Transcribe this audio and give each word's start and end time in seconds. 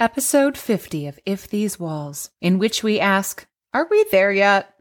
Episode 0.00 0.56
50 0.56 1.08
of 1.08 1.18
If 1.26 1.48
These 1.48 1.80
Walls, 1.80 2.30
in 2.40 2.60
which 2.60 2.84
we 2.84 3.00
ask, 3.00 3.48
Are 3.74 3.88
we 3.90 4.04
there 4.12 4.30
yet? 4.30 4.72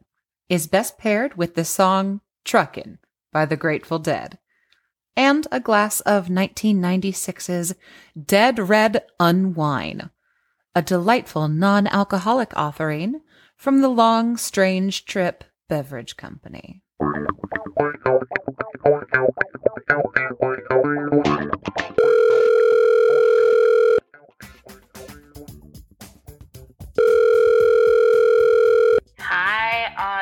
is 0.47 0.67
best 0.67 0.99
paired 0.99 1.35
with 1.35 1.55
the 1.55 1.65
song 1.65 2.21
Truckin' 2.45 2.99
by 3.33 3.45
the 3.45 3.57
Grateful 3.57 3.97
Dead 3.97 4.37
and 5.15 5.47
a 5.51 5.59
glass 5.59 6.01
of 6.01 6.27
1996's 6.27 7.73
Dead 8.23 8.59
Red 8.59 9.05
Unwine, 9.19 10.11
a 10.75 10.83
delightful 10.83 11.47
non 11.47 11.87
alcoholic 11.87 12.55
offering 12.55 13.21
from 13.55 13.81
the 13.81 13.89
Long 13.89 14.37
Strange 14.37 15.05
Trip 15.05 15.43
Beverage 15.67 16.15
Company. 16.15 16.83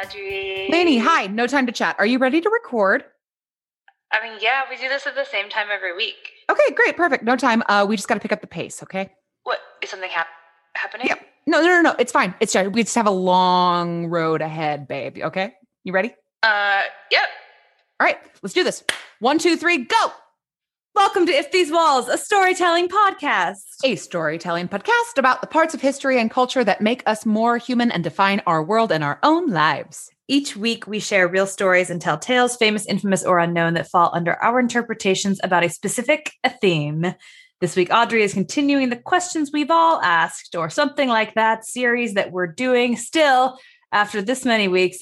Audrey. 0.05 0.67
Lainey, 0.69 0.97
hi, 0.97 1.27
no 1.27 1.47
time 1.47 1.65
to 1.65 1.71
chat. 1.71 1.95
Are 1.99 2.05
you 2.05 2.19
ready 2.19 2.41
to 2.41 2.49
record? 2.49 3.03
I 4.11 4.21
mean, 4.21 4.37
yeah, 4.41 4.61
we 4.69 4.77
do 4.77 4.87
this 4.87 5.07
at 5.07 5.15
the 5.15 5.25
same 5.25 5.49
time 5.49 5.67
every 5.73 5.95
week. 5.95 6.15
Okay, 6.49 6.73
great, 6.73 6.95
perfect. 6.95 7.23
No 7.23 7.35
time. 7.35 7.63
Uh, 7.67 7.85
we 7.87 7.95
just 7.95 8.07
got 8.07 8.15
to 8.15 8.19
pick 8.19 8.31
up 8.31 8.41
the 8.41 8.47
pace, 8.47 8.83
okay? 8.83 9.11
What 9.43 9.59
is 9.81 9.89
something 9.89 10.09
hap- 10.09 10.27
happening? 10.75 11.07
Yep. 11.07 11.19
No, 11.47 11.61
no, 11.61 11.67
no, 11.67 11.81
no. 11.81 11.95
It's 11.99 12.11
fine. 12.11 12.33
It's 12.39 12.53
just, 12.53 12.71
we 12.71 12.83
just 12.83 12.95
have 12.95 13.07
a 13.07 13.11
long 13.11 14.07
road 14.07 14.41
ahead, 14.41 14.87
babe. 14.87 15.17
Okay, 15.21 15.53
you 15.83 15.91
ready? 15.91 16.13
Uh, 16.43 16.83
yep. 17.11 17.27
All 17.99 18.05
right, 18.05 18.17
let's 18.41 18.53
do 18.53 18.63
this. 18.63 18.83
One, 19.19 19.39
two, 19.39 19.57
three, 19.57 19.79
go. 19.79 20.11
Welcome 20.95 21.25
to 21.25 21.33
If 21.33 21.51
These 21.51 21.73
Walls, 21.73 22.07
a 22.07 22.17
storytelling 22.17 22.87
podcast. 22.87 23.63
A 23.83 23.97
storytelling 23.97 24.69
podcast 24.69 25.17
about 25.17 25.41
the 25.41 25.47
parts 25.47 25.73
of 25.73 25.81
history 25.81 26.17
and 26.17 26.31
culture 26.31 26.63
that 26.63 26.79
make 26.79 27.03
us 27.05 27.25
more 27.25 27.57
human 27.57 27.91
and 27.91 28.01
define 28.01 28.41
our 28.47 28.63
world 28.63 28.93
and 28.93 29.03
our 29.03 29.19
own 29.21 29.47
lives. 29.47 30.09
Each 30.29 30.55
week, 30.55 30.87
we 30.87 31.01
share 31.01 31.27
real 31.27 31.47
stories 31.47 31.89
and 31.89 32.01
tell 32.01 32.17
tales, 32.17 32.55
famous, 32.55 32.85
infamous, 32.85 33.25
or 33.25 33.39
unknown, 33.39 33.73
that 33.73 33.89
fall 33.89 34.09
under 34.13 34.41
our 34.41 34.57
interpretations 34.57 35.37
about 35.43 35.65
a 35.65 35.69
specific 35.69 36.31
a 36.45 36.49
theme. 36.49 37.13
This 37.59 37.75
week, 37.75 37.89
Audrey 37.91 38.23
is 38.23 38.33
continuing 38.33 38.87
the 38.87 38.95
questions 38.95 39.51
we've 39.51 39.71
all 39.71 40.01
asked, 40.01 40.55
or 40.55 40.69
something 40.69 41.09
like 41.09 41.33
that 41.33 41.65
series 41.65 42.13
that 42.13 42.31
we're 42.31 42.47
doing 42.47 42.95
still 42.95 43.59
after 43.91 44.21
this 44.21 44.45
many 44.45 44.69
weeks. 44.69 44.99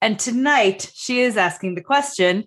And 0.00 0.20
tonight, 0.20 0.92
she 0.94 1.20
is 1.20 1.36
asking 1.36 1.74
the 1.74 1.82
question 1.82 2.44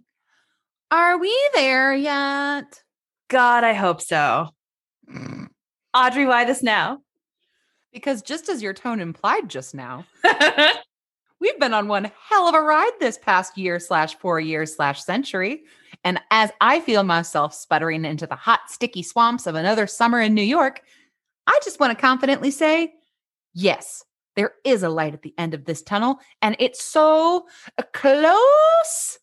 Are 0.92 1.20
we 1.20 1.38
there 1.54 1.94
yet? 1.94 2.84
God, 3.28 3.64
I 3.64 3.74
hope 3.74 4.02
so. 4.02 4.50
Mm. 5.10 5.48
Audrey, 5.94 6.26
why 6.26 6.46
this 6.46 6.62
now? 6.62 7.00
Because 7.94 8.22
just 8.22 8.50
as 8.50 8.62
your 8.62 8.74
tone 8.74 9.00
implied 9.00 9.50
just 9.50 9.74
now, 9.74 10.06
we've 11.40 11.60
been 11.60 11.74
on 11.74 11.88
one 11.88 12.12
hell 12.30 12.48
of 12.48 12.56
a 12.56 12.62
ride 12.62 12.92
this 13.00 13.18
past 13.18 13.58
year 13.58 13.80
slash 13.80 14.16
four 14.16 14.40
years 14.40 14.76
slash 14.76 15.02
century. 15.04 15.64
And 16.04 16.20
as 16.32 16.52
I 16.60 16.82
feel 16.82 17.04
myself 17.04 17.54
sputtering 17.54 18.04
into 18.04 18.28
the 18.28 18.36
hot, 18.36 18.62
sticky 18.68 19.04
swamps 19.04 19.48
of 19.48 19.56
another 19.56 19.88
summer 19.88 20.20
in 20.20 20.34
New 20.34 20.42
York, 20.42 20.82
I 21.48 21.58
just 21.64 21.80
want 21.80 21.98
to 21.98 22.02
confidently 22.02 22.52
say, 22.52 22.94
yes, 23.54 24.04
there 24.36 24.54
is 24.66 24.84
a 24.84 24.90
light 24.90 25.14
at 25.14 25.22
the 25.22 25.34
end 25.38 25.54
of 25.54 25.66
this 25.66 25.82
tunnel, 25.82 26.20
and 26.42 26.56
it's 26.60 26.84
so 26.84 27.48
close. 27.94 29.20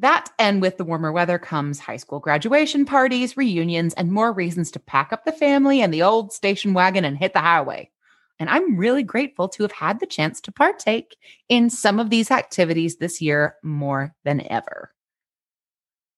That 0.00 0.30
and 0.38 0.62
with 0.62 0.76
the 0.76 0.84
warmer 0.84 1.10
weather 1.10 1.40
comes 1.40 1.80
high 1.80 1.96
school 1.96 2.20
graduation 2.20 2.84
parties, 2.84 3.36
reunions, 3.36 3.94
and 3.94 4.12
more 4.12 4.32
reasons 4.32 4.70
to 4.72 4.78
pack 4.78 5.12
up 5.12 5.24
the 5.24 5.32
family 5.32 5.82
and 5.82 5.92
the 5.92 6.02
old 6.02 6.32
station 6.32 6.72
wagon 6.72 7.04
and 7.04 7.18
hit 7.18 7.32
the 7.32 7.40
highway. 7.40 7.90
And 8.38 8.48
I'm 8.48 8.76
really 8.76 9.02
grateful 9.02 9.48
to 9.48 9.64
have 9.64 9.72
had 9.72 9.98
the 9.98 10.06
chance 10.06 10.40
to 10.42 10.52
partake 10.52 11.16
in 11.48 11.68
some 11.68 11.98
of 11.98 12.10
these 12.10 12.30
activities 12.30 12.96
this 12.96 13.20
year 13.20 13.56
more 13.64 14.14
than 14.24 14.46
ever. 14.48 14.94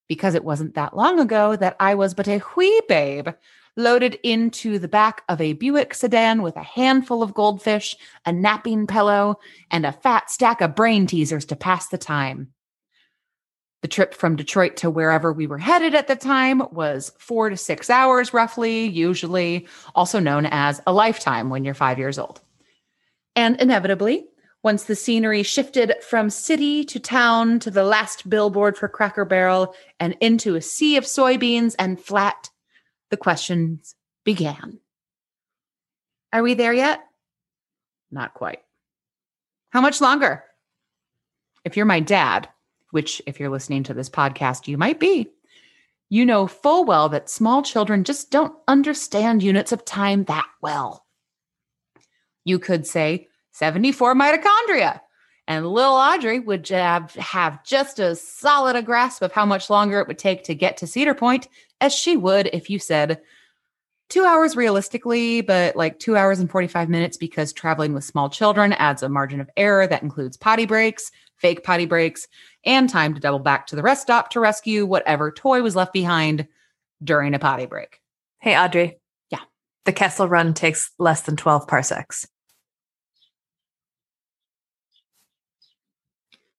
Because 0.08 0.34
it 0.34 0.44
wasn't 0.44 0.74
that 0.74 0.94
long 0.94 1.19
ago 1.19 1.56
that 1.56 1.76
I 1.80 1.94
was 1.94 2.12
but 2.12 2.28
a 2.28 2.42
wee 2.56 2.82
babe 2.86 3.28
loaded 3.78 4.19
into 4.22 4.78
the 4.78 4.88
back 4.88 5.22
of 5.30 5.40
a 5.40 5.54
Buick 5.54 5.94
sedan 5.94 6.42
with 6.42 6.56
a 6.56 6.62
handful 6.62 7.22
of 7.22 7.32
goldfish, 7.32 7.96
a 8.26 8.32
napping 8.32 8.86
pillow, 8.86 9.36
and 9.70 9.86
a 9.86 9.92
fat 9.92 10.28
stack 10.28 10.60
of 10.60 10.74
brain 10.74 11.06
teasers 11.06 11.46
to 11.46 11.56
pass 11.56 11.88
the 11.88 11.96
time. 11.96 12.52
The 13.82 13.88
trip 13.88 14.14
from 14.14 14.36
Detroit 14.36 14.76
to 14.78 14.91
wherever 14.91 15.32
we 15.32 15.46
were 15.46 15.58
headed 15.58 15.94
at 15.94 16.06
the 16.06 16.16
time 16.16 16.62
was 16.70 17.12
four 17.18 17.48
to 17.48 17.56
six 17.56 17.88
hours, 17.88 18.34
roughly, 18.34 18.86
usually 18.86 19.66
also 19.94 20.18
known 20.18 20.46
as 20.46 20.82
a 20.86 20.92
lifetime 20.92 21.48
when 21.48 21.64
you're 21.64 21.72
five 21.72 21.98
years 21.98 22.19
old. 22.19 22.40
And 23.34 23.58
inevitably, 23.60 24.26
once 24.62 24.84
the 24.84 24.96
scenery 24.96 25.42
shifted 25.42 25.94
from 26.02 26.28
city 26.28 26.84
to 26.84 27.00
town 27.00 27.58
to 27.60 27.70
the 27.70 27.84
last 27.84 28.28
billboard 28.28 28.76
for 28.76 28.88
Cracker 28.88 29.24
Barrel 29.24 29.74
and 29.98 30.14
into 30.20 30.56
a 30.56 30.60
sea 30.60 30.98
of 30.98 31.04
soybeans 31.04 31.74
and 31.78 31.98
flat, 31.98 32.50
the 33.08 33.16
questions 33.16 33.94
began. 34.24 34.78
Are 36.32 36.42
we 36.42 36.52
there 36.52 36.74
yet? 36.74 37.00
Not 38.10 38.34
quite. 38.34 38.60
How 39.70 39.80
much 39.80 40.02
longer? 40.02 40.44
If 41.64 41.76
you're 41.76 41.86
my 41.86 42.00
dad, 42.00 42.48
which, 42.90 43.22
if 43.26 43.38
you're 43.38 43.50
listening 43.50 43.82
to 43.84 43.94
this 43.94 44.10
podcast, 44.10 44.68
you 44.68 44.76
might 44.78 45.00
be, 45.00 45.30
you 46.08 46.26
know 46.26 46.46
full 46.46 46.84
well 46.84 47.08
that 47.08 47.30
small 47.30 47.62
children 47.62 48.04
just 48.04 48.30
don't 48.30 48.54
understand 48.68 49.42
units 49.42 49.72
of 49.72 49.84
time 49.84 50.24
that 50.24 50.48
well. 50.60 51.06
You 52.44 52.58
could 52.58 52.86
say 52.86 53.28
74 53.52 54.14
mitochondria, 54.14 55.00
and 55.46 55.66
little 55.66 55.94
Audrey 55.94 56.40
would 56.40 56.68
have, 56.68 57.12
have 57.14 57.64
just 57.64 57.98
as 57.98 58.20
solid 58.20 58.76
a 58.76 58.82
grasp 58.82 59.22
of 59.22 59.32
how 59.32 59.46
much 59.46 59.70
longer 59.70 60.00
it 60.00 60.08
would 60.08 60.18
take 60.18 60.44
to 60.44 60.54
get 60.54 60.76
to 60.78 60.86
Cedar 60.86 61.14
Point 61.14 61.48
as 61.80 61.94
she 61.94 62.16
would 62.16 62.50
if 62.52 62.70
you 62.70 62.78
said 62.78 63.20
two 64.08 64.24
hours 64.24 64.56
realistically, 64.56 65.40
but 65.40 65.76
like 65.76 65.98
two 65.98 66.16
hours 66.16 66.40
and 66.40 66.50
45 66.50 66.88
minutes 66.88 67.16
because 67.16 67.52
traveling 67.52 67.94
with 67.94 68.04
small 68.04 68.28
children 68.28 68.72
adds 68.74 69.02
a 69.02 69.08
margin 69.08 69.40
of 69.40 69.48
error 69.56 69.86
that 69.86 70.02
includes 70.02 70.36
potty 70.36 70.66
breaks, 70.66 71.10
fake 71.36 71.64
potty 71.64 71.86
breaks, 71.86 72.28
and 72.65 72.88
time 72.88 73.15
to 73.15 73.21
double 73.21 73.38
back 73.38 73.66
to 73.69 73.76
the 73.76 73.82
rest 73.82 74.03
stop 74.03 74.31
to 74.31 74.41
rescue 74.41 74.87
whatever 74.87 75.31
toy 75.31 75.62
was 75.62 75.76
left 75.76 75.93
behind 75.93 76.47
during 77.03 77.34
a 77.34 77.38
potty 77.38 77.66
break. 77.66 78.00
Hey, 78.38 78.56
Audrey. 78.56 78.98
Yeah. 79.31 79.41
The 79.84 79.93
Kessel 79.93 80.28
Run 80.28 80.54
takes 80.54 80.91
less 80.99 81.22
than 81.22 81.37
12 81.37 81.66
parsecs. 81.66 82.26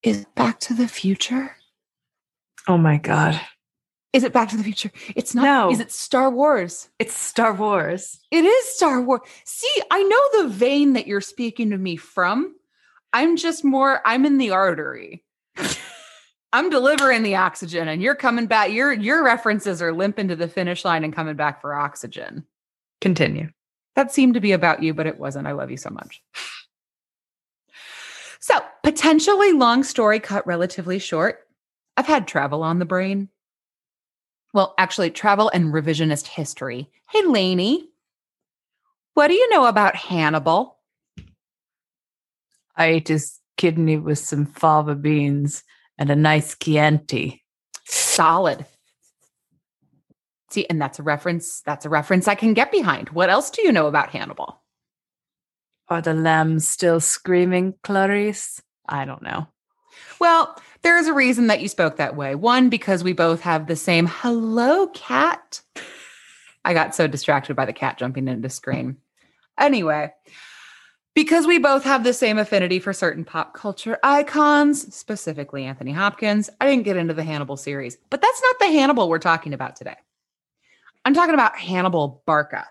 Is 0.03 0.21
it 0.21 0.35
Back 0.35 0.59
to 0.61 0.73
the 0.73 0.87
Future? 0.87 1.55
Oh 2.67 2.77
my 2.77 2.97
God. 2.97 3.39
Is 4.13 4.23
it 4.23 4.33
Back 4.33 4.49
to 4.49 4.57
the 4.57 4.63
Future? 4.63 4.91
It's 5.15 5.33
not. 5.33 5.43
No. 5.43 5.71
Is 5.71 5.79
it 5.79 5.91
Star 5.91 6.29
Wars? 6.29 6.89
It's 6.99 7.13
Star 7.13 7.53
Wars. 7.53 8.19
It 8.31 8.43
is 8.43 8.75
Star 8.75 9.01
Wars. 9.01 9.21
See, 9.45 9.81
I 9.89 10.03
know 10.03 10.43
the 10.43 10.49
vein 10.49 10.93
that 10.93 11.07
you're 11.07 11.21
speaking 11.21 11.69
to 11.69 11.77
me 11.77 11.95
from. 11.95 12.55
I'm 13.13 13.37
just 13.37 13.63
more, 13.63 14.01
I'm 14.05 14.25
in 14.25 14.37
the 14.37 14.51
artery. 14.51 15.23
I'm 16.53 16.69
delivering 16.69 17.23
the 17.23 17.35
oxygen 17.35 17.87
and 17.87 18.01
you're 18.01 18.15
coming 18.15 18.45
back. 18.45 18.71
Your 18.71 18.91
your 18.91 19.23
references 19.23 19.81
are 19.81 19.93
limping 19.93 20.27
to 20.29 20.35
the 20.35 20.47
finish 20.47 20.83
line 20.83 21.03
and 21.03 21.13
coming 21.13 21.35
back 21.35 21.61
for 21.61 21.73
oxygen. 21.73 22.45
Continue. 22.99 23.49
That 23.95 24.11
seemed 24.11 24.35
to 24.35 24.41
be 24.41 24.51
about 24.51 24.83
you, 24.83 24.93
but 24.93 25.07
it 25.07 25.19
wasn't. 25.19 25.47
I 25.47 25.51
love 25.51 25.71
you 25.71 25.77
so 25.77 25.89
much. 25.89 26.21
So, 28.39 28.59
potentially 28.83 29.53
long 29.53 29.83
story 29.83 30.19
cut 30.19 30.47
relatively 30.47 30.97
short. 30.97 31.47
I've 31.95 32.07
had 32.07 32.27
travel 32.27 32.63
on 32.63 32.79
the 32.79 32.85
brain. 32.85 33.29
Well, 34.53 34.73
actually, 34.77 35.11
travel 35.11 35.49
and 35.49 35.73
revisionist 35.73 36.25
history. 36.25 36.89
Hey, 37.11 37.23
Lainey, 37.23 37.89
what 39.13 39.27
do 39.27 39.35
you 39.35 39.49
know 39.49 39.65
about 39.65 39.95
Hannibal? 39.95 40.77
I 42.75 42.87
ate 42.87 43.09
his 43.09 43.39
kidney 43.57 43.97
with 43.97 44.17
some 44.17 44.45
fava 44.47 44.95
beans 44.95 45.63
and 46.01 46.09
a 46.09 46.15
nice 46.15 46.55
Chianti. 46.55 47.43
Solid. 47.85 48.65
See, 50.49 50.65
and 50.67 50.81
that's 50.81 50.97
a 50.97 51.03
reference. 51.03 51.61
That's 51.61 51.85
a 51.85 51.89
reference 51.89 52.27
I 52.27 52.33
can 52.33 52.55
get 52.55 52.71
behind. 52.71 53.09
What 53.09 53.29
else 53.29 53.51
do 53.51 53.61
you 53.61 53.71
know 53.71 53.85
about 53.85 54.09
Hannibal? 54.09 54.63
Are 55.89 56.01
the 56.01 56.15
lambs 56.15 56.67
still 56.67 56.99
screaming, 57.01 57.75
Clarice? 57.83 58.63
I 58.89 59.05
don't 59.05 59.21
know. 59.21 59.45
Well, 60.19 60.59
there 60.81 60.97
is 60.97 61.07
a 61.07 61.13
reason 61.13 61.45
that 61.47 61.61
you 61.61 61.67
spoke 61.67 61.97
that 61.97 62.15
way. 62.15 62.33
One, 62.33 62.69
because 62.69 63.03
we 63.03 63.13
both 63.13 63.41
have 63.41 63.67
the 63.67 63.75
same 63.75 64.07
hello 64.07 64.87
cat. 64.87 65.61
I 66.65 66.73
got 66.73 66.95
so 66.95 67.05
distracted 67.05 67.55
by 67.55 67.65
the 67.65 67.73
cat 67.73 67.99
jumping 67.99 68.27
into 68.27 68.41
the 68.41 68.49
screen. 68.49 68.97
Anyway, 69.59 70.11
because 71.13 71.45
we 71.45 71.57
both 71.57 71.83
have 71.83 72.03
the 72.03 72.13
same 72.13 72.37
affinity 72.37 72.79
for 72.79 72.93
certain 72.93 73.25
pop 73.25 73.53
culture 73.53 73.99
icons, 74.03 74.93
specifically 74.95 75.65
Anthony 75.65 75.91
Hopkins, 75.91 76.49
I 76.59 76.69
didn't 76.69 76.85
get 76.85 76.97
into 76.97 77.13
the 77.13 77.23
Hannibal 77.23 77.57
series. 77.57 77.97
But 78.09 78.21
that's 78.21 78.41
not 78.41 78.59
the 78.59 78.71
Hannibal 78.73 79.09
we're 79.09 79.19
talking 79.19 79.53
about 79.53 79.75
today. 79.75 79.97
I'm 81.03 81.13
talking 81.13 81.33
about 81.33 81.57
Hannibal 81.57 82.23
Barca. 82.25 82.67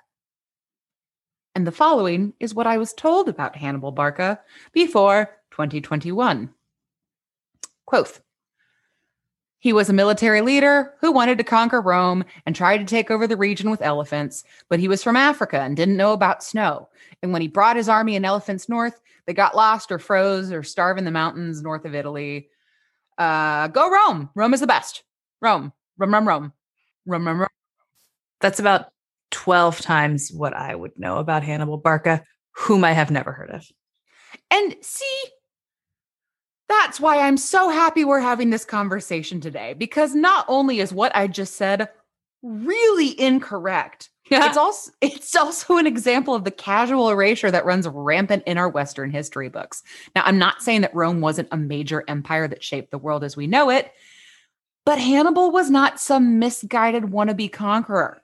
And 1.54 1.66
the 1.66 1.72
following 1.72 2.32
is 2.40 2.54
what 2.54 2.66
I 2.66 2.78
was 2.78 2.92
told 2.92 3.28
about 3.28 3.56
Hannibal 3.56 3.92
Barca 3.92 4.40
before 4.72 5.30
2021. 5.50 6.50
Quoth 7.86 8.20
He 9.60 9.74
was 9.74 9.90
a 9.90 9.94
military 9.94 10.40
leader 10.40 10.94
who 11.00 11.12
wanted 11.12 11.36
to 11.38 11.44
conquer 11.44 11.82
Rome 11.82 12.24
and 12.46 12.56
tried 12.56 12.78
to 12.78 12.84
take 12.84 13.10
over 13.10 13.26
the 13.26 13.36
region 13.36 13.70
with 13.70 13.82
elephants, 13.82 14.42
but 14.70 14.80
he 14.80 14.88
was 14.88 15.02
from 15.02 15.16
Africa 15.16 15.60
and 15.60 15.76
didn't 15.76 15.98
know 15.98 16.14
about 16.14 16.42
snow. 16.42 16.88
And 17.22 17.32
when 17.32 17.42
he 17.42 17.48
brought 17.48 17.76
his 17.76 17.88
army 17.88 18.16
and 18.16 18.24
elephants 18.24 18.70
north, 18.70 18.98
they 19.26 19.34
got 19.34 19.54
lost 19.54 19.92
or 19.92 19.98
froze 19.98 20.50
or 20.50 20.62
starved 20.62 20.98
in 20.98 21.04
the 21.04 21.10
mountains 21.10 21.60
north 21.60 21.84
of 21.84 21.94
Italy. 21.94 22.48
Uh, 23.18 23.68
go 23.68 23.90
Rome. 23.90 24.30
Rome 24.34 24.54
is 24.54 24.60
the 24.60 24.66
best. 24.66 25.02
Rome. 25.42 25.74
Rome, 25.98 26.14
Rome, 26.14 26.26
Rome. 26.26 26.52
Rome, 27.04 27.26
Rome, 27.26 27.38
Rome. 27.40 27.48
That's 28.40 28.60
about 28.60 28.86
12 29.32 29.82
times 29.82 30.30
what 30.32 30.54
I 30.54 30.74
would 30.74 30.98
know 30.98 31.18
about 31.18 31.42
Hannibal 31.42 31.76
Barca, 31.76 32.24
whom 32.52 32.82
I 32.82 32.92
have 32.92 33.10
never 33.10 33.32
heard 33.32 33.50
of. 33.50 33.66
And 34.50 34.74
see, 34.80 35.22
that's 36.70 37.00
why 37.00 37.18
I'm 37.18 37.36
so 37.36 37.68
happy 37.68 38.04
we're 38.04 38.20
having 38.20 38.50
this 38.50 38.64
conversation 38.64 39.40
today 39.40 39.74
because 39.74 40.14
not 40.14 40.44
only 40.48 40.80
is 40.80 40.92
what 40.92 41.14
I 41.14 41.26
just 41.26 41.56
said 41.56 41.88
really 42.42 43.20
incorrect, 43.20 44.10
it's 44.30 44.56
also 44.56 44.92
it's 45.00 45.34
also 45.34 45.76
an 45.76 45.86
example 45.86 46.34
of 46.34 46.44
the 46.44 46.50
casual 46.50 47.10
erasure 47.10 47.50
that 47.50 47.64
runs 47.64 47.88
rampant 47.88 48.44
in 48.46 48.58
our 48.58 48.68
western 48.68 49.10
history 49.10 49.48
books. 49.48 49.82
Now, 50.14 50.22
I'm 50.24 50.38
not 50.38 50.62
saying 50.62 50.82
that 50.82 50.94
Rome 50.94 51.20
wasn't 51.20 51.48
a 51.50 51.56
major 51.56 52.04
empire 52.06 52.46
that 52.48 52.62
shaped 52.62 52.90
the 52.90 52.98
world 52.98 53.24
as 53.24 53.36
we 53.36 53.46
know 53.46 53.70
it, 53.70 53.92
but 54.86 54.98
Hannibal 54.98 55.50
was 55.50 55.70
not 55.70 56.00
some 56.00 56.38
misguided 56.38 57.04
wannabe 57.04 57.52
conqueror. 57.52 58.19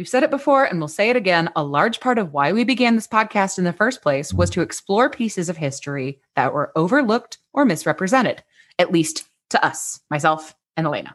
We've 0.00 0.08
said 0.08 0.22
it 0.22 0.30
before 0.30 0.64
and 0.64 0.78
we'll 0.78 0.88
say 0.88 1.10
it 1.10 1.16
again. 1.16 1.50
A 1.56 1.62
large 1.62 2.00
part 2.00 2.16
of 2.16 2.32
why 2.32 2.54
we 2.54 2.64
began 2.64 2.94
this 2.94 3.06
podcast 3.06 3.58
in 3.58 3.64
the 3.64 3.72
first 3.74 4.00
place 4.00 4.32
was 4.32 4.48
to 4.48 4.62
explore 4.62 5.10
pieces 5.10 5.50
of 5.50 5.58
history 5.58 6.22
that 6.36 6.54
were 6.54 6.72
overlooked 6.74 7.36
or 7.52 7.66
misrepresented, 7.66 8.42
at 8.78 8.92
least 8.92 9.24
to 9.50 9.62
us, 9.62 10.00
myself 10.10 10.54
and 10.78 10.86
Elena. 10.86 11.14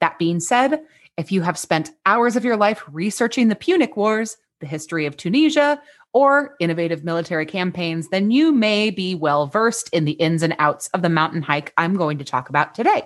That 0.00 0.18
being 0.18 0.40
said, 0.40 0.80
if 1.18 1.30
you 1.30 1.42
have 1.42 1.58
spent 1.58 1.90
hours 2.06 2.36
of 2.36 2.44
your 2.44 2.56
life 2.56 2.82
researching 2.90 3.48
the 3.48 3.54
Punic 3.54 3.94
Wars, 3.98 4.38
the 4.60 4.66
history 4.66 5.04
of 5.04 5.18
Tunisia, 5.18 5.82
or 6.14 6.56
innovative 6.58 7.04
military 7.04 7.44
campaigns, 7.44 8.08
then 8.08 8.30
you 8.30 8.50
may 8.50 8.88
be 8.88 9.14
well 9.14 9.46
versed 9.46 9.90
in 9.92 10.06
the 10.06 10.12
ins 10.12 10.42
and 10.42 10.56
outs 10.58 10.88
of 10.94 11.02
the 11.02 11.10
mountain 11.10 11.42
hike 11.42 11.74
I'm 11.76 11.96
going 11.96 12.16
to 12.16 12.24
talk 12.24 12.48
about 12.48 12.74
today. 12.74 13.02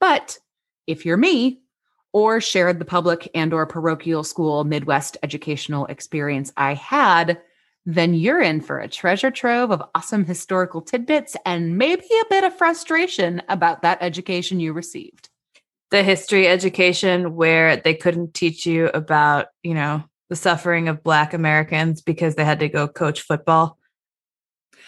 But 0.00 0.36
if 0.86 1.06
you're 1.06 1.16
me, 1.16 1.62
or 2.16 2.40
shared 2.40 2.78
the 2.78 2.84
public 2.84 3.28
and 3.34 3.52
or 3.52 3.66
parochial 3.66 4.24
school 4.24 4.64
midwest 4.64 5.18
educational 5.22 5.84
experience 5.86 6.52
i 6.56 6.72
had 6.72 7.38
then 7.86 8.14
you're 8.14 8.42
in 8.42 8.60
for 8.60 8.80
a 8.80 8.88
treasure 8.88 9.30
trove 9.30 9.70
of 9.70 9.82
awesome 9.94 10.24
historical 10.24 10.82
tidbits 10.82 11.36
and 11.46 11.78
maybe 11.78 12.02
a 12.02 12.28
bit 12.28 12.42
of 12.42 12.58
frustration 12.58 13.40
about 13.48 13.82
that 13.82 13.98
education 14.00 14.58
you 14.58 14.72
received. 14.72 15.28
The 15.92 16.02
history 16.02 16.48
education 16.48 17.36
where 17.36 17.76
they 17.76 17.94
couldn't 17.94 18.34
teach 18.34 18.66
you 18.66 18.88
about 18.88 19.46
you 19.62 19.72
know 19.72 20.02
the 20.28 20.36
suffering 20.36 20.88
of 20.88 21.04
black 21.04 21.32
americans 21.32 22.02
because 22.02 22.34
they 22.34 22.44
had 22.44 22.58
to 22.58 22.68
go 22.68 22.88
coach 22.88 23.22
football. 23.22 23.78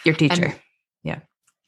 Your 0.05 0.17
teacher. 0.17 0.47
and, 0.47 0.61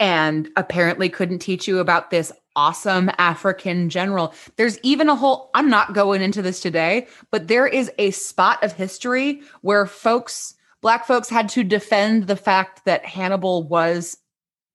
and 0.01 0.49
apparently 0.57 1.09
couldn't 1.11 1.39
teach 1.39 1.69
you 1.69 1.79
about 1.79 2.11
this 2.11 2.33
awesome 2.57 3.11
African 3.19 3.91
general. 3.91 4.35
There's 4.57 4.79
even 4.83 5.09
a 5.09 5.15
whole, 5.15 5.51
I'm 5.55 5.69
not 5.69 5.95
going 5.95 6.23
into 6.23 6.43
this 6.43 6.61
today, 6.61 7.07
but 7.31 7.47
there 7.47 7.67
is 7.67 7.93
a 7.99 8.11
spot 8.11 8.65
of 8.65 8.73
history 8.73 9.43
where 9.61 9.87
folks, 9.87 10.55
Black 10.81 11.07
folks 11.07 11.29
had 11.29 11.51
to 11.51 11.63
defend 11.63 12.27
the 12.27 12.37
fact 12.37 12.87
that 12.87 13.05
Hannibal 13.05 13.69
was 13.69 14.17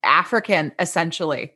African, 0.04 0.72
essentially, 0.80 1.54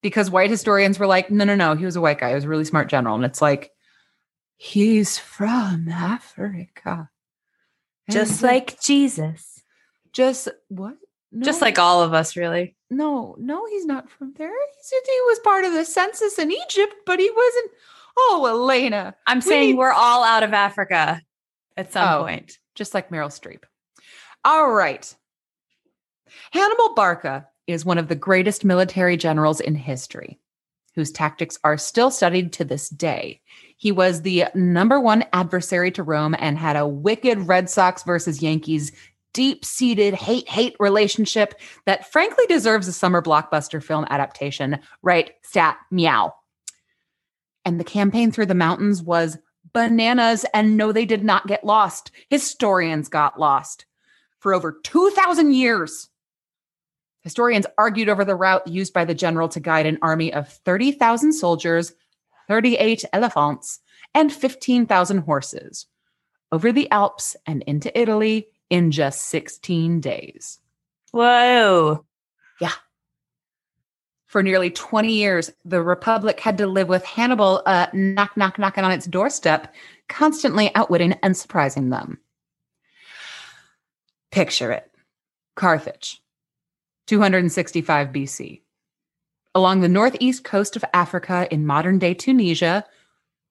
because 0.00 0.30
white 0.30 0.50
historians 0.50 0.98
were 0.98 1.06
like, 1.06 1.30
no, 1.30 1.44
no, 1.44 1.54
no, 1.54 1.76
he 1.76 1.84
was 1.84 1.96
a 1.96 2.00
white 2.00 2.18
guy. 2.18 2.30
He 2.30 2.34
was 2.34 2.44
a 2.44 2.48
really 2.48 2.64
smart 2.64 2.88
general. 2.88 3.14
And 3.14 3.24
it's 3.24 3.42
like, 3.42 3.70
he's 4.56 5.18
from 5.18 5.88
Africa. 5.88 7.10
Just 8.10 8.42
like 8.42 8.80
Jesus. 8.80 9.62
Just 10.12 10.48
what? 10.68 10.96
No. 11.32 11.44
Just 11.44 11.62
like 11.62 11.78
all 11.78 12.02
of 12.02 12.12
us, 12.12 12.36
really. 12.36 12.76
No, 12.90 13.34
no, 13.38 13.64
he's 13.66 13.86
not 13.86 14.10
from 14.10 14.34
there. 14.36 14.50
He 14.50 14.82
said 14.82 15.00
he 15.06 15.20
was 15.22 15.38
part 15.38 15.64
of 15.64 15.72
the 15.72 15.84
census 15.84 16.38
in 16.38 16.52
Egypt, 16.52 16.94
but 17.06 17.18
he 17.18 17.30
wasn't. 17.30 17.70
Oh, 18.18 18.46
Elena. 18.46 19.14
I'm 19.26 19.38
we 19.38 19.42
saying 19.42 19.70
need... 19.70 19.78
we're 19.78 19.92
all 19.92 20.22
out 20.22 20.42
of 20.42 20.52
Africa 20.52 21.22
at 21.76 21.92
some 21.92 22.06
oh, 22.06 22.24
point. 22.24 22.58
Just 22.74 22.92
like 22.92 23.08
Meryl 23.08 23.28
Streep. 23.28 23.62
All 24.44 24.70
right. 24.72 25.14
Hannibal 26.52 26.94
Barca 26.94 27.48
is 27.66 27.84
one 27.84 27.98
of 27.98 28.08
the 28.08 28.14
greatest 28.14 28.64
military 28.64 29.16
generals 29.16 29.60
in 29.60 29.74
history, 29.74 30.38
whose 30.94 31.12
tactics 31.12 31.58
are 31.64 31.78
still 31.78 32.10
studied 32.10 32.52
to 32.54 32.64
this 32.64 32.88
day. 32.90 33.40
He 33.78 33.92
was 33.92 34.22
the 34.22 34.46
number 34.54 35.00
one 35.00 35.24
adversary 35.32 35.90
to 35.92 36.02
Rome 36.02 36.36
and 36.38 36.58
had 36.58 36.76
a 36.76 36.86
wicked 36.86 37.38
Red 37.48 37.70
Sox 37.70 38.02
versus 38.02 38.42
Yankees 38.42 38.92
deep 39.32 39.64
seated 39.64 40.14
hate 40.14 40.48
hate 40.48 40.76
relationship 40.78 41.54
that 41.86 42.10
frankly 42.10 42.44
deserves 42.46 42.88
a 42.88 42.92
summer 42.92 43.22
blockbuster 43.22 43.82
film 43.82 44.06
adaptation. 44.10 44.78
Right? 45.02 45.32
Stat 45.42 45.78
meow. 45.90 46.34
And 47.64 47.78
the 47.78 47.84
campaign 47.84 48.32
through 48.32 48.46
the 48.46 48.54
mountains 48.54 49.02
was 49.02 49.38
bananas. 49.72 50.44
And 50.52 50.76
no, 50.76 50.92
they 50.92 51.06
did 51.06 51.24
not 51.24 51.46
get 51.46 51.64
lost. 51.64 52.10
Historians 52.28 53.08
got 53.08 53.38
lost 53.38 53.86
for 54.38 54.52
over 54.52 54.72
2,000 54.82 55.52
years. 55.52 56.08
Historians 57.22 57.66
argued 57.78 58.08
over 58.08 58.24
the 58.24 58.34
route 58.34 58.66
used 58.66 58.92
by 58.92 59.04
the 59.04 59.14
general 59.14 59.48
to 59.48 59.60
guide 59.60 59.86
an 59.86 59.98
army 60.02 60.32
of 60.32 60.48
30,000 60.48 61.32
soldiers, 61.32 61.94
38 62.48 63.04
elephants, 63.12 63.78
and 64.14 64.32
15,000 64.32 65.18
horses 65.18 65.86
over 66.50 66.72
the 66.72 66.90
Alps 66.90 67.36
and 67.46 67.62
into 67.62 67.98
Italy 67.98 68.48
in 68.72 68.90
just 68.90 69.26
16 69.26 70.00
days. 70.00 70.58
Whoa. 71.10 72.06
Yeah. 72.58 72.72
For 74.24 74.42
nearly 74.42 74.70
20 74.70 75.12
years, 75.12 75.52
the 75.62 75.82
Republic 75.82 76.40
had 76.40 76.56
to 76.56 76.66
live 76.66 76.88
with 76.88 77.04
Hannibal 77.04 77.62
uh, 77.66 77.88
knock, 77.92 78.34
knock, 78.34 78.58
knocking 78.58 78.82
on 78.82 78.90
its 78.90 79.04
doorstep, 79.04 79.74
constantly 80.08 80.74
outwitting 80.74 81.12
and 81.22 81.36
surprising 81.36 81.90
them. 81.90 82.18
Picture 84.30 84.72
it 84.72 84.90
Carthage, 85.54 86.22
265 87.08 88.08
BC. 88.08 88.62
Along 89.54 89.80
the 89.80 89.88
northeast 89.90 90.44
coast 90.44 90.76
of 90.76 90.84
Africa 90.94 91.46
in 91.50 91.66
modern 91.66 91.98
day 91.98 92.14
Tunisia, 92.14 92.86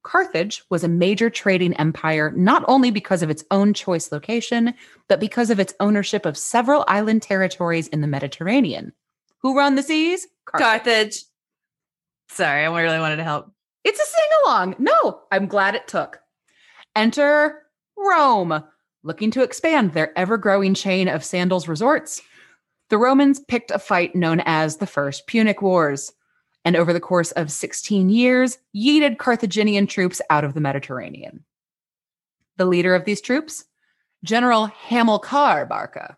Carthage 0.04 0.64
was 0.70 0.84
a 0.84 0.88
major 0.88 1.30
trading 1.30 1.74
empire 1.76 2.32
not 2.36 2.64
only 2.68 2.92
because 2.92 3.22
of 3.22 3.30
its 3.30 3.44
own 3.52 3.74
choice 3.74 4.12
location, 4.12 4.74
but 5.08 5.20
because 5.20 5.50
of 5.50 5.60
its 5.60 5.74
ownership 5.80 6.26
of 6.26 6.38
several 6.38 6.84
island 6.88 7.22
territories 7.22 7.88
in 7.88 8.02
the 8.02 8.08
Mediterranean. 8.08 8.94
Who 9.40 9.58
run 9.58 9.76
the 9.76 9.84
seas? 9.84 10.28
Carthage. 10.46 10.66
Carthage. 10.66 11.24
Sorry, 12.30 12.66
I 12.66 12.82
really 12.82 13.00
wanted 13.00 13.18
to 13.18 13.24
help. 13.24 13.52
It's 13.84 14.00
a 14.00 14.06
sing 14.06 14.30
along. 14.46 14.76
No, 14.80 15.22
I'm 15.32 15.48
glad 15.48 15.76
it 15.76 15.88
took. 15.88 16.20
Enter 16.96 17.64
Rome, 17.98 18.64
looking 19.04 19.32
to 19.32 19.44
expand 19.44 19.94
their 19.94 20.18
ever 20.18 20.38
growing 20.38 20.74
chain 20.74 21.08
of 21.08 21.24
sandals 21.24 21.68
resorts. 21.68 22.22
The 22.90 22.98
Romans 22.98 23.40
picked 23.40 23.72
a 23.72 23.80
fight 23.80 24.16
known 24.16 24.42
as 24.46 24.78
the 24.78 24.88
First 24.88 25.28
Punic 25.28 25.62
Wars 25.62 26.12
and 26.64 26.76
over 26.76 26.94
the 26.94 27.00
course 27.00 27.32
of 27.32 27.52
16 27.52 28.10
years, 28.10 28.58
yeeted 28.76 29.18
Carthaginian 29.18 29.88
troops 29.88 30.22
out 30.30 30.44
of 30.44 30.54
the 30.54 30.62
Mediterranean. 30.62 31.44
The 32.58 32.66
leader 32.66 32.94
of 32.94 33.06
these 33.06 33.22
troops, 33.22 33.66
General 34.24 34.68
Hamilcar 34.68 35.66
Barca. 35.66 36.18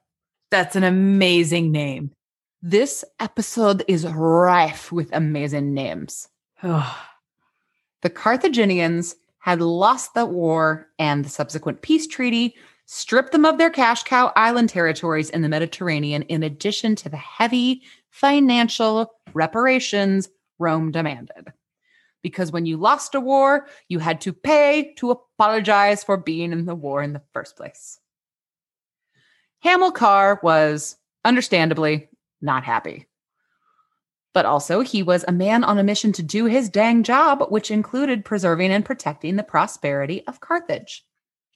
That's 0.52 0.76
an 0.76 0.84
amazing 0.84 1.72
name. 1.72 2.12
This 2.62 3.04
episode 3.20 3.84
is 3.88 4.06
rife 4.06 4.92
with 4.92 5.10
amazing 5.14 5.74
names. 5.74 6.28
the 6.62 6.84
Carthaginians 8.04 9.16
had 9.40 9.62
lost 9.62 10.14
the 10.14 10.26
war 10.26 10.88
and 10.98 11.26
the 11.26 11.30
subsequent 11.30 11.82
peace 11.82 12.08
treaty, 12.08 12.56
stripped 12.86 13.32
them 13.32 13.46
of 13.46 13.58
their 13.58 13.70
cash 13.70 14.04
cow 14.04 14.32
island 14.36 14.70
territories 14.70 15.30
in 15.30 15.42
the 15.42 15.50
Mediterranean, 15.50 16.22
in 16.24 16.44
addition 16.44 16.96
to 16.96 17.10
the 17.10 17.18
heavy 17.18 17.82
financial 18.14 19.12
reparations 19.34 20.30
Rome 20.60 20.92
demanded. 20.92 21.52
Because 22.22 22.52
when 22.52 22.66
you 22.66 22.78
lost 22.78 23.16
a 23.16 23.20
war, 23.20 23.68
you 23.90 24.00
had 24.00 24.22
to 24.22 24.32
pay 24.32 24.94
to 24.98 25.12
apologize 25.12 26.04
for 26.04 26.16
being 26.16 26.54
in 26.54 26.66
the 26.66 26.76
war 26.76 27.02
in 27.02 27.12
the 27.12 27.24
first 27.34 27.58
place. 27.58 28.00
Hamilcar 29.66 30.40
was 30.44 30.96
understandably 31.26 32.08
not 32.40 32.64
happy. 32.64 33.08
But 34.34 34.46
also, 34.46 34.82
he 34.82 35.04
was 35.04 35.26
a 35.28 35.32
man 35.32 35.64
on 35.64 35.78
a 35.78 35.84
mission 35.84 36.12
to 36.14 36.24
do 36.24 36.46
his 36.46 36.70
dang 36.70 37.04
job, 37.04 37.46
which 37.50 37.72
included 37.72 38.26
preserving 38.26 38.72
and 38.72 38.86
protecting 38.86 39.36
the 39.36 39.44
prosperity 39.44 40.24
of 40.28 40.40
Carthage. 40.40 41.04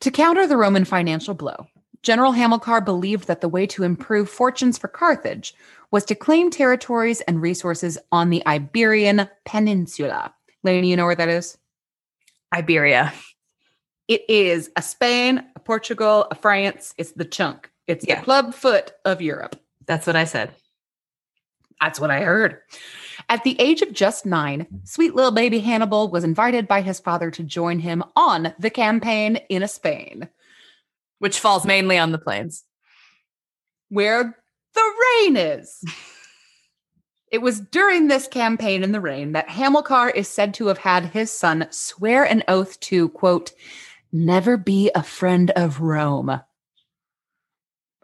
To 0.02 0.12
counter 0.12 0.46
the 0.48 0.58
Roman 0.58 0.86
financial 0.86 1.34
blow, 1.34 1.68
General 2.04 2.32
Hamilcar 2.34 2.82
believed 2.84 3.28
that 3.28 3.42
the 3.42 3.50
way 3.50 3.66
to 3.68 3.84
improve 3.84 4.30
fortunes 4.30 4.78
for 4.78 4.88
Carthage 4.88 5.54
was 5.92 6.06
to 6.06 6.16
claim 6.16 6.50
territories 6.50 7.22
and 7.22 7.42
resources 7.42 7.98
on 8.12 8.30
the 8.30 8.46
Iberian 8.46 9.28
Peninsula. 9.46 10.34
Lainey, 10.64 10.90
you 10.90 10.96
know 10.98 11.06
where 11.06 11.16
that 11.16 11.30
is? 11.30 11.58
Iberia. 12.54 13.14
It 14.08 14.24
is 14.30 14.70
a 14.76 14.82
Spain, 14.82 15.44
a 15.56 15.60
Portugal, 15.60 16.28
a 16.32 16.36
France. 16.36 16.94
It's 16.98 17.12
the 17.12 17.26
chunk. 17.26 17.70
It's 17.88 18.06
Yeah. 18.08 18.20
the 18.20 18.26
club 18.26 18.54
foot 18.54 18.94
of 19.06 19.22
Europe. 19.22 19.58
That's 19.86 20.08
what 20.08 20.16
I 20.16 20.26
said. 20.26 20.52
That's 21.82 22.00
what 22.00 22.12
I 22.12 22.22
heard. 22.22 22.60
At 23.30 23.44
the 23.44 23.60
age 23.60 23.82
of 23.82 23.94
just 23.94 24.26
nine, 24.26 24.66
sweet 24.84 25.14
little 25.14 25.32
baby 25.32 25.60
Hannibal 25.60 26.10
was 26.10 26.24
invited 26.24 26.68
by 26.68 26.82
his 26.82 27.00
father 27.00 27.30
to 27.32 27.44
join 27.44 27.80
him 27.80 28.04
on 28.16 28.54
the 28.58 28.70
campaign 28.70 29.38
in 29.50 29.68
Spain, 29.68 30.30
Which 31.20 31.40
falls 31.40 31.66
mainly 31.66 31.98
on 31.98 32.12
the 32.12 32.20
plains. 32.20 32.64
where 33.90 34.38
the 34.74 34.94
rain 35.24 35.38
is. 35.38 35.84
It 37.30 37.42
was 37.42 37.60
during 37.60 38.08
this 38.08 38.28
campaign 38.28 38.84
in 38.84 38.94
the 38.94 39.02
rain 39.02 39.34
that 39.34 39.50
Hamilcar 39.50 40.10
is 40.10 40.30
said 40.30 40.54
to 40.56 40.68
have 40.68 40.78
had 40.78 41.06
his 41.06 41.30
son 41.30 41.68
swear 41.72 42.24
an 42.24 42.44
oath 42.48 42.80
to, 42.82 43.10
quote, 43.10 43.52
never 44.14 44.56
be 44.56 44.90
a 44.96 45.04
friend 45.04 45.52
of 45.52 45.82
Rome. 45.82 46.40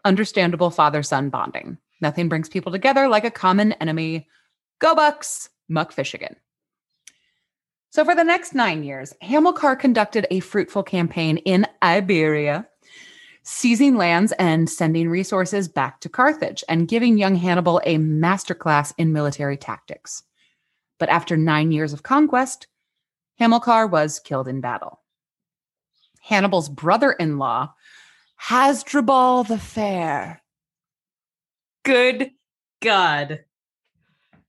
Understandable 0.04 0.70
father 0.70 1.02
son 1.02 1.30
bonding. 1.30 1.78
Nothing 2.02 2.28
brings 2.28 2.50
people 2.50 2.70
together 2.70 3.08
like 3.08 3.24
a 3.24 3.30
common 3.30 3.72
enemy. 3.72 4.28
Go 4.78 4.94
Bucks, 4.94 5.48
Muck 5.70 5.94
Fishigan. 5.94 6.34
So, 7.88 8.04
for 8.04 8.14
the 8.14 8.24
next 8.24 8.54
nine 8.54 8.82
years, 8.82 9.14
Hamilcar 9.22 9.76
conducted 9.76 10.26
a 10.30 10.40
fruitful 10.40 10.82
campaign 10.82 11.38
in 11.38 11.66
Iberia, 11.82 12.68
seizing 13.44 13.96
lands 13.96 14.32
and 14.32 14.68
sending 14.68 15.08
resources 15.08 15.68
back 15.68 16.00
to 16.00 16.08
Carthage 16.08 16.64
and 16.68 16.88
giving 16.88 17.18
young 17.18 17.36
Hannibal 17.36 17.80
a 17.84 17.98
masterclass 17.98 18.92
in 18.98 19.12
military 19.12 19.56
tactics. 19.56 20.22
But 20.98 21.10
after 21.10 21.36
nine 21.36 21.70
years 21.70 21.92
of 21.92 22.02
conquest, 22.02 22.66
Hamilcar 23.38 23.86
was 23.86 24.18
killed 24.18 24.48
in 24.48 24.60
battle. 24.60 25.00
Hannibal's 26.22 26.70
brother 26.70 27.12
in 27.12 27.38
law, 27.38 27.74
Hasdrubal 28.36 29.44
the 29.44 29.58
Fair. 29.58 30.42
Good 31.84 32.30
God. 32.80 33.44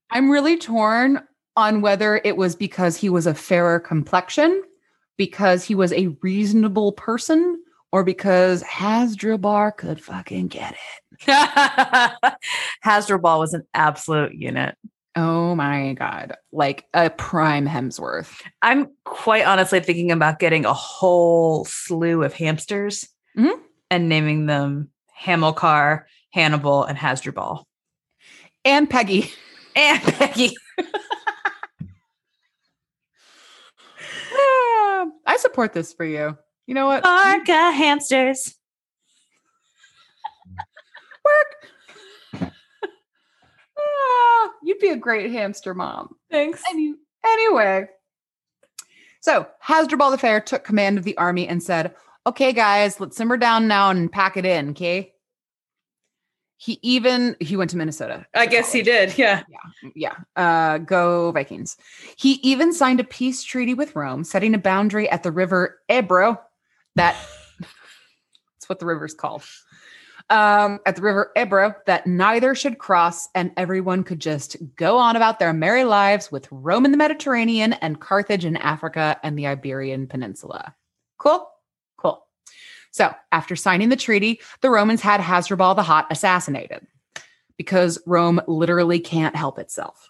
I'm 0.09 0.31
really 0.31 0.57
torn 0.57 1.21
on 1.57 1.81
whether 1.81 2.21
it 2.23 2.37
was 2.37 2.55
because 2.55 2.95
he 2.95 3.09
was 3.09 3.27
a 3.27 3.33
fairer 3.33 3.79
complexion, 3.79 4.63
because 5.17 5.65
he 5.65 5.75
was 5.75 5.91
a 5.91 6.15
reasonable 6.21 6.93
person, 6.93 7.61
or 7.95 8.03
because 8.03 8.61
Hasdrubal 8.63 9.71
could 9.77 10.03
fucking 10.03 10.47
get 10.47 10.75
it. 11.25 12.23
Hasdrubal 12.81 13.39
was 13.39 13.53
an 13.53 13.63
absolute 13.73 14.33
unit. 14.33 14.75
Oh 15.15 15.55
my 15.55 15.93
God. 15.93 16.35
Like 16.51 16.83
a 16.93 17.09
prime 17.09 17.65
Hemsworth. 17.65 18.41
I'm 18.61 18.89
quite 19.05 19.45
honestly 19.45 19.79
thinking 19.79 20.11
about 20.11 20.39
getting 20.39 20.65
a 20.65 20.73
whole 20.73 21.63
slew 21.63 22.21
of 22.23 22.33
hamsters 22.33 23.07
Mhm. 23.37 23.61
and 23.89 24.09
naming 24.09 24.45
them 24.47 24.89
Hamilcar, 25.17 26.05
Hannibal, 26.33 26.83
and 26.83 26.97
Hasdrubal. 26.97 27.65
And 28.65 28.89
Peggy. 28.89 29.31
And 29.73 30.01
Peggy. 30.03 30.51
Ah, 34.37 35.05
I 35.25 35.37
support 35.37 35.71
this 35.71 35.93
for 35.93 36.03
you. 36.05 36.37
You 36.67 36.73
know 36.73 36.87
what? 36.87 37.05
Arca 37.05 37.71
hamsters. 37.71 38.55
Work. 41.25 42.51
Ah, 43.77 44.51
you'd 44.63 44.79
be 44.79 44.89
a 44.89 44.95
great 44.95 45.31
hamster 45.31 45.73
mom. 45.73 46.15
Thanks. 46.31 46.61
Any, 46.69 46.95
anyway, 47.25 47.87
so 49.21 49.47
Hasdrubal 49.59 50.11
the 50.11 50.17
Fair 50.17 50.39
took 50.39 50.63
command 50.63 50.97
of 50.97 51.03
the 51.03 51.17
army 51.17 51.47
and 51.47 51.61
said, 51.61 51.95
"Okay, 52.25 52.53
guys, 52.53 52.99
let's 52.99 53.17
simmer 53.17 53.37
down 53.37 53.67
now 53.67 53.89
and 53.89 54.11
pack 54.11 54.37
it 54.37 54.45
in." 54.45 54.69
Okay. 54.69 55.11
He 56.57 56.79
even 56.81 57.35
he 57.41 57.57
went 57.57 57.69
to 57.71 57.77
Minnesota. 57.77 58.25
I 58.33 58.45
guess 58.45 58.71
he 58.71 58.81
college. 58.81 59.09
did. 59.15 59.17
Yeah. 59.17 59.43
Yeah. 59.93 60.15
Uh, 60.35 60.77
go 60.77 61.31
Vikings. 61.31 61.75
He 62.17 62.33
even 62.43 62.71
signed 62.71 62.99
a 63.01 63.03
peace 63.03 63.43
treaty 63.43 63.73
with 63.73 63.95
Rome, 63.95 64.23
setting 64.23 64.53
a 64.55 64.57
boundary 64.57 65.09
at 65.09 65.23
the 65.23 65.31
river 65.31 65.81
Ebro. 65.89 66.39
That 66.95 67.15
that's 68.65 68.69
what 68.69 68.79
the 68.79 68.85
river's 68.85 69.13
called. 69.13 69.43
Um, 70.31 70.79
at 70.87 70.95
the 70.95 71.03
river 71.03 71.31
Ebro, 71.37 71.75
that 71.85 72.07
neither 72.07 72.55
should 72.55 72.79
cross, 72.79 73.27
and 73.35 73.51
everyone 73.57 74.03
could 74.03 74.19
just 74.19 74.57
go 74.75 74.97
on 74.97 75.15
about 75.15 75.37
their 75.37 75.53
merry 75.53 75.83
lives 75.83 76.31
with 76.31 76.47
Rome 76.49 76.83
in 76.83 76.89
the 76.89 76.97
Mediterranean 76.97 77.73
and 77.73 78.01
Carthage 78.01 78.43
in 78.43 78.57
Africa 78.57 79.19
and 79.21 79.37
the 79.37 79.45
Iberian 79.45 80.07
Peninsula. 80.07 80.73
Cool, 81.19 81.47
cool. 81.97 82.25
So, 82.89 83.13
after 83.31 83.55
signing 83.55 83.89
the 83.89 83.95
treaty, 83.95 84.41
the 84.61 84.71
Romans 84.71 85.01
had 85.01 85.21
Hasdrubal 85.21 85.75
the 85.75 85.83
Hot 85.83 86.07
assassinated 86.09 86.87
because 87.57 88.01
Rome 88.07 88.41
literally 88.47 88.99
can't 88.99 89.35
help 89.35 89.59
itself. 89.59 90.09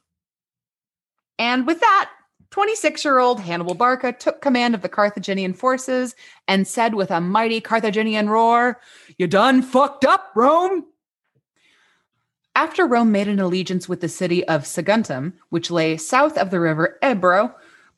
And 1.37 1.67
with 1.67 1.81
that, 1.81 2.11
26 2.55 3.03
year 3.03 3.19
old 3.19 3.41
Hannibal 3.41 3.75
Barca 3.75 4.13
took 4.13 4.39
command 4.39 4.75
of 4.75 4.81
the 4.81 4.87
Carthaginian 4.87 5.53
forces 5.53 6.15
and 6.47 6.65
said 6.65 6.95
with 6.95 7.11
a 7.11 7.19
mighty 7.19 7.59
Carthaginian 7.59 8.29
roar, 8.29 8.79
You 9.17 9.27
done 9.27 9.61
fucked 9.61 10.05
up, 10.05 10.31
Rome! 10.35 10.85
After 12.55 12.87
Rome 12.87 13.11
made 13.11 13.27
an 13.27 13.41
allegiance 13.41 13.89
with 13.89 13.99
the 13.99 14.07
city 14.07 14.47
of 14.47 14.61
Saguntum, 14.61 15.33
which 15.49 15.69
lay 15.69 15.97
south 15.97 16.37
of 16.37 16.49
the 16.49 16.61
river 16.61 16.97
Ebro, 17.03 17.53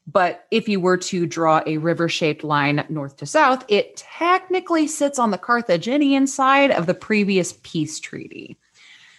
but 0.07 0.47
if 0.49 0.67
you 0.67 0.79
were 0.79 0.97
to 0.97 1.27
draw 1.27 1.61
a 1.67 1.77
river 1.77 2.09
shaped 2.09 2.43
line 2.43 2.83
north 2.89 3.17
to 3.17 3.27
south, 3.27 3.63
it 3.67 3.95
technically 3.95 4.87
sits 4.87 5.19
on 5.19 5.29
the 5.29 5.37
Carthaginian 5.37 6.25
side 6.25 6.71
of 6.71 6.87
the 6.87 6.95
previous 6.95 7.53
peace 7.61 7.99
treaty. 7.99 8.57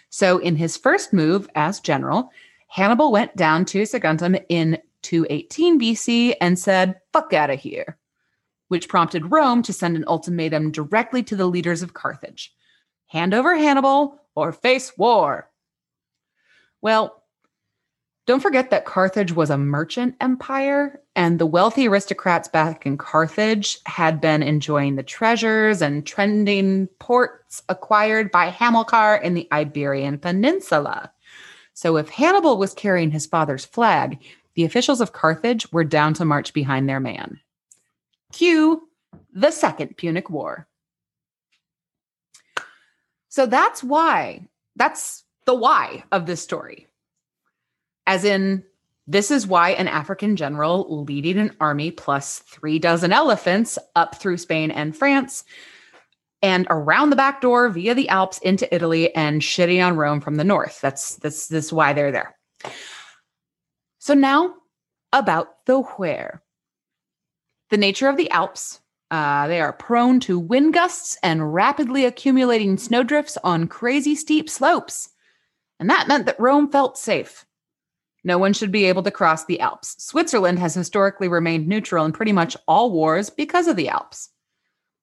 So, 0.09 0.39
in 0.39 0.57
his 0.57 0.75
first 0.75 1.13
move 1.13 1.49
as 1.55 1.79
general, 1.79 2.29
Hannibal 2.67 3.13
went 3.13 3.37
down 3.37 3.63
to 3.65 3.83
Saguntum 3.83 4.43
in 4.49 4.79
218 5.03 5.79
BC 5.79 6.35
and 6.41 6.57
said, 6.57 6.99
fuck 7.13 7.33
out 7.33 7.49
of 7.49 7.59
here, 7.59 7.97
which 8.67 8.89
prompted 8.89 9.31
Rome 9.31 9.61
to 9.63 9.73
send 9.73 9.95
an 9.95 10.05
ultimatum 10.07 10.71
directly 10.71 11.23
to 11.23 11.35
the 11.35 11.47
leaders 11.47 11.81
of 11.81 11.93
Carthage 11.93 12.53
hand 13.09 13.33
over 13.33 13.55
Hannibal 13.57 14.21
or 14.35 14.53
face 14.53 14.97
war. 14.97 15.49
Well, 16.81 17.23
don't 18.25 18.41
forget 18.41 18.69
that 18.69 18.85
Carthage 18.85 19.31
was 19.31 19.49
a 19.49 19.57
merchant 19.57 20.15
empire, 20.21 21.01
and 21.15 21.39
the 21.39 21.47
wealthy 21.47 21.87
aristocrats 21.87 22.47
back 22.47 22.85
in 22.85 22.95
Carthage 22.95 23.79
had 23.87 24.21
been 24.21 24.43
enjoying 24.43 24.95
the 24.95 25.03
treasures 25.03 25.81
and 25.81 26.05
trending 26.05 26.87
ports 26.99 27.63
acquired 27.69 28.29
by 28.29 28.51
Hamilcar 28.51 29.19
in 29.23 29.33
the 29.33 29.47
Iberian 29.51 30.19
Peninsula. 30.19 31.11
So, 31.73 31.97
if 31.97 32.09
Hannibal 32.09 32.57
was 32.57 32.75
carrying 32.75 33.09
his 33.09 33.25
father's 33.25 33.65
flag, 33.65 34.19
the 34.59 34.65
officials 34.65 34.99
of 34.99 35.13
Carthage 35.13 35.71
were 35.71 35.85
down 35.85 36.13
to 36.15 36.25
march 36.25 36.53
behind 36.53 36.89
their 36.89 36.99
man. 36.99 37.39
Cue 38.33 38.85
the 39.31 39.51
Second 39.51 39.95
Punic 39.95 40.29
War. 40.29 40.67
So, 43.29 43.45
that's 43.45 43.81
why, 43.81 44.41
that's 44.75 45.23
the 45.45 45.55
why 45.55 46.03
of 46.11 46.25
this 46.25 46.41
story 46.41 46.89
as 48.05 48.25
in 48.25 48.63
this 49.07 49.31
is 49.31 49.47
why 49.47 49.69
an 49.69 49.87
African 49.87 50.35
general 50.35 51.05
leading 51.05 51.37
an 51.37 51.55
army 51.61 51.91
plus 51.91 52.39
three 52.39 52.79
dozen 52.79 53.13
elephants 53.13 53.77
up 53.95 54.15
through 54.15 54.37
Spain 54.37 54.71
and 54.71 54.97
France 54.97 55.45
and 56.41 56.65
around 56.69 57.11
the 57.11 57.15
back 57.15 57.39
door 57.39 57.69
via 57.69 57.93
the 57.93 58.09
Alps 58.09 58.39
into 58.39 58.73
Italy 58.73 59.15
and 59.15 59.41
shitting 59.41 59.85
on 59.85 59.95
Rome 59.95 60.19
from 60.19 60.35
the 60.35 60.43
north. 60.43 60.81
That's 60.81 61.15
this 61.17 61.51
is 61.51 61.71
why 61.71 61.93
they're 61.93 62.11
there. 62.11 62.35
So 63.99 64.13
now 64.13 64.55
about 65.13 65.65
the 65.65 65.81
where. 65.81 66.41
The 67.69 67.77
nature 67.77 68.07
of 68.07 68.17
the 68.17 68.31
Alps. 68.31 68.79
Uh, 69.11 69.47
they 69.47 69.59
are 69.59 69.73
prone 69.73 70.19
to 70.21 70.39
wind 70.39 70.73
gusts 70.73 71.17
and 71.23 71.53
rapidly 71.53 72.05
accumulating 72.05 72.77
snowdrifts 72.77 73.37
on 73.43 73.67
crazy 73.67 74.15
steep 74.15 74.49
slopes. 74.49 75.09
And 75.79 75.89
that 75.89 76.07
meant 76.07 76.25
that 76.27 76.39
Rome 76.39 76.71
felt 76.71 76.97
safe. 76.97 77.45
No 78.23 78.37
one 78.37 78.53
should 78.53 78.71
be 78.71 78.85
able 78.85 79.03
to 79.03 79.11
cross 79.11 79.45
the 79.45 79.59
Alps. 79.59 79.95
Switzerland 80.03 80.59
has 80.59 80.75
historically 80.75 81.27
remained 81.27 81.67
neutral 81.67 82.05
in 82.05 82.11
pretty 82.11 82.33
much 82.33 82.55
all 82.67 82.91
wars 82.91 83.29
because 83.29 83.67
of 83.67 83.75
the 83.75 83.89
Alps. 83.89 84.29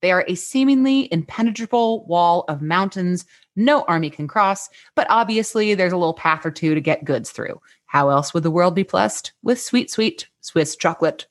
They 0.03 0.13
are 0.13 0.25
a 0.29 0.35
seemingly 0.35 1.13
impenetrable 1.13 2.07
wall 2.07 2.45
of 2.49 2.63
mountains 2.63 3.25
no 3.57 3.83
army 3.85 4.11
can 4.11 4.29
cross, 4.29 4.69
but 4.95 5.07
obviously 5.09 5.75
there's 5.75 5.93
a 5.93 5.97
little 5.97 6.15
path 6.15 6.45
or 6.45 6.51
two 6.51 6.75
to 6.75 6.81
get 6.81 7.05
goods 7.05 7.31
through. 7.31 7.61
How 7.87 8.11
else 8.11 8.35
would 8.35 8.43
the 8.43 8.51
world 8.51 8.75
be 8.75 8.83
blessed 8.83 9.33
with 9.43 9.61
sweet, 9.61 9.91
sweet 9.91 10.29
Swiss 10.41 10.77
chocolate? 10.77 11.27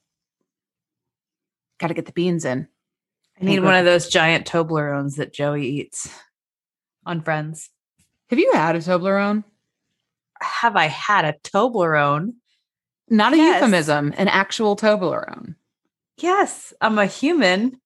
Got 1.80 1.88
to 1.88 1.94
get 1.94 2.06
the 2.06 2.12
beans 2.14 2.46
in. 2.46 2.68
I 3.40 3.46
need 3.46 3.60
one 3.60 3.76
of 3.76 3.84
those 3.86 4.08
giant 4.10 4.48
Toblerones 4.48 5.18
that 5.18 5.34
Joey 5.34 5.68
eats 5.68 6.10
on 7.06 7.22
Friends. 7.22 7.70
Have 8.30 8.40
you 8.40 8.52
had 8.54 8.76
a 8.76 8.80
Toblerone? 8.80 9.44
Have 10.42 10.76
I 10.78 10.86
had 10.86 11.26
a 11.26 11.34
Toblerone? 11.44 12.36
Not 13.10 13.34
a 13.34 13.38
Yes. 13.38 13.56
euphemism, 13.62 14.14
an 14.18 14.30
actual 14.30 14.76
Toblerone. 14.76 15.56
Yes, 16.18 16.74
I'm 16.80 16.98
a 16.98 17.06
human 17.06 17.80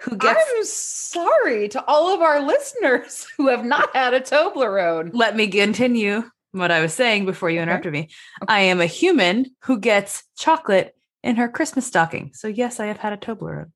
who 0.00 0.16
gets. 0.16 0.38
I'm 0.56 0.64
sorry 0.64 1.68
to 1.70 1.82
all 1.86 2.14
of 2.14 2.20
our 2.20 2.40
listeners 2.42 3.26
who 3.36 3.48
have 3.48 3.64
not 3.64 3.96
had 3.96 4.12
a 4.14 4.20
Toblerone. 4.20 5.10
Let 5.14 5.34
me 5.34 5.48
continue 5.48 6.24
what 6.52 6.70
I 6.70 6.80
was 6.80 6.94
saying 6.94 7.26
before 7.26 7.50
you 7.50 7.58
Okay. 7.58 7.64
interrupted 7.64 7.92
me. 7.92 8.08
I 8.46 8.60
am 8.60 8.80
a 8.80 8.86
human 8.86 9.46
who 9.64 9.78
gets 9.78 10.24
chocolate 10.36 10.94
in 11.22 11.36
her 11.36 11.48
Christmas 11.48 11.86
stocking. 11.86 12.30
So 12.34 12.48
yes, 12.48 12.80
I 12.80 12.86
have 12.86 12.98
had 12.98 13.12
a 13.12 13.16
Toblerone. 13.16 13.72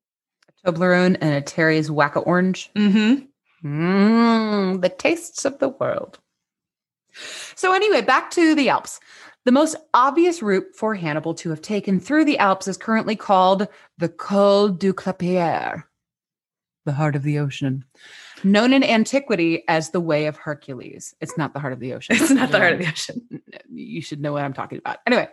Toblerone 0.65 1.17
and 1.21 1.35
a 1.35 1.41
Terry's 1.41 1.91
Wacka 1.91 2.25
Orange. 2.27 2.71
Mm-hmm. 2.77 3.25
Mmm, 3.69 4.81
the 4.81 4.89
tastes 4.89 5.45
of 5.45 5.59
the 5.59 5.69
world. 5.69 6.19
So, 7.55 7.75
anyway, 7.75 8.01
back 8.01 8.31
to 8.33 8.55
the 8.55 8.71
Alps. 8.71 8.99
The 9.45 9.53
most 9.53 9.77
obvious 9.93 10.43
route 10.43 10.75
for 10.75 10.95
Hannibal 10.95 11.35
to 11.35 11.51
have 11.51 11.61
taken 11.61 12.01
through 12.01 12.25
the 12.25 12.39
Alps 12.39 12.69
is 12.69 12.77
currently 12.77 13.17
called 13.17 13.69
the 13.99 14.09
Col 14.09 14.69
du 14.69 14.93
Clapier, 14.93 15.83
the 16.87 16.93
heart 16.93 17.17
of 17.17 17.23
the 17.23 17.39
ocean, 17.39 17.85
known 18.45 18.73
in 18.73 18.83
antiquity 18.83 19.65
as 19.69 19.91
the 19.91 20.01
Way 20.01 20.27
of 20.27 20.37
Hercules. 20.37 21.15
It's 21.21 21.37
not 21.37 21.53
the 21.53 21.61
heart 21.61 21.73
of 21.73 21.81
the 21.81 21.95
ocean. 21.95 22.17
It's 22.17 22.31
not 22.31 22.51
the 22.51 22.59
heart 22.59 22.75
of 22.75 22.79
the 22.79 22.89
ocean. 22.89 23.23
You 23.73 24.03
should 24.03 24.21
know 24.21 24.33
what 24.33 24.45
I'm 24.45 24.53
talking 24.53 24.79
about. 24.79 24.99
Anyway, 25.07 25.29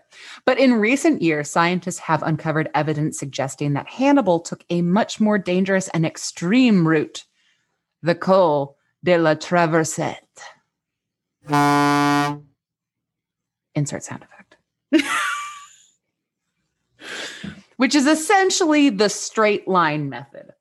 but 0.45 0.59
in 0.59 0.73
recent 0.75 1.21
years, 1.21 1.49
scientists 1.49 1.99
have 1.99 2.23
uncovered 2.23 2.69
evidence 2.73 3.19
suggesting 3.19 3.73
that 3.73 3.87
Hannibal 3.87 4.39
took 4.39 4.63
a 4.69 4.81
much 4.81 5.19
more 5.19 5.37
dangerous 5.37 5.87
and 5.89 6.05
extreme 6.05 6.87
route, 6.87 7.25
the 8.01 8.15
Col 8.15 8.77
de 9.03 9.17
la 9.17 9.35
Traversette. 9.35 10.19
Insert 13.75 14.03
sound 14.03 14.23
effect. 14.23 14.57
Which 17.77 17.95
is 17.95 18.07
essentially 18.07 18.89
the 18.89 19.09
straight 19.09 19.67
line 19.67 20.09
method. 20.09 20.51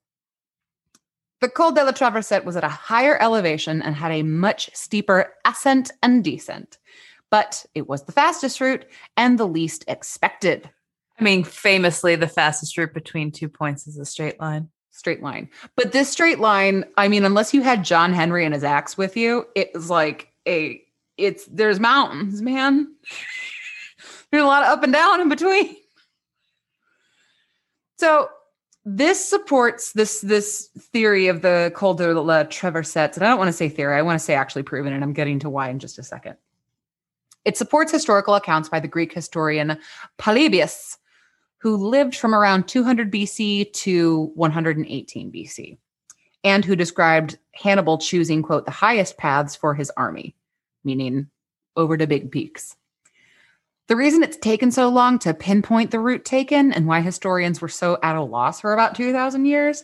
The 1.40 1.48
Col 1.48 1.72
de 1.72 1.84
la 1.84 1.92
Traversette 1.92 2.44
was 2.44 2.56
at 2.56 2.64
a 2.64 2.68
higher 2.68 3.20
elevation 3.20 3.80
and 3.82 3.94
had 3.94 4.10
a 4.10 4.22
much 4.22 4.70
steeper 4.74 5.34
ascent 5.44 5.92
and 6.02 6.24
descent, 6.24 6.78
but 7.30 7.64
it 7.74 7.88
was 7.88 8.04
the 8.04 8.12
fastest 8.12 8.60
route 8.60 8.86
and 9.16 9.38
the 9.38 9.46
least 9.46 9.84
expected 9.86 10.70
I 11.18 11.24
mean, 11.24 11.42
famously, 11.42 12.14
the 12.14 12.28
fastest 12.28 12.78
route 12.78 12.94
between 12.94 13.32
two 13.32 13.48
points 13.48 13.86
is 13.86 13.98
a 13.98 14.04
straight 14.04 14.40
line. 14.40 14.68
straight 14.92 15.22
line. 15.22 15.48
But 15.76 15.92
this 15.92 16.08
straight 16.08 16.38
line, 16.38 16.84
I 16.96 17.08
mean, 17.08 17.24
unless 17.24 17.52
you 17.52 17.62
had 17.62 17.84
John 17.84 18.12
Henry 18.12 18.44
and 18.44 18.54
his 18.54 18.64
axe 18.64 18.96
with 18.96 19.16
you, 19.16 19.46
it 19.56 19.70
was 19.74 19.90
like 19.90 20.28
a 20.46 20.82
it's 21.16 21.44
there's 21.46 21.80
mountains, 21.80 22.40
man. 22.40 22.94
There's 24.30 24.44
a 24.44 24.46
lot 24.46 24.62
of 24.62 24.68
up 24.68 24.82
and 24.84 24.92
down 24.92 25.22
in 25.22 25.28
between. 25.30 25.74
So 27.98 28.28
this 28.90 29.22
supports 29.22 29.92
this 29.92 30.22
this 30.22 30.70
theory 30.78 31.28
of 31.28 31.42
the 31.42 31.70
Col 31.74 31.92
de 31.92 32.18
la 32.18 32.44
Traversette. 32.44 33.16
And 33.16 33.26
I 33.26 33.28
don't 33.28 33.38
want 33.38 33.48
to 33.48 33.52
say 33.52 33.68
theory, 33.68 33.94
I 33.94 34.02
want 34.02 34.18
to 34.18 34.24
say 34.24 34.34
actually 34.34 34.62
proven, 34.62 34.94
and 34.94 35.04
I'm 35.04 35.12
getting 35.12 35.38
to 35.40 35.50
why 35.50 35.68
in 35.68 35.78
just 35.78 35.98
a 35.98 36.02
second. 36.02 36.36
It 37.44 37.58
supports 37.58 37.92
historical 37.92 38.34
accounts 38.34 38.70
by 38.70 38.80
the 38.80 38.88
Greek 38.88 39.12
historian 39.12 39.78
Polybius, 40.16 40.96
who 41.58 41.76
lived 41.76 42.16
from 42.16 42.34
around 42.34 42.66
200 42.66 43.12
BC 43.12 43.72
to 43.74 44.30
118 44.34 45.32
BC, 45.32 45.76
and 46.42 46.64
who 46.64 46.74
described 46.74 47.38
Hannibal 47.52 47.98
choosing, 47.98 48.42
quote, 48.42 48.64
the 48.64 48.70
highest 48.70 49.18
paths 49.18 49.54
for 49.54 49.74
his 49.74 49.90
army, 49.98 50.34
meaning 50.82 51.28
over 51.76 51.98
to 51.98 52.06
big 52.06 52.30
peaks. 52.32 52.74
The 53.88 53.96
reason 53.96 54.22
it's 54.22 54.36
taken 54.36 54.70
so 54.70 54.88
long 54.88 55.18
to 55.20 55.32
pinpoint 55.32 55.90
the 55.90 55.98
route 55.98 56.24
taken 56.24 56.72
and 56.72 56.86
why 56.86 57.00
historians 57.00 57.60
were 57.60 57.68
so 57.68 57.98
at 58.02 58.16
a 58.16 58.22
loss 58.22 58.60
for 58.60 58.74
about 58.74 58.94
2,000 58.94 59.46
years 59.46 59.82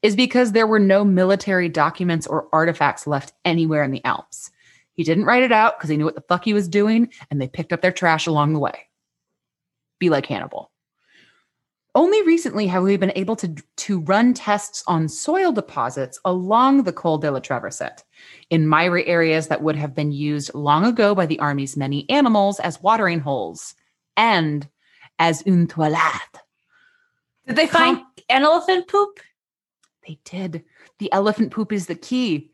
is 0.00 0.16
because 0.16 0.52
there 0.52 0.66
were 0.66 0.78
no 0.78 1.04
military 1.04 1.68
documents 1.68 2.26
or 2.26 2.48
artifacts 2.52 3.06
left 3.06 3.32
anywhere 3.44 3.82
in 3.82 3.90
the 3.90 4.04
Alps. 4.04 4.50
He 4.94 5.04
didn't 5.04 5.24
write 5.24 5.42
it 5.42 5.52
out 5.52 5.78
because 5.78 5.90
he 5.90 5.96
knew 5.96 6.04
what 6.04 6.14
the 6.14 6.24
fuck 6.28 6.44
he 6.44 6.54
was 6.54 6.68
doing, 6.68 7.12
and 7.30 7.40
they 7.40 7.48
picked 7.48 7.72
up 7.72 7.82
their 7.82 7.92
trash 7.92 8.26
along 8.26 8.52
the 8.52 8.58
way. 8.58 8.88
Be 9.98 10.10
like 10.10 10.26
Hannibal. 10.26 10.71
Only 11.94 12.22
recently 12.22 12.66
have 12.68 12.82
we 12.82 12.96
been 12.96 13.12
able 13.16 13.36
to, 13.36 13.54
to 13.76 14.00
run 14.00 14.32
tests 14.32 14.82
on 14.86 15.08
soil 15.08 15.52
deposits 15.52 16.18
along 16.24 16.84
the 16.84 16.92
Col 16.92 17.18
de 17.18 17.30
la 17.30 17.38
Traversette 17.38 18.02
in 18.48 18.66
miry 18.66 19.06
areas 19.06 19.48
that 19.48 19.62
would 19.62 19.76
have 19.76 19.94
been 19.94 20.10
used 20.10 20.54
long 20.54 20.86
ago 20.86 21.14
by 21.14 21.26
the 21.26 21.38
army's 21.38 21.76
many 21.76 22.08
animals 22.08 22.60
as 22.60 22.80
watering 22.80 23.20
holes 23.20 23.74
and 24.16 24.66
as 25.18 25.42
une 25.46 25.66
toilette. 25.66 26.40
Did 27.46 27.56
they 27.56 27.66
find 27.66 28.00
an 28.30 28.42
elephant 28.42 28.88
poop? 28.88 29.20
They 30.06 30.18
did. 30.24 30.64
The 30.98 31.12
elephant 31.12 31.52
poop 31.52 31.72
is 31.72 31.86
the 31.86 31.94
key. 31.94 32.50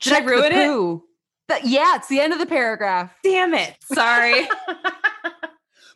Did 0.00 0.12
I 0.12 0.16
Check 0.16 0.26
the 0.26 0.30
ruin 0.30 0.52
it? 0.52 1.00
But 1.48 1.64
yeah, 1.64 1.96
it's 1.96 2.08
the 2.08 2.20
end 2.20 2.32
of 2.32 2.38
the 2.38 2.46
paragraph. 2.46 3.12
Damn 3.24 3.54
it. 3.54 3.76
Sorry. 3.82 4.46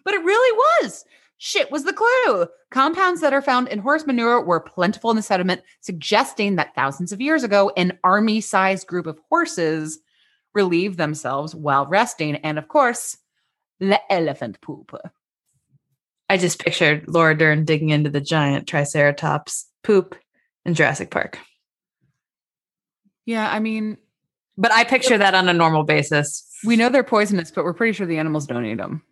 but 0.04 0.14
it 0.14 0.24
really 0.24 0.56
was. 0.82 1.04
Shit 1.42 1.70
was 1.72 1.84
the 1.84 1.94
clue. 1.94 2.46
Compounds 2.70 3.22
that 3.22 3.32
are 3.32 3.40
found 3.40 3.68
in 3.68 3.78
horse 3.78 4.06
manure 4.06 4.44
were 4.44 4.60
plentiful 4.60 5.08
in 5.08 5.16
the 5.16 5.22
sediment, 5.22 5.62
suggesting 5.80 6.56
that 6.56 6.74
thousands 6.74 7.12
of 7.12 7.20
years 7.22 7.42
ago, 7.42 7.72
an 7.78 7.98
army 8.04 8.42
sized 8.42 8.86
group 8.86 9.06
of 9.06 9.18
horses 9.30 10.00
relieved 10.54 10.98
themselves 10.98 11.54
while 11.54 11.86
resting. 11.86 12.36
And 12.36 12.58
of 12.58 12.68
course, 12.68 13.16
the 13.78 13.98
elephant 14.12 14.60
poop. 14.60 14.94
I 16.28 16.36
just 16.36 16.62
pictured 16.62 17.08
Laura 17.08 17.34
Dern 17.34 17.64
digging 17.64 17.88
into 17.88 18.10
the 18.10 18.20
giant 18.20 18.68
Triceratops 18.68 19.66
poop 19.82 20.16
in 20.66 20.74
Jurassic 20.74 21.10
Park. 21.10 21.38
Yeah, 23.24 23.50
I 23.50 23.60
mean, 23.60 23.96
But 24.58 24.72
I 24.72 24.84
picture 24.84 25.16
that 25.16 25.34
on 25.34 25.48
a 25.48 25.54
normal 25.54 25.84
basis. 25.84 26.46
we 26.66 26.76
know 26.76 26.90
they're 26.90 27.02
poisonous, 27.02 27.50
but 27.50 27.64
we're 27.64 27.72
pretty 27.72 27.94
sure 27.94 28.06
the 28.06 28.18
animals 28.18 28.46
don't 28.46 28.66
eat 28.66 28.76
them. 28.76 29.02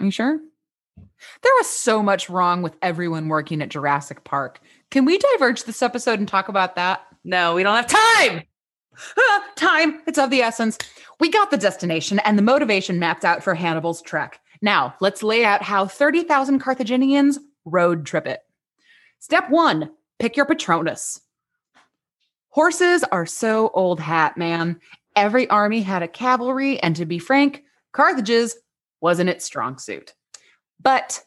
Are 0.00 0.04
you 0.04 0.10
sure? 0.10 0.38
There 1.42 1.52
was 1.58 1.68
so 1.68 2.02
much 2.02 2.28
wrong 2.28 2.62
with 2.62 2.76
everyone 2.82 3.28
working 3.28 3.62
at 3.62 3.68
Jurassic 3.68 4.24
Park. 4.24 4.60
Can 4.90 5.04
we 5.04 5.18
diverge 5.18 5.64
this 5.64 5.82
episode 5.82 6.18
and 6.18 6.28
talk 6.28 6.48
about 6.48 6.76
that? 6.76 7.02
No, 7.24 7.54
we 7.54 7.62
don't 7.62 7.76
have 7.76 7.86
time. 7.86 8.42
Ah, 9.18 9.44
time. 9.56 10.02
It's 10.06 10.18
of 10.18 10.30
the 10.30 10.42
essence. 10.42 10.78
We 11.18 11.30
got 11.30 11.50
the 11.50 11.56
destination 11.56 12.20
and 12.20 12.38
the 12.38 12.42
motivation 12.42 12.98
mapped 12.98 13.24
out 13.24 13.42
for 13.42 13.54
Hannibal's 13.54 14.02
trek. 14.02 14.40
Now, 14.62 14.94
let's 15.00 15.22
lay 15.22 15.44
out 15.44 15.62
how 15.62 15.86
30,000 15.86 16.60
Carthaginians 16.60 17.38
road 17.64 18.06
trip 18.06 18.26
it. 18.26 18.40
Step 19.18 19.50
one 19.50 19.90
pick 20.18 20.36
your 20.36 20.46
Patronus. 20.46 21.20
Horses 22.50 23.04
are 23.04 23.26
so 23.26 23.70
old 23.74 23.98
hat, 23.98 24.36
man. 24.36 24.78
Every 25.16 25.48
army 25.50 25.82
had 25.82 26.02
a 26.02 26.08
cavalry, 26.08 26.78
and 26.80 26.94
to 26.96 27.04
be 27.04 27.18
frank, 27.18 27.64
Carthage's 27.92 28.56
wasn't 29.04 29.28
its 29.28 29.44
strong 29.44 29.76
suit. 29.78 30.14
But 30.80 31.22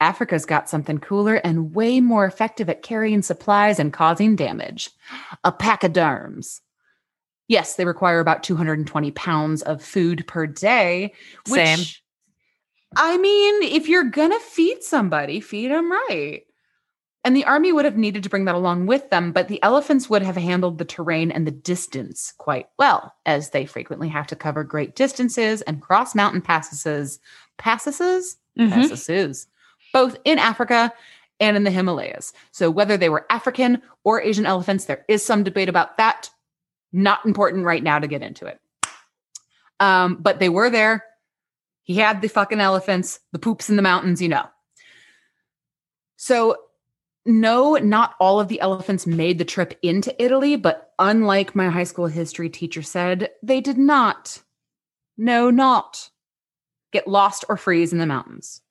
Africa's 0.00 0.46
got 0.46 0.70
something 0.70 0.98
cooler 0.98 1.34
and 1.34 1.74
way 1.74 2.00
more 2.00 2.24
effective 2.24 2.70
at 2.70 2.82
carrying 2.82 3.20
supplies 3.20 3.78
and 3.78 3.92
causing 3.92 4.34
damage 4.34 4.90
a 5.44 5.52
pachyderms. 5.52 6.62
Yes, 7.46 7.74
they 7.74 7.84
require 7.84 8.20
about 8.20 8.42
220 8.42 9.10
pounds 9.10 9.60
of 9.62 9.84
food 9.84 10.26
per 10.26 10.46
day. 10.46 11.12
Which, 11.48 11.60
Same. 11.60 11.86
I 12.96 13.18
mean, 13.18 13.62
if 13.62 13.88
you're 13.88 14.04
going 14.04 14.32
to 14.32 14.40
feed 14.40 14.82
somebody, 14.82 15.40
feed 15.40 15.70
them 15.70 15.92
right. 15.92 16.42
And 17.24 17.36
the 17.36 17.44
army 17.44 17.72
would 17.72 17.84
have 17.84 17.96
needed 17.96 18.22
to 18.22 18.28
bring 18.28 18.44
that 18.44 18.54
along 18.54 18.86
with 18.86 19.10
them, 19.10 19.32
but 19.32 19.48
the 19.48 19.62
elephants 19.62 20.08
would 20.08 20.22
have 20.22 20.36
handled 20.36 20.78
the 20.78 20.84
terrain 20.84 21.30
and 21.30 21.46
the 21.46 21.50
distance 21.50 22.32
quite 22.38 22.68
well, 22.78 23.12
as 23.26 23.50
they 23.50 23.66
frequently 23.66 24.08
have 24.08 24.26
to 24.28 24.36
cover 24.36 24.62
great 24.64 24.94
distances 24.94 25.60
and 25.62 25.82
cross 25.82 26.14
mountain 26.14 26.40
passes, 26.40 27.18
passes, 27.58 28.36
Mhm. 28.56 28.88
passes, 28.88 29.48
both 29.92 30.16
in 30.24 30.38
Africa 30.38 30.92
and 31.40 31.56
in 31.56 31.64
the 31.64 31.70
Himalayas. 31.70 32.32
So 32.52 32.70
whether 32.70 32.96
they 32.96 33.08
were 33.08 33.26
African 33.30 33.82
or 34.04 34.22
Asian 34.22 34.46
elephants, 34.46 34.84
there 34.84 35.04
is 35.08 35.24
some 35.24 35.42
debate 35.42 35.68
about 35.68 35.96
that. 35.98 36.30
Not 36.92 37.26
important 37.26 37.64
right 37.64 37.82
now 37.82 37.98
to 37.98 38.06
get 38.06 38.22
into 38.22 38.46
it. 38.46 38.60
Um, 39.80 40.16
but 40.20 40.38
they 40.38 40.48
were 40.48 40.70
there. 40.70 41.04
He 41.82 41.96
had 41.96 42.22
the 42.22 42.28
fucking 42.28 42.60
elephants, 42.60 43.20
the 43.32 43.38
poops 43.38 43.68
in 43.68 43.76
the 43.76 43.82
mountains, 43.82 44.22
you 44.22 44.28
know. 44.28 44.46
So 46.16 46.56
no, 47.28 47.74
not 47.74 48.14
all 48.18 48.40
of 48.40 48.48
the 48.48 48.60
elephants 48.60 49.06
made 49.06 49.38
the 49.38 49.44
trip 49.44 49.78
into 49.82 50.20
Italy, 50.22 50.56
but 50.56 50.92
unlike 50.98 51.54
my 51.54 51.68
high 51.68 51.84
school 51.84 52.06
history 52.06 52.48
teacher 52.48 52.82
said, 52.82 53.30
they 53.42 53.60
did 53.60 53.76
not. 53.76 54.42
No, 55.16 55.50
not 55.50 56.10
get 56.90 57.06
lost 57.06 57.44
or 57.48 57.58
freeze 57.58 57.92
in 57.92 57.98
the 57.98 58.06
mountains. 58.06 58.62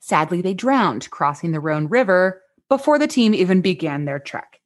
Sadly, 0.00 0.42
they 0.42 0.52
drowned 0.52 1.10
crossing 1.10 1.52
the 1.52 1.60
Rhone 1.60 1.88
River 1.88 2.42
before 2.68 2.98
the 2.98 3.06
team 3.06 3.32
even 3.32 3.62
began 3.62 4.04
their 4.04 4.18
trek. 4.18 4.60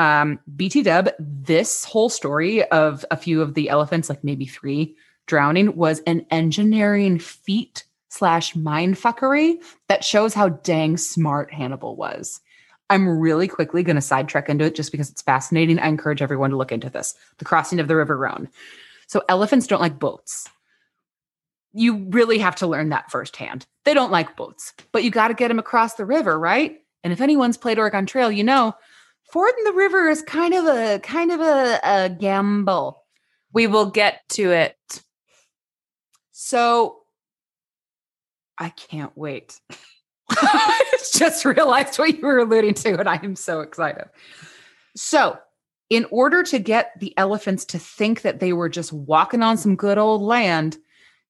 Um, 0.00 0.40
BT 0.56 0.82
Dub, 0.82 1.10
this 1.18 1.84
whole 1.84 2.08
story 2.08 2.64
of 2.70 3.04
a 3.10 3.16
few 3.16 3.40
of 3.40 3.54
the 3.54 3.68
elephants, 3.68 4.08
like 4.08 4.24
maybe 4.24 4.46
three, 4.46 4.96
drowning 5.26 5.76
was 5.76 6.00
an 6.06 6.26
engineering 6.30 7.18
feat 7.18 7.84
slash 8.08 8.54
mindfuckery 8.54 9.56
that 9.88 10.04
shows 10.04 10.34
how 10.34 10.48
dang 10.48 10.96
smart 10.96 11.52
Hannibal 11.52 11.94
was. 11.94 12.40
I'm 12.90 13.18
really 13.18 13.48
quickly 13.48 13.82
going 13.82 13.96
to 13.96 14.02
sidetrack 14.02 14.48
into 14.48 14.64
it 14.64 14.74
just 14.74 14.92
because 14.92 15.10
it's 15.10 15.22
fascinating. 15.22 15.78
I 15.78 15.88
encourage 15.88 16.22
everyone 16.22 16.50
to 16.50 16.56
look 16.56 16.72
into 16.72 16.90
this 16.90 17.14
the 17.38 17.44
crossing 17.44 17.80
of 17.80 17.88
the 17.88 17.96
River 17.96 18.16
Rhone. 18.16 18.48
So, 19.06 19.22
elephants 19.28 19.66
don't 19.66 19.80
like 19.80 19.98
boats. 19.98 20.48
You 21.72 22.06
really 22.10 22.38
have 22.38 22.56
to 22.56 22.66
learn 22.66 22.88
that 22.88 23.10
firsthand. 23.10 23.66
They 23.84 23.94
don't 23.94 24.10
like 24.10 24.36
boats, 24.36 24.72
but 24.92 25.04
you 25.04 25.10
got 25.10 25.28
to 25.28 25.34
get 25.34 25.48
them 25.48 25.58
across 25.58 25.94
the 25.94 26.04
river, 26.04 26.38
right? 26.38 26.78
And 27.04 27.12
if 27.12 27.20
anyone's 27.20 27.56
played 27.56 27.78
Oregon 27.78 28.06
Trail, 28.06 28.32
you 28.32 28.44
know 28.44 28.74
fording 29.30 29.64
the 29.64 29.72
river 29.72 30.08
is 30.08 30.22
kind 30.22 30.54
of 30.54 30.66
a 30.66 30.98
kind 31.00 31.30
of 31.30 31.40
a, 31.40 31.80
a 31.84 32.08
gamble. 32.08 33.04
We 33.52 33.66
will 33.66 33.90
get 33.90 34.28
to 34.30 34.52
it. 34.52 34.76
So 36.32 36.98
I 38.58 38.70
can't 38.70 39.16
wait. 39.16 39.60
Just 41.12 41.44
realized 41.44 41.98
what 41.98 42.16
you 42.16 42.26
were 42.26 42.38
alluding 42.38 42.74
to, 42.74 42.98
and 42.98 43.08
I 43.08 43.16
am 43.22 43.36
so 43.36 43.60
excited. 43.60 44.04
So, 44.96 45.38
in 45.90 46.06
order 46.10 46.42
to 46.42 46.58
get 46.58 46.92
the 47.00 47.16
elephants 47.16 47.64
to 47.66 47.78
think 47.78 48.22
that 48.22 48.40
they 48.40 48.52
were 48.52 48.68
just 48.68 48.92
walking 48.92 49.42
on 49.42 49.56
some 49.56 49.74
good 49.74 49.96
old 49.96 50.20
land, 50.20 50.76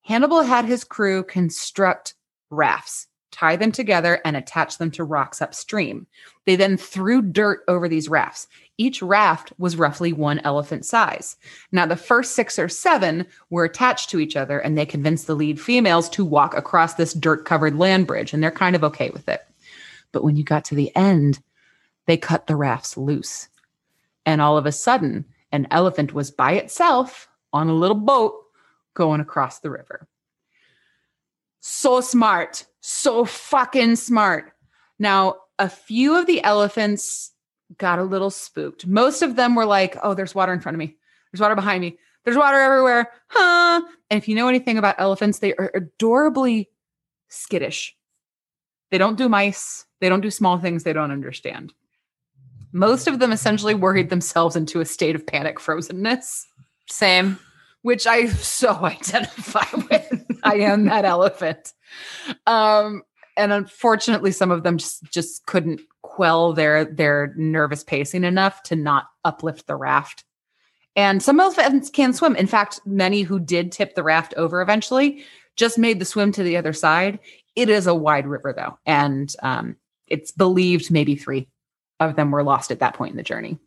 Hannibal 0.03 0.43
had 0.43 0.65
his 0.65 0.83
crew 0.83 1.23
construct 1.23 2.15
rafts 2.51 3.07
tie 3.31 3.57
them 3.57 3.73
together, 3.73 4.21
and 4.25 4.37
attach 4.37 4.79
them 4.79 4.91
to 4.93 5.05
rocks 5.05 5.43
upstream. 5.43 6.07
They 6.47 6.57
then 6.57 6.77
threw 6.77 7.23
dirt 7.23 7.61
over 7.69 7.89
these 7.89 8.09
rafts. 8.09 8.49
Each 8.79 9.03
raft 9.03 9.53
was 9.59 9.77
roughly 9.77 10.13
one 10.13 10.39
elephant 10.41 10.87
size. 10.87 11.37
Now, 11.73 11.85
the 11.85 11.97
first 11.97 12.35
six 12.35 12.59
or 12.59 12.69
seven 12.69 13.27
were 13.51 13.65
attached 13.65 14.09
to 14.11 14.21
each 14.21 14.37
other, 14.37 14.59
and 14.59 14.79
they 14.79 14.87
convinced 14.87 15.27
the 15.27 15.35
lead 15.35 15.61
females 15.61 16.09
to 16.11 16.25
walk 16.25 16.57
across 16.57 16.95
this 16.95 17.13
dirt 17.13 17.45
covered 17.45 17.77
land 17.77 18.07
bridge, 18.07 18.33
and 18.33 18.43
they're 18.43 18.51
kind 18.51 18.77
of 18.77 18.85
okay 18.85 19.11
with 19.11 19.29
it. 19.29 19.43
But 20.13 20.25
when 20.25 20.37
you 20.37 20.45
got 20.45 20.65
to 20.67 20.75
the 20.75 20.95
end, 20.97 21.41
they 22.07 22.17
cut 22.17 22.47
the 22.47 22.57
rafts 22.57 22.97
loose. 22.97 23.49
And 24.25 24.41
all 24.41 24.57
of 24.57 24.65
a 24.65 24.73
sudden, 24.73 25.27
an 25.53 25.67
elephant 25.71 26.15
was 26.15 26.31
by 26.31 26.53
itself 26.53 27.29
on 27.53 27.69
a 27.69 27.75
little 27.75 27.97
boat 27.97 28.35
going 28.95 29.21
across 29.21 29.59
the 29.59 29.71
river. 29.71 30.07
So 31.61 32.01
smart 32.01 32.65
so 32.89 33.25
fucking 33.25 33.97
smart. 33.97 34.53
Now, 34.99 35.37
a 35.59 35.69
few 35.69 36.17
of 36.17 36.27
the 36.27 36.43
elephants 36.43 37.33
got 37.77 37.99
a 37.99 38.05
little 38.05 38.31
spooked. 38.31 38.87
Most 38.87 39.23
of 39.23 39.37
them 39.37 39.55
were 39.55 39.67
like, 39.67 39.97
oh, 40.03 40.15
there's 40.15 40.35
water 40.35 40.53
in 40.53 40.61
front 40.61 40.75
of 40.75 40.79
me. 40.79 40.97
There's 41.31 41.41
water 41.41 41.55
behind 41.55 41.83
me. 41.83 41.99
There's 42.25 42.37
water 42.37 42.59
everywhere. 42.59 43.11
Huh? 43.29 43.83
And 44.11 44.19
if 44.19 44.29
you 44.29 44.35
know 44.35 44.49
anything 44.49 44.79
about 44.79 44.97
elephants, 44.99 45.39
they 45.39 45.55
are 45.55 45.71
adorably 45.75 46.71
skittish. 47.29 47.95
They 48.91 48.99
don't 48.99 49.19
do 49.19 49.29
mice. 49.29 49.87
They 50.01 50.09
don't 50.09 50.21
do 50.21 50.31
small 50.31 50.59
things 50.59 50.83
they 50.83 50.93
don't 50.93 51.11
understand. 51.11 51.73
Most 52.73 53.07
of 53.07 53.19
them 53.19 53.33
essentially 53.33 53.75
worried 53.75 54.11
themselves 54.11 54.57
into 54.57 54.81
a 54.81 54.85
state 54.85 55.15
of 55.15 55.27
panic 55.27 55.59
frozenness. 55.59 56.45
Same. 56.89 57.39
Which 57.83 58.07
I 58.07 58.27
so 58.27 58.75
identify 58.83 59.67
with. 59.75 60.25
I 60.43 60.57
am 60.57 60.85
that 60.87 61.05
elephant. 61.05 61.73
Um, 62.47 63.03
and 63.39 63.53
unfortunately, 63.53 64.33
some 64.33 64.51
of 64.51 64.65
them 64.65 64.77
just 64.77 65.05
just 65.05 65.47
couldn't 65.47 65.81
quell 66.03 66.53
their 66.53 66.85
their 66.85 67.33
nervous 67.37 67.85
pacing 67.85 68.25
enough 68.25 68.63
to 68.65 68.77
not 68.77 69.07
uplift 69.25 69.67
the 69.67 69.77
raft. 69.77 70.25
And 70.97 71.23
some 71.23 71.39
elephants 71.39 71.89
can 71.89 72.13
swim. 72.13 72.35
In 72.35 72.49
fact, 72.49 72.81
many 72.85 73.23
who 73.23 73.39
did 73.39 73.71
tip 73.71 73.95
the 73.95 74.03
raft 74.03 74.35
over 74.37 74.61
eventually 74.61 75.25
just 75.55 75.79
made 75.79 76.01
the 76.01 76.05
swim 76.05 76.33
to 76.33 76.43
the 76.43 76.57
other 76.57 76.73
side. 76.73 77.21
It 77.55 77.71
is 77.71 77.87
a 77.87 77.95
wide 77.95 78.27
river, 78.27 78.53
though, 78.53 78.79
and 78.85 79.33
um, 79.43 79.77
it's 80.09 80.33
believed 80.33 80.91
maybe 80.91 81.15
three 81.15 81.49
of 82.01 82.17
them 82.17 82.33
were 82.33 82.43
lost 82.43 82.71
at 82.73 82.81
that 82.81 82.95
point 82.95 83.13
in 83.13 83.17
the 83.17 83.23
journey. 83.23 83.59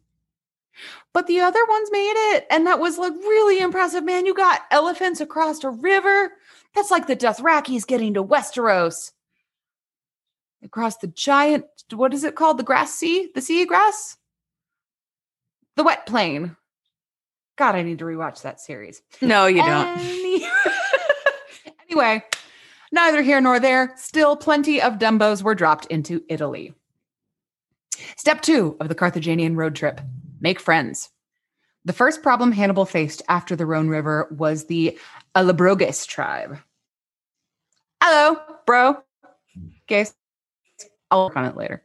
But 1.14 1.28
the 1.28 1.40
other 1.40 1.66
ones 1.66 1.90
made 1.92 2.36
it, 2.36 2.48
and 2.50 2.68
that 2.68 2.80
was 2.80 2.98
like 2.98 3.14
really 3.14 3.60
impressive, 3.60 4.04
man. 4.04 4.26
You 4.26 4.34
got 4.34 4.62
elephants 4.72 5.22
across 5.22 5.64
a 5.64 5.70
river. 5.70 6.34
That's 6.76 6.92
like 6.92 7.08
the 7.08 7.16
Dothrakis 7.16 7.88
getting 7.88 8.14
to 8.14 8.24
Westeros. 8.24 9.12
Across 10.64 10.98
the 10.98 11.08
giant, 11.08 11.66
what 11.92 12.14
is 12.14 12.24
it 12.24 12.36
called? 12.36 12.58
The 12.58 12.64
grass 12.64 12.94
sea? 12.94 13.30
The 13.34 13.42
sea 13.42 13.66
grass? 13.66 14.18
The 15.76 15.84
wet 15.84 16.06
plain. 16.06 16.56
God, 17.58 17.76
I 17.76 17.84
need 17.84 18.00
to 18.00 18.06
rewatch 18.06 18.42
that 18.42 18.60
series. 18.60 19.02
No, 19.22 19.46
you 19.48 19.64
don't. 19.64 20.00
anyway, 21.90 22.24
neither 22.92 23.22
here 23.22 23.42
nor 23.42 23.60
there. 23.60 23.94
Still, 23.98 24.36
plenty 24.36 24.82
of 24.82 25.00
Dumbos 25.00 25.44
were 25.44 25.56
dropped 25.56 25.86
into 25.88 26.24
Italy. 26.30 26.74
Step 28.18 28.42
two 28.42 28.78
of 28.80 28.88
the 28.88 28.96
Carthaginian 28.96 29.56
road 29.56 29.76
trip 29.76 30.02
make 30.40 30.60
friends. 30.60 31.10
The 31.86 31.94
first 31.94 32.22
problem 32.22 32.52
Hannibal 32.52 32.86
faced 32.86 33.22
after 33.28 33.56
the 33.56 33.66
Rhone 33.66 33.90
River 33.90 34.28
was 34.38 34.66
the 34.66 34.98
Allobroges 35.36 36.08
tribe. 36.08 36.58
Hello, 38.02 38.38
bro. 38.66 38.98
Okay, 39.84 40.06
I'll 41.12 41.26
work 41.26 41.38
on 41.38 41.46
it 41.46 41.58
later. 41.58 41.84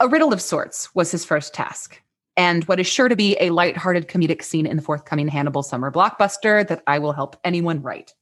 A 0.00 0.08
riddle 0.08 0.32
of 0.32 0.42
sorts 0.42 0.94
was 0.94 1.10
his 1.12 1.24
first 1.24 1.54
task, 1.54 2.02
and 2.36 2.64
what 2.64 2.80
is 2.80 2.86
sure 2.86 3.08
to 3.08 3.16
be 3.16 3.36
a 3.40 3.50
light-hearted 3.50 4.08
comedic 4.08 4.42
scene 4.42 4.66
in 4.66 4.76
the 4.76 4.82
forthcoming 4.82 5.28
Hannibal 5.28 5.62
summer 5.62 5.92
blockbuster 5.92 6.66
that 6.66 6.82
I 6.86 6.98
will 6.98 7.12
help 7.12 7.36
anyone 7.44 7.82
write. 7.82 8.12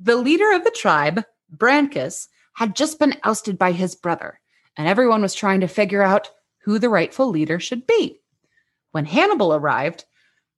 The 0.00 0.16
leader 0.16 0.50
of 0.52 0.64
the 0.64 0.70
tribe, 0.72 1.24
Brancus, 1.56 2.26
had 2.54 2.74
just 2.74 2.98
been 2.98 3.16
ousted 3.22 3.56
by 3.56 3.72
his 3.72 3.94
brother, 3.94 4.40
and 4.76 4.88
everyone 4.88 5.22
was 5.22 5.34
trying 5.34 5.60
to 5.60 5.68
figure 5.68 6.02
out 6.02 6.30
who 6.64 6.78
the 6.78 6.88
rightful 6.88 7.28
leader 7.28 7.60
should 7.60 7.86
be. 7.86 8.20
When 8.90 9.04
Hannibal 9.04 9.54
arrived, 9.54 10.04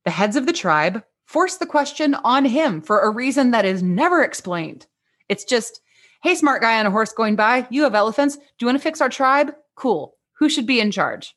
the 0.05 0.11
heads 0.11 0.37
of 0.37 0.47
the 0.47 0.53
tribe 0.53 1.05
forced 1.27 1.61
the 1.61 1.67
question 1.67 2.15
on 2.15 2.45
him 2.45 2.81
for 2.81 3.01
a 3.01 3.11
reason 3.11 3.51
that 3.51 3.65
is 3.65 3.83
never 3.83 4.23
explained. 4.23 4.87
It's 5.29 5.45
just, 5.45 5.81
hey, 6.25 6.35
smart 6.35 6.63
guy 6.63 6.81
on 6.81 6.87
a 6.87 6.91
horse 6.91 7.13
going 7.13 7.37
by, 7.37 7.67
you 7.71 7.85
have 7.85 7.95
elephants. 7.95 8.37
Do 8.37 8.43
you 8.61 8.67
want 8.67 8.79
to 8.79 8.83
fix 8.83 9.01
our 9.01 9.09
tribe? 9.09 9.55
Cool. 9.77 10.17
Who 10.39 10.49
should 10.49 10.67
be 10.67 10.81
in 10.81 10.91
charge? 10.91 11.37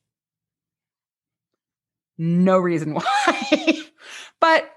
No 2.17 2.57
reason 2.57 2.93
why. 2.95 3.83
but 4.39 4.71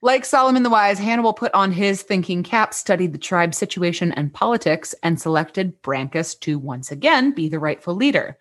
like 0.00 0.24
Solomon 0.24 0.64
the 0.64 0.70
Wise, 0.70 0.98
Hannibal 0.98 1.34
put 1.34 1.54
on 1.54 1.70
his 1.70 2.02
thinking 2.02 2.42
cap, 2.42 2.74
studied 2.74 3.12
the 3.12 3.18
tribe's 3.18 3.58
situation 3.58 4.10
and 4.12 4.34
politics, 4.34 4.94
and 5.04 5.20
selected 5.20 5.80
Brancus 5.82 6.36
to 6.40 6.58
once 6.58 6.90
again 6.90 7.30
be 7.30 7.48
the 7.48 7.60
rightful 7.60 7.94
leader 7.94 8.36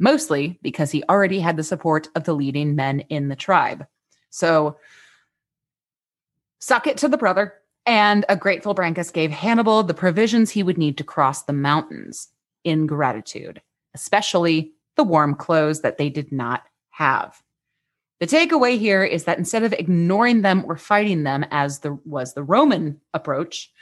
mostly 0.00 0.58
because 0.62 0.90
he 0.90 1.04
already 1.08 1.38
had 1.38 1.56
the 1.56 1.62
support 1.62 2.08
of 2.16 2.24
the 2.24 2.34
leading 2.34 2.74
men 2.74 3.00
in 3.00 3.28
the 3.28 3.36
tribe. 3.36 3.86
So, 4.30 4.78
suck 6.58 6.86
it 6.86 6.96
to 6.98 7.08
the 7.08 7.18
brother. 7.18 7.54
And 7.90 8.24
a 8.28 8.36
grateful 8.36 8.72
Brancus 8.72 9.12
gave 9.12 9.32
Hannibal 9.32 9.82
the 9.82 9.94
provisions 9.94 10.48
he 10.48 10.62
would 10.62 10.78
need 10.78 10.96
to 10.98 11.02
cross 11.02 11.42
the 11.42 11.52
mountains 11.52 12.28
in 12.62 12.86
gratitude, 12.86 13.60
especially 13.96 14.70
the 14.94 15.02
warm 15.02 15.34
clothes 15.34 15.80
that 15.80 15.98
they 15.98 16.08
did 16.08 16.30
not 16.30 16.62
have. 16.90 17.42
The 18.20 18.28
takeaway 18.28 18.78
here 18.78 19.02
is 19.02 19.24
that 19.24 19.38
instead 19.38 19.64
of 19.64 19.72
ignoring 19.72 20.42
them 20.42 20.64
or 20.68 20.76
fighting 20.76 21.24
them 21.24 21.44
as 21.50 21.80
the 21.80 21.98
was 22.04 22.32
the 22.34 22.44
Roman 22.44 23.00
approach, 23.12 23.72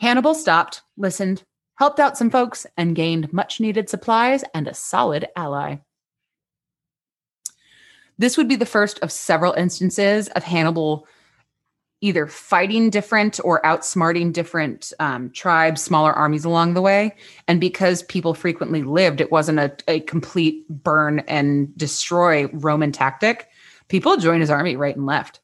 Hannibal 0.00 0.34
stopped, 0.34 0.82
listened, 0.96 1.44
helped 1.76 2.00
out 2.00 2.18
some 2.18 2.30
folks, 2.30 2.66
and 2.76 2.96
gained 2.96 3.32
much 3.32 3.60
needed 3.60 3.88
supplies 3.88 4.42
and 4.52 4.66
a 4.66 4.74
solid 4.74 5.28
ally. 5.36 5.76
This 8.18 8.36
would 8.36 8.48
be 8.48 8.56
the 8.56 8.66
first 8.66 8.98
of 8.98 9.12
several 9.12 9.52
instances 9.52 10.26
of 10.30 10.42
Hannibal 10.42 11.06
either 12.00 12.26
fighting 12.26 12.90
different 12.90 13.40
or 13.42 13.60
outsmarting 13.62 14.32
different 14.32 14.92
um, 15.00 15.30
tribes, 15.30 15.82
smaller 15.82 16.12
armies 16.12 16.44
along 16.44 16.74
the 16.74 16.82
way. 16.82 17.16
And 17.48 17.60
because 17.60 18.02
people 18.04 18.34
frequently 18.34 18.82
lived, 18.82 19.20
it 19.20 19.32
wasn't 19.32 19.58
a, 19.58 19.76
a 19.88 20.00
complete 20.00 20.68
burn 20.68 21.20
and 21.20 21.76
destroy 21.76 22.46
Roman 22.52 22.92
tactic. 22.92 23.48
People 23.88 24.16
joined 24.16 24.42
his 24.42 24.50
army 24.50 24.76
right 24.76 24.94
and 24.94 25.06
left. 25.06 25.40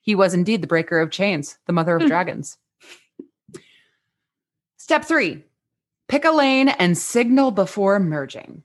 He 0.00 0.14
was 0.14 0.34
indeed 0.34 0.62
the 0.62 0.66
breaker 0.66 0.98
of 1.00 1.10
chains, 1.10 1.58
the 1.66 1.72
mother 1.72 1.96
of 1.96 2.02
hmm. 2.02 2.08
dragons. 2.08 2.56
Step 4.76 5.04
three 5.04 5.44
Pick 6.08 6.24
a 6.24 6.30
lane 6.30 6.68
and 6.68 6.98
signal 6.98 7.52
before 7.52 7.98
merging. 7.98 8.64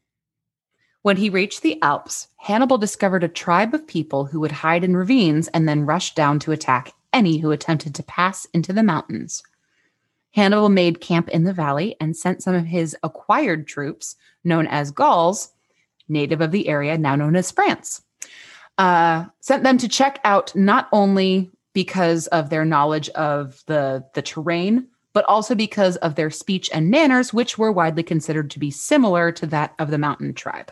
When 1.01 1.15
he 1.15 1.29
reached 1.29 1.61
the 1.61 1.81
Alps, 1.81 2.27
Hannibal 2.35 2.77
discovered 2.77 3.23
a 3.23 3.29
tribe 3.29 3.73
of 3.73 3.87
people 3.87 4.25
who 4.25 4.41
would 4.41 4.51
hide 4.51 4.83
in 4.83 4.97
ravines 4.97 5.47
and 5.49 5.69
then 5.69 5.85
rush 5.85 6.13
down 6.13 6.39
to 6.39 6.51
attack 6.51 6.91
any 7.13 7.38
who 7.38 7.52
attempted 7.52 7.96
to 7.96 8.04
pass 8.04 8.46
into 8.54 8.74
the 8.74 8.84
mountains. 8.84 9.43
Hannibal 10.32 10.70
made 10.70 11.02
camp 11.02 11.30
in 11.30 11.43
the 11.43 11.54
valley 11.54 11.96
and 12.00 12.15
sent 12.15 12.43
some 12.43 12.54
of 12.54 12.65
his 12.65 12.96
acquired 13.04 13.67
troops, 13.67 14.15
known 14.43 14.67
as 14.67 14.91
Gauls, 14.91 15.52
native 16.08 16.41
of 16.41 16.52
the 16.52 16.67
area 16.67 16.98
now 16.98 17.15
known 17.15 17.36
as 17.36 17.52
France. 17.52 18.02
Uh, 18.78 19.26
sent 19.39 19.63
them 19.63 19.78
to 19.80 19.88
check 19.88 20.20
out 20.24 20.56
not 20.56 20.88
only 20.91 21.50
because 21.74 22.28
of 22.28 22.50
their 22.50 22.65
knowledge 22.65 23.10
of 23.10 23.63
the, 23.65 24.06
the 24.13 24.22
terrain, 24.22 24.88
but 25.13 25.26
also 25.26 25.56
because 25.56 25.96
of 25.98 26.15
their 26.15 26.30
speech 26.30 26.70
and 26.72 26.91
manners, 26.91 27.34
which 27.34 27.58
were 27.58 27.72
widely 27.72 28.04
considered 28.04 28.52
to 28.52 28.60
be 28.60 28.70
similar 28.70 29.32
to 29.32 29.48
that 29.48 29.74
of 29.80 29.89
the 29.89 29.98
mountain 29.98 30.34
tribe. 30.34 30.72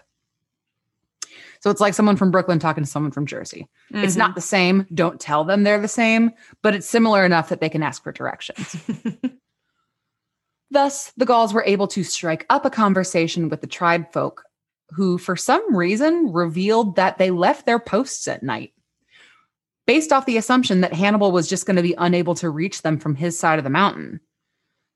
So 1.65 1.71
it's 1.71 1.81
like 1.81 1.95
someone 1.95 2.15
from 2.15 2.29
Brooklyn 2.29 2.59
talking 2.59 2.83
to 2.83 2.87
someone 2.89 3.11
from 3.11 3.25
Jersey. 3.25 3.67
It's 3.89 4.13
Mhm. 4.13 4.19
not 4.19 4.35
the 4.35 4.41
same. 4.41 4.85
Don't 4.93 5.19
tell 5.19 5.43
them 5.43 5.63
they're 5.63 5.81
the 5.81 5.87
same, 5.87 6.29
but 6.61 6.75
it's 6.75 6.85
similar 6.85 7.25
enough 7.25 7.49
that 7.49 7.59
they 7.59 7.69
can 7.69 7.81
ask 7.81 8.03
for 8.03 8.11
directions. 8.11 8.75
Thus, 10.69 11.11
the 11.17 11.25
Gauls 11.25 11.55
were 11.55 11.63
able 11.65 11.87
to 11.87 12.03
strike 12.03 12.45
up 12.51 12.65
a 12.65 12.69
conversation 12.69 13.49
with 13.49 13.61
the 13.61 13.67
tribe 13.67 14.13
folk, 14.13 14.43
who, 14.91 15.17
for 15.17 15.35
some 15.35 15.75
reason, 15.75 16.31
revealed 16.31 16.97
that 16.97 17.17
they 17.17 17.31
left 17.31 17.65
their 17.65 17.79
posts 17.79 18.27
at 18.27 18.43
night, 18.43 18.71
based 19.87 20.13
off 20.13 20.27
the 20.27 20.37
assumption 20.37 20.81
that 20.81 20.93
Hannibal 20.93 21.31
was 21.31 21.49
just 21.49 21.65
going 21.65 21.77
to 21.77 21.81
be 21.81 21.95
unable 21.97 22.35
to 22.35 22.49
reach 22.51 22.83
them 22.83 22.99
from 22.99 23.15
his 23.15 23.39
side 23.39 23.57
of 23.57 23.63
the 23.63 23.71
mountain. 23.71 24.19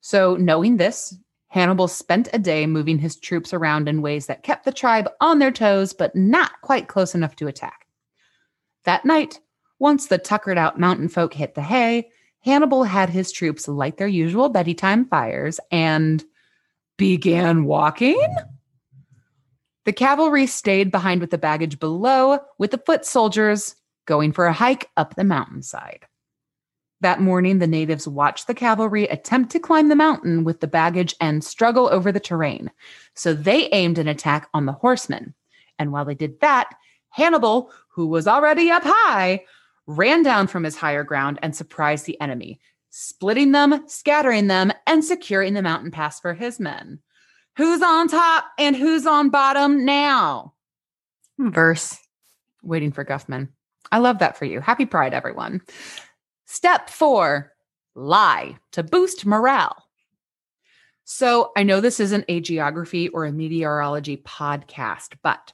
So, 0.01 0.35
knowing 0.35 0.77
this, 0.77 1.17
Hannibal 1.49 1.87
spent 1.87 2.29
a 2.31 2.39
day 2.39 2.65
moving 2.67 2.99
his 2.99 3.15
troops 3.15 3.53
around 3.53 3.89
in 3.89 4.01
ways 4.01 4.27
that 4.27 4.43
kept 4.43 4.65
the 4.65 4.71
tribe 4.71 5.09
on 5.19 5.39
their 5.39 5.51
toes, 5.51 5.93
but 5.93 6.15
not 6.15 6.61
quite 6.61 6.87
close 6.87 7.15
enough 7.15 7.35
to 7.37 7.47
attack. 7.47 7.87
That 8.85 9.03
night, 9.03 9.39
once 9.79 10.07
the 10.07 10.17
tuckered 10.17 10.57
out 10.57 10.79
mountain 10.79 11.09
folk 11.09 11.33
hit 11.33 11.55
the 11.55 11.61
hay, 11.61 12.09
Hannibal 12.41 12.83
had 12.83 13.09
his 13.09 13.31
troops 13.31 13.67
light 13.67 13.97
their 13.97 14.07
usual 14.07 14.49
bedtime 14.49 15.05
fires 15.05 15.59
and 15.71 16.23
began 16.97 17.65
walking. 17.65 18.21
The 19.85 19.93
cavalry 19.93 20.45
stayed 20.45 20.91
behind 20.91 21.19
with 21.19 21.31
the 21.31 21.37
baggage 21.37 21.79
below, 21.79 22.39
with 22.57 22.71
the 22.71 22.77
foot 22.77 23.05
soldiers 23.05 23.75
going 24.05 24.33
for 24.33 24.45
a 24.45 24.53
hike 24.53 24.89
up 24.97 25.15
the 25.15 25.23
mountainside. 25.23 26.05
That 27.01 27.21
morning, 27.21 27.59
the 27.59 27.67
natives 27.67 28.07
watched 28.07 28.47
the 28.47 28.53
cavalry 28.53 29.05
attempt 29.05 29.51
to 29.51 29.59
climb 29.59 29.87
the 29.87 29.95
mountain 29.95 30.43
with 30.43 30.59
the 30.59 30.67
baggage 30.67 31.15
and 31.21 31.43
struggle 31.43 31.87
over 31.87 32.11
the 32.11 32.19
terrain. 32.19 32.71
So 33.13 33.33
they 33.33 33.67
aimed 33.67 33.97
an 33.97 34.09
attack 34.09 34.49
on 34.53 34.65
the 34.65 34.73
horsemen. 34.73 35.33
And 35.77 35.93
while 35.93 36.03
they 36.03 36.15
did 36.15 36.41
that, 36.41 36.75
Hannibal, 37.09 37.71
who 37.89 38.07
was 38.07 38.27
already 38.27 38.69
up 38.69 38.83
high, 38.85 39.45
ran 39.87 40.23
down 40.23 40.47
from 40.47 40.63
his 40.63 40.75
higher 40.75 41.03
ground 41.03 41.39
and 41.41 41.55
surprised 41.55 42.05
the 42.05 42.19
enemy, 42.19 42.59
splitting 42.89 43.53
them, 43.53 43.87
scattering 43.87 44.47
them, 44.47 44.71
and 44.85 45.03
securing 45.03 45.53
the 45.53 45.61
mountain 45.61 45.91
pass 45.91 46.19
for 46.19 46.33
his 46.33 46.59
men. 46.59 46.99
Who's 47.55 47.81
on 47.81 48.07
top 48.09 48.45
and 48.57 48.75
who's 48.75 49.05
on 49.05 49.29
bottom 49.29 49.85
now? 49.85 50.53
Hmm, 51.37 51.51
verse. 51.51 51.97
Waiting 52.61 52.91
for 52.91 53.05
Guffman. 53.05 53.49
I 53.91 53.99
love 53.99 54.19
that 54.19 54.37
for 54.37 54.45
you. 54.45 54.59
Happy 54.59 54.85
Pride, 54.85 55.13
everyone. 55.13 55.61
Step 56.51 56.89
four 56.89 57.53
lie 57.93 58.57
to 58.71 58.81
boost 58.81 59.23
morale. 59.23 59.85
So 61.03 61.51
I 61.55 61.61
know 61.61 61.79
this 61.79 61.99
isn't 61.99 62.25
a 62.27 62.39
geography 62.39 63.07
or 63.09 63.25
a 63.25 63.31
meteorology 63.31 64.17
podcast, 64.17 65.13
but 65.21 65.53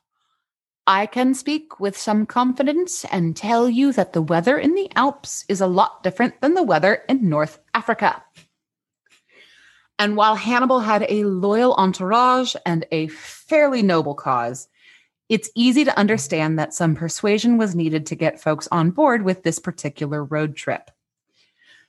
I 0.88 1.06
can 1.06 1.34
speak 1.34 1.82
with 1.82 1.98
some 1.98 2.26
confidence 2.26 3.04
and 3.12 3.36
tell 3.36 3.70
you 3.70 3.92
that 3.92 4.14
the 4.14 4.22
weather 4.22 4.58
in 4.58 4.74
the 4.74 4.90
Alps 4.96 5.44
is 5.50 5.60
a 5.60 5.68
lot 5.68 6.02
different 6.02 6.40
than 6.40 6.54
the 6.54 6.64
weather 6.64 7.04
in 7.10 7.28
North 7.28 7.60
Africa. 7.74 8.24
And 10.00 10.16
while 10.16 10.36
Hannibal 10.36 10.80
had 10.80 11.06
a 11.10 11.26
loyal 11.26 11.74
entourage 11.74 12.56
and 12.66 12.86
a 12.94 13.08
fairly 13.10 13.82
noble 13.82 14.16
cause, 14.16 14.70
it's 15.30 15.50
easy 15.56 15.84
to 15.86 15.98
understand 15.98 16.60
that 16.60 16.74
some 16.74 16.96
persuasion 16.96 17.58
was 17.58 17.76
needed 17.76 18.06
to 18.08 18.16
get 18.16 18.40
folks 18.40 18.68
on 18.72 18.92
board 18.92 19.24
with 19.24 19.44
this 19.44 19.60
particular 19.60 20.24
road 20.24 20.56
trip. 20.56 20.92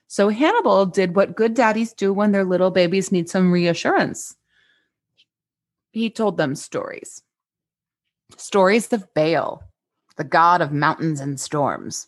So 0.07 0.29
Hannibal 0.29 0.85
did 0.85 1.15
what 1.15 1.35
good 1.35 1.53
daddies 1.53 1.93
do 1.93 2.13
when 2.13 2.31
their 2.31 2.45
little 2.45 2.71
babies 2.71 3.11
need 3.11 3.29
some 3.29 3.51
reassurance. 3.51 4.35
He 5.91 6.09
told 6.09 6.37
them 6.37 6.55
stories. 6.55 7.21
Stories 8.37 8.91
of 8.93 9.13
Baal, 9.13 9.63
the 10.15 10.23
god 10.23 10.61
of 10.61 10.71
mountains 10.71 11.19
and 11.19 11.39
storms. 11.39 12.07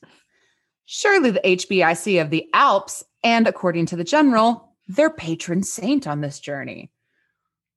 Surely 0.86 1.32
the 1.32 1.42
HBIC 1.46 2.22
of 2.22 2.30
the 2.30 2.48
Alps, 2.54 3.04
and 3.24 3.48
according 3.48 3.86
to 3.88 3.96
the 3.96 4.04
general, 4.04 4.74
their 4.88 5.10
patron 5.10 5.62
saint 5.62 6.08
on 6.08 6.22
this 6.22 6.40
journey. 6.40 6.92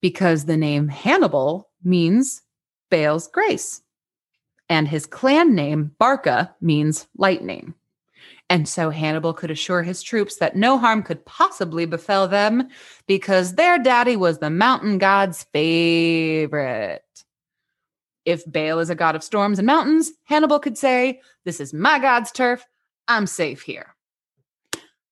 Because 0.00 0.44
the 0.44 0.56
name 0.56 0.88
Hannibal 0.88 1.68
means 1.84 2.41
Baal's 2.92 3.26
grace. 3.26 3.80
And 4.68 4.86
his 4.86 5.06
clan 5.06 5.54
name, 5.54 5.92
Barca, 5.98 6.54
means 6.60 7.08
lightning. 7.16 7.74
And 8.50 8.68
so 8.68 8.90
Hannibal 8.90 9.32
could 9.32 9.50
assure 9.50 9.82
his 9.82 10.02
troops 10.02 10.36
that 10.36 10.56
no 10.56 10.76
harm 10.76 11.02
could 11.02 11.24
possibly 11.24 11.86
befell 11.86 12.28
them 12.28 12.68
because 13.06 13.54
their 13.54 13.78
daddy 13.78 14.14
was 14.14 14.38
the 14.38 14.50
mountain 14.50 14.98
god's 14.98 15.44
favorite. 15.54 17.02
If 18.26 18.44
Baal 18.44 18.78
is 18.78 18.90
a 18.90 18.94
god 18.94 19.16
of 19.16 19.24
storms 19.24 19.58
and 19.58 19.64
mountains, 19.64 20.12
Hannibal 20.24 20.58
could 20.58 20.76
say, 20.76 21.22
This 21.46 21.60
is 21.60 21.72
my 21.72 21.98
god's 21.98 22.30
turf. 22.30 22.62
I'm 23.08 23.26
safe 23.26 23.62
here. 23.62 23.96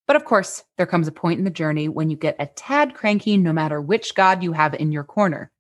But 0.07 0.17
of 0.17 0.27
course, 0.27 0.65
there 0.77 0.87
comes 0.87 1.09
a 1.09 1.13
point 1.13 1.39
in 1.39 1.45
the 1.45 1.51
journey 1.51 1.89
when 1.89 2.11
you 2.11 2.17
get 2.19 2.37
a 2.39 2.47
tad 2.47 2.93
cranky 2.95 3.39
no 3.39 3.55
matter 3.55 3.81
which 3.81 4.15
god 4.15 4.43
you 4.43 4.53
have 4.53 4.75
in 4.75 4.93
your 4.93 5.05
corner. 5.05 5.51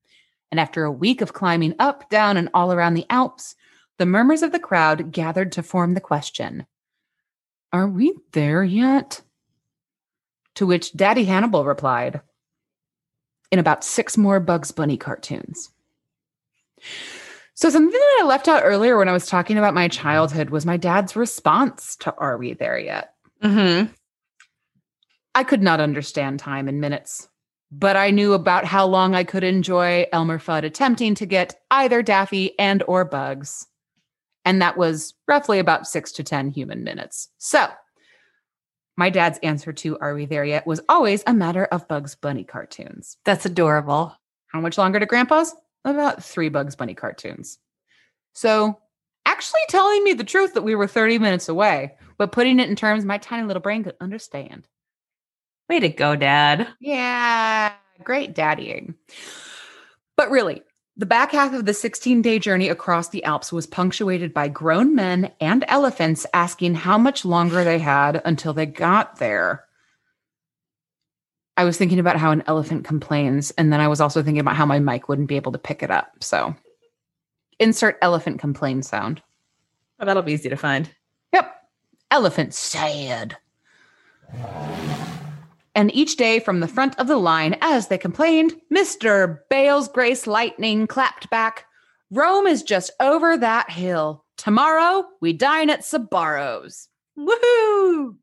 And 0.50 0.58
after 0.58 0.84
a 0.84 0.92
week 0.92 1.20
of 1.20 1.32
climbing 1.32 1.74
up, 1.78 2.10
down, 2.10 2.36
and 2.36 2.48
all 2.52 2.72
around 2.72 2.94
the 2.94 3.06
Alps, 3.08 3.54
the 3.98 4.06
murmurs 4.06 4.42
of 4.42 4.52
the 4.52 4.58
crowd 4.58 5.12
gathered 5.12 5.52
to 5.52 5.62
form 5.62 5.94
the 5.94 6.00
question 6.00 6.66
Are 7.72 7.88
we 7.88 8.14
there 8.32 8.64
yet? 8.64 9.22
To 10.56 10.66
which 10.66 10.92
Daddy 10.94 11.24
Hannibal 11.24 11.64
replied, 11.64 12.20
In 13.50 13.58
about 13.58 13.84
six 13.84 14.16
more 14.16 14.40
Bugs 14.40 14.72
Bunny 14.72 14.96
cartoons. 14.96 15.70
So, 17.54 17.68
something 17.68 17.92
that 17.92 18.18
I 18.22 18.24
left 18.24 18.48
out 18.48 18.62
earlier 18.64 18.96
when 18.96 19.08
I 19.08 19.12
was 19.12 19.26
talking 19.26 19.58
about 19.58 19.74
my 19.74 19.86
childhood 19.86 20.48
was 20.48 20.64
my 20.64 20.78
dad's 20.78 21.14
response 21.14 21.94
to 21.96 22.14
Are 22.16 22.38
We 22.38 22.54
There 22.54 22.78
Yet? 22.78 23.12
Mm-hmm. 23.42 23.92
I 25.34 25.44
could 25.44 25.62
not 25.62 25.78
understand 25.78 26.40
time 26.40 26.68
in 26.68 26.80
minutes, 26.80 27.28
but 27.70 27.96
I 27.96 28.10
knew 28.10 28.32
about 28.32 28.64
how 28.64 28.86
long 28.86 29.14
I 29.14 29.24
could 29.24 29.44
enjoy 29.44 30.06
Elmer 30.12 30.38
Fudd 30.38 30.64
attempting 30.64 31.14
to 31.16 31.26
get 31.26 31.60
either 31.70 32.02
Daffy 32.02 32.58
and 32.58 32.82
or 32.86 33.04
Bugs. 33.04 33.66
And 34.44 34.60
that 34.62 34.76
was 34.76 35.14
roughly 35.28 35.58
about 35.58 35.86
6 35.86 36.12
to 36.12 36.24
10 36.24 36.50
human 36.50 36.82
minutes. 36.82 37.28
So, 37.38 37.68
my 38.96 39.08
dad's 39.08 39.38
answer 39.42 39.72
to 39.72 39.98
Are 40.00 40.14
We 40.14 40.26
There 40.26 40.44
Yet 40.44 40.66
was 40.66 40.80
always 40.88 41.22
a 41.26 41.34
matter 41.34 41.64
of 41.66 41.88
Bugs 41.88 42.14
Bunny 42.14 42.44
cartoons. 42.44 43.16
That's 43.24 43.46
adorable. 43.46 44.14
How 44.48 44.60
much 44.60 44.76
longer 44.76 44.98
to 44.98 45.06
Grandpa's? 45.06 45.54
About 45.84 46.24
3 46.24 46.48
Bugs 46.48 46.74
Bunny 46.76 46.94
cartoons. 46.94 47.58
So, 48.34 48.78
actually 49.24 49.60
telling 49.68 50.02
me 50.02 50.12
the 50.12 50.24
truth 50.24 50.54
that 50.54 50.62
we 50.62 50.74
were 50.74 50.86
30 50.86 51.18
minutes 51.18 51.48
away, 51.48 51.94
but 52.18 52.32
putting 52.32 52.58
it 52.58 52.68
in 52.68 52.76
terms 52.76 53.04
my 53.04 53.18
tiny 53.18 53.46
little 53.46 53.62
brain 53.62 53.84
could 53.84 53.96
understand. 54.00 54.66
Way 55.70 55.78
to 55.78 55.88
go, 55.88 56.16
Dad. 56.16 56.66
Yeah, 56.80 57.72
great 58.02 58.34
daddying. 58.34 58.96
But 60.16 60.28
really, 60.28 60.62
the 60.96 61.06
back 61.06 61.30
half 61.30 61.54
of 61.54 61.64
the 61.64 61.72
16 61.72 62.22
day 62.22 62.40
journey 62.40 62.68
across 62.68 63.10
the 63.10 63.22
Alps 63.22 63.52
was 63.52 63.68
punctuated 63.68 64.34
by 64.34 64.48
grown 64.48 64.96
men 64.96 65.30
and 65.40 65.64
elephants 65.68 66.26
asking 66.34 66.74
how 66.74 66.98
much 66.98 67.24
longer 67.24 67.62
they 67.62 67.78
had 67.78 68.20
until 68.24 68.52
they 68.52 68.66
got 68.66 69.20
there. 69.20 69.64
I 71.56 71.62
was 71.62 71.78
thinking 71.78 72.00
about 72.00 72.16
how 72.16 72.32
an 72.32 72.42
elephant 72.48 72.84
complains, 72.84 73.52
and 73.52 73.72
then 73.72 73.80
I 73.80 73.86
was 73.86 74.00
also 74.00 74.24
thinking 74.24 74.40
about 74.40 74.56
how 74.56 74.66
my 74.66 74.80
mic 74.80 75.08
wouldn't 75.08 75.28
be 75.28 75.36
able 75.36 75.52
to 75.52 75.58
pick 75.58 75.84
it 75.84 75.90
up. 75.92 76.16
So, 76.18 76.52
insert 77.60 77.96
elephant 78.02 78.40
complain 78.40 78.82
sound. 78.82 79.22
Oh, 80.00 80.04
that'll 80.04 80.24
be 80.24 80.32
easy 80.32 80.48
to 80.48 80.56
find. 80.56 80.90
Yep. 81.32 81.54
Elephant 82.10 82.54
sad. 82.54 83.36
And 85.74 85.94
each 85.94 86.16
day 86.16 86.40
from 86.40 86.60
the 86.60 86.68
front 86.68 86.98
of 86.98 87.06
the 87.06 87.16
line, 87.16 87.56
as 87.60 87.88
they 87.88 87.98
complained, 87.98 88.54
Mr. 88.72 89.38
Baal's 89.48 89.88
Grace 89.88 90.26
Lightning 90.26 90.86
clapped 90.86 91.30
back, 91.30 91.66
Rome 92.10 92.46
is 92.46 92.62
just 92.62 92.90
over 92.98 93.36
that 93.36 93.70
hill. 93.70 94.24
Tomorrow 94.36 95.04
we 95.20 95.32
dine 95.32 95.70
at 95.70 95.84
Sbarro's. 95.84 96.88
Woohoo! 97.16 98.16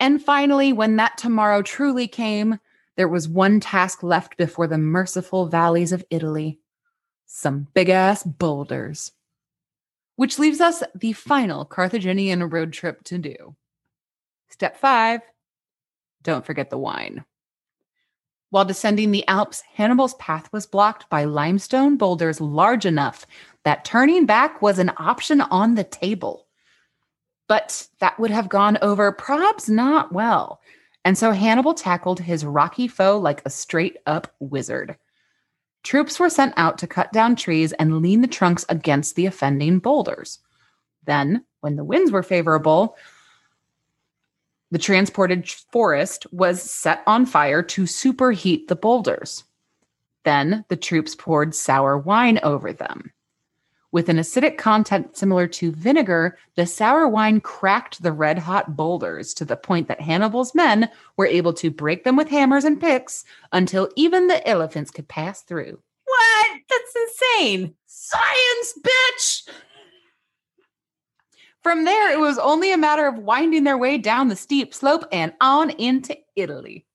And 0.00 0.22
finally, 0.22 0.72
when 0.72 0.96
that 0.96 1.18
tomorrow 1.18 1.62
truly 1.62 2.08
came, 2.08 2.58
there 2.96 3.08
was 3.08 3.28
one 3.28 3.60
task 3.60 4.02
left 4.02 4.36
before 4.36 4.66
the 4.66 4.78
merciful 4.78 5.46
valleys 5.46 5.92
of 5.92 6.04
Italy 6.10 6.58
some 7.32 7.68
big 7.74 7.88
ass 7.88 8.24
boulders 8.24 9.12
which 10.20 10.38
leaves 10.38 10.60
us 10.60 10.82
the 10.94 11.14
final 11.14 11.64
Carthaginian 11.64 12.46
road 12.50 12.74
trip 12.74 13.02
to 13.04 13.16
do. 13.16 13.56
Step 14.50 14.76
five 14.76 15.22
don't 16.22 16.44
forget 16.44 16.70
the 16.70 16.78
wine. 16.78 17.24
While 18.50 18.64
descending 18.64 19.12
the 19.12 19.26
Alps, 19.28 19.62
Hannibal's 19.74 20.14
path 20.14 20.52
was 20.52 20.66
blocked 20.66 21.08
by 21.08 21.24
limestone 21.24 21.96
boulders 21.96 22.40
large 22.40 22.84
enough 22.84 23.26
that 23.64 23.84
turning 23.84 24.26
back 24.26 24.60
was 24.60 24.78
an 24.78 24.92
option 24.96 25.40
on 25.40 25.76
the 25.76 25.84
table. 25.84 26.46
But 27.46 27.86
that 28.00 28.18
would 28.18 28.30
have 28.30 28.48
gone 28.48 28.78
over 28.82 29.12
probs 29.12 29.68
not 29.68 30.12
well. 30.12 30.60
And 31.04 31.16
so 31.16 31.32
Hannibal 31.32 31.74
tackled 31.74 32.20
his 32.20 32.44
rocky 32.44 32.88
foe 32.88 33.18
like 33.18 33.42
a 33.44 33.50
straight 33.50 33.96
up 34.06 34.32
wizard. 34.40 34.96
Troops 35.82 36.20
were 36.20 36.28
sent 36.28 36.52
out 36.56 36.76
to 36.78 36.86
cut 36.86 37.12
down 37.12 37.36
trees 37.36 37.72
and 37.74 38.02
lean 38.02 38.20
the 38.20 38.28
trunks 38.28 38.66
against 38.68 39.14
the 39.14 39.26
offending 39.26 39.78
boulders. 39.78 40.40
Then, 41.04 41.44
when 41.60 41.76
the 41.76 41.84
winds 41.84 42.10
were 42.10 42.22
favorable, 42.22 42.96
the 44.70 44.78
transported 44.78 45.48
forest 45.48 46.26
was 46.32 46.62
set 46.62 47.02
on 47.06 47.26
fire 47.26 47.62
to 47.62 47.82
superheat 47.82 48.68
the 48.68 48.76
boulders. 48.76 49.44
Then 50.24 50.64
the 50.68 50.76
troops 50.76 51.14
poured 51.14 51.54
sour 51.54 51.96
wine 51.96 52.38
over 52.42 52.72
them. 52.72 53.12
With 53.92 54.08
an 54.08 54.18
acidic 54.18 54.56
content 54.56 55.16
similar 55.16 55.48
to 55.48 55.72
vinegar, 55.72 56.38
the 56.54 56.64
sour 56.64 57.08
wine 57.08 57.40
cracked 57.40 58.02
the 58.02 58.12
red 58.12 58.38
hot 58.38 58.76
boulders 58.76 59.34
to 59.34 59.44
the 59.44 59.56
point 59.56 59.88
that 59.88 60.00
Hannibal's 60.00 60.54
men 60.54 60.88
were 61.16 61.26
able 61.26 61.52
to 61.54 61.72
break 61.72 62.04
them 62.04 62.14
with 62.14 62.28
hammers 62.28 62.64
and 62.64 62.80
picks 62.80 63.24
until 63.50 63.90
even 63.96 64.28
the 64.28 64.46
elephants 64.46 64.92
could 64.92 65.08
pass 65.08 65.42
through. 65.42 65.80
What? 66.04 66.46
That's 66.68 66.94
insane. 66.94 67.74
Science, 67.86 68.78
bitch! 68.80 69.48
From 71.62 71.84
there, 71.84 72.12
it 72.12 72.18
was 72.18 72.38
only 72.38 72.72
a 72.72 72.78
matter 72.78 73.06
of 73.06 73.18
winding 73.18 73.64
their 73.64 73.76
way 73.76 73.98
down 73.98 74.28
the 74.28 74.36
steep 74.36 74.72
slope 74.72 75.04
and 75.12 75.34
on 75.40 75.70
into 75.70 76.16
Italy. 76.34 76.86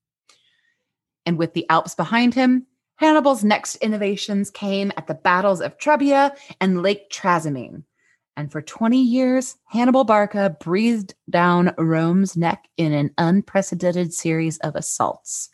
And 1.25 1.37
with 1.37 1.53
the 1.53 1.69
Alps 1.69 1.95
behind 1.95 2.33
him, 2.33 2.65
Hannibal's 2.95 3.43
next 3.43 3.75
innovations 3.77 4.49
came 4.49 4.91
at 4.97 5.07
the 5.07 5.13
battles 5.13 5.61
of 5.61 5.77
Trebia 5.77 6.35
and 6.61 6.81
Lake 6.81 7.09
Trasimene. 7.11 7.83
And 8.37 8.51
for 8.51 8.61
20 8.61 9.01
years, 9.01 9.55
Hannibal 9.65 10.03
Barca 10.03 10.57
breathed 10.59 11.13
down 11.29 11.73
Rome's 11.77 12.35
neck 12.35 12.67
in 12.77 12.91
an 12.91 13.11
unprecedented 13.17 14.13
series 14.13 14.57
of 14.59 14.75
assaults. 14.75 15.49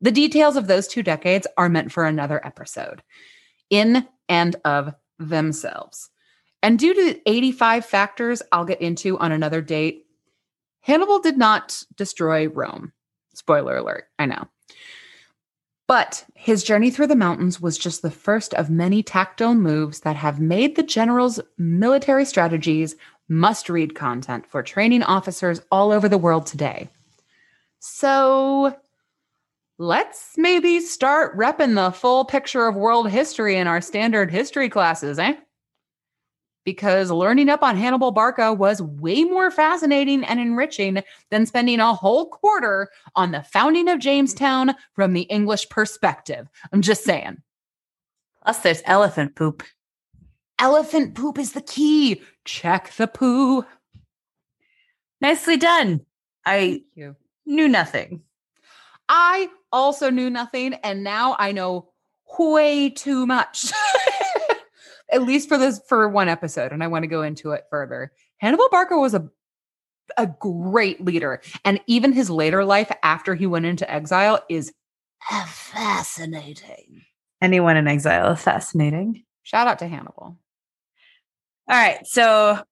The 0.00 0.10
details 0.10 0.56
of 0.56 0.66
those 0.66 0.88
two 0.88 1.02
decades 1.02 1.46
are 1.56 1.68
meant 1.68 1.92
for 1.92 2.06
another 2.06 2.44
episode, 2.44 3.02
in 3.70 4.08
and 4.28 4.56
of 4.64 4.94
themselves. 5.18 6.10
And 6.62 6.78
due 6.78 6.94
to 6.94 7.20
85 7.28 7.84
factors 7.84 8.42
I'll 8.52 8.64
get 8.64 8.80
into 8.80 9.18
on 9.18 9.32
another 9.32 9.60
date, 9.60 10.06
Hannibal 10.80 11.20
did 11.20 11.36
not 11.36 11.82
destroy 11.96 12.48
Rome. 12.48 12.92
Spoiler 13.34 13.76
alert, 13.76 14.04
I 14.18 14.26
know. 14.26 14.48
But 15.88 16.24
his 16.34 16.62
journey 16.62 16.90
through 16.90 17.08
the 17.08 17.16
mountains 17.16 17.60
was 17.60 17.76
just 17.76 18.02
the 18.02 18.10
first 18.10 18.54
of 18.54 18.70
many 18.70 19.02
tactile 19.02 19.54
moves 19.54 20.00
that 20.00 20.16
have 20.16 20.40
made 20.40 20.76
the 20.76 20.82
general's 20.82 21.40
military 21.58 22.24
strategies 22.24 22.96
must 23.28 23.68
read 23.68 23.94
content 23.94 24.46
for 24.46 24.62
training 24.62 25.02
officers 25.02 25.60
all 25.70 25.90
over 25.92 26.08
the 26.08 26.18
world 26.18 26.46
today. 26.46 26.88
So 27.78 28.76
let's 29.78 30.34
maybe 30.36 30.80
start 30.80 31.36
repping 31.36 31.74
the 31.74 31.90
full 31.90 32.24
picture 32.24 32.66
of 32.66 32.76
world 32.76 33.10
history 33.10 33.56
in 33.56 33.66
our 33.66 33.80
standard 33.80 34.30
history 34.30 34.68
classes, 34.68 35.18
eh? 35.18 35.34
Because 36.64 37.10
learning 37.10 37.48
up 37.48 37.62
on 37.62 37.76
Hannibal 37.76 38.10
Barca 38.10 38.52
was 38.52 38.82
way 38.82 39.24
more 39.24 39.50
fascinating 39.50 40.24
and 40.24 40.40
enriching 40.40 41.02
than 41.30 41.46
spending 41.46 41.80
a 41.80 41.94
whole 41.94 42.26
quarter 42.26 42.90
on 43.16 43.32
the 43.32 43.42
founding 43.42 43.88
of 43.88 43.98
Jamestown 43.98 44.74
from 44.94 45.12
the 45.12 45.22
English 45.22 45.68
perspective. 45.68 46.48
I'm 46.72 46.82
just 46.82 47.04
saying. 47.04 47.42
Plus, 48.42 48.58
there's 48.60 48.82
elephant 48.84 49.34
poop. 49.34 49.62
Elephant 50.58 51.14
poop 51.14 51.38
is 51.38 51.52
the 51.52 51.60
key. 51.60 52.22
Check 52.44 52.92
the 52.96 53.06
poo. 53.06 53.64
Nicely 55.20 55.56
done. 55.56 56.04
I 56.44 56.82
knew 57.46 57.68
nothing. 57.68 58.22
I 59.08 59.48
also 59.70 60.10
knew 60.10 60.30
nothing, 60.30 60.74
and 60.74 61.04
now 61.04 61.36
I 61.38 61.52
know 61.52 61.92
way 62.38 62.90
too 62.90 63.26
much. 63.26 63.72
at 65.12 65.22
least 65.22 65.48
for 65.48 65.58
this 65.58 65.80
for 65.86 66.08
one 66.08 66.28
episode, 66.28 66.72
and 66.72 66.82
I 66.82 66.88
want 66.88 67.02
to 67.04 67.08
go 67.08 67.22
into 67.22 67.52
it 67.52 67.64
further. 67.70 68.12
Hannibal 68.38 68.68
Barca 68.70 68.98
was 68.98 69.14
a 69.14 69.28
a 70.16 70.26
great 70.26 71.04
leader, 71.04 71.40
and 71.64 71.80
even 71.86 72.12
his 72.12 72.28
later 72.28 72.64
life 72.64 72.90
after 73.02 73.34
he 73.34 73.46
went 73.46 73.66
into 73.66 73.90
exile 73.90 74.42
is 74.48 74.72
fascinating. 75.46 77.02
Anyone 77.40 77.76
in 77.76 77.86
exile 77.86 78.32
is 78.32 78.42
fascinating. 78.42 79.24
Shout 79.42 79.68
out 79.68 79.78
to 79.80 79.86
Hannibal. 79.86 80.38
All 81.68 81.76
right, 81.76 82.04
so 82.06 82.62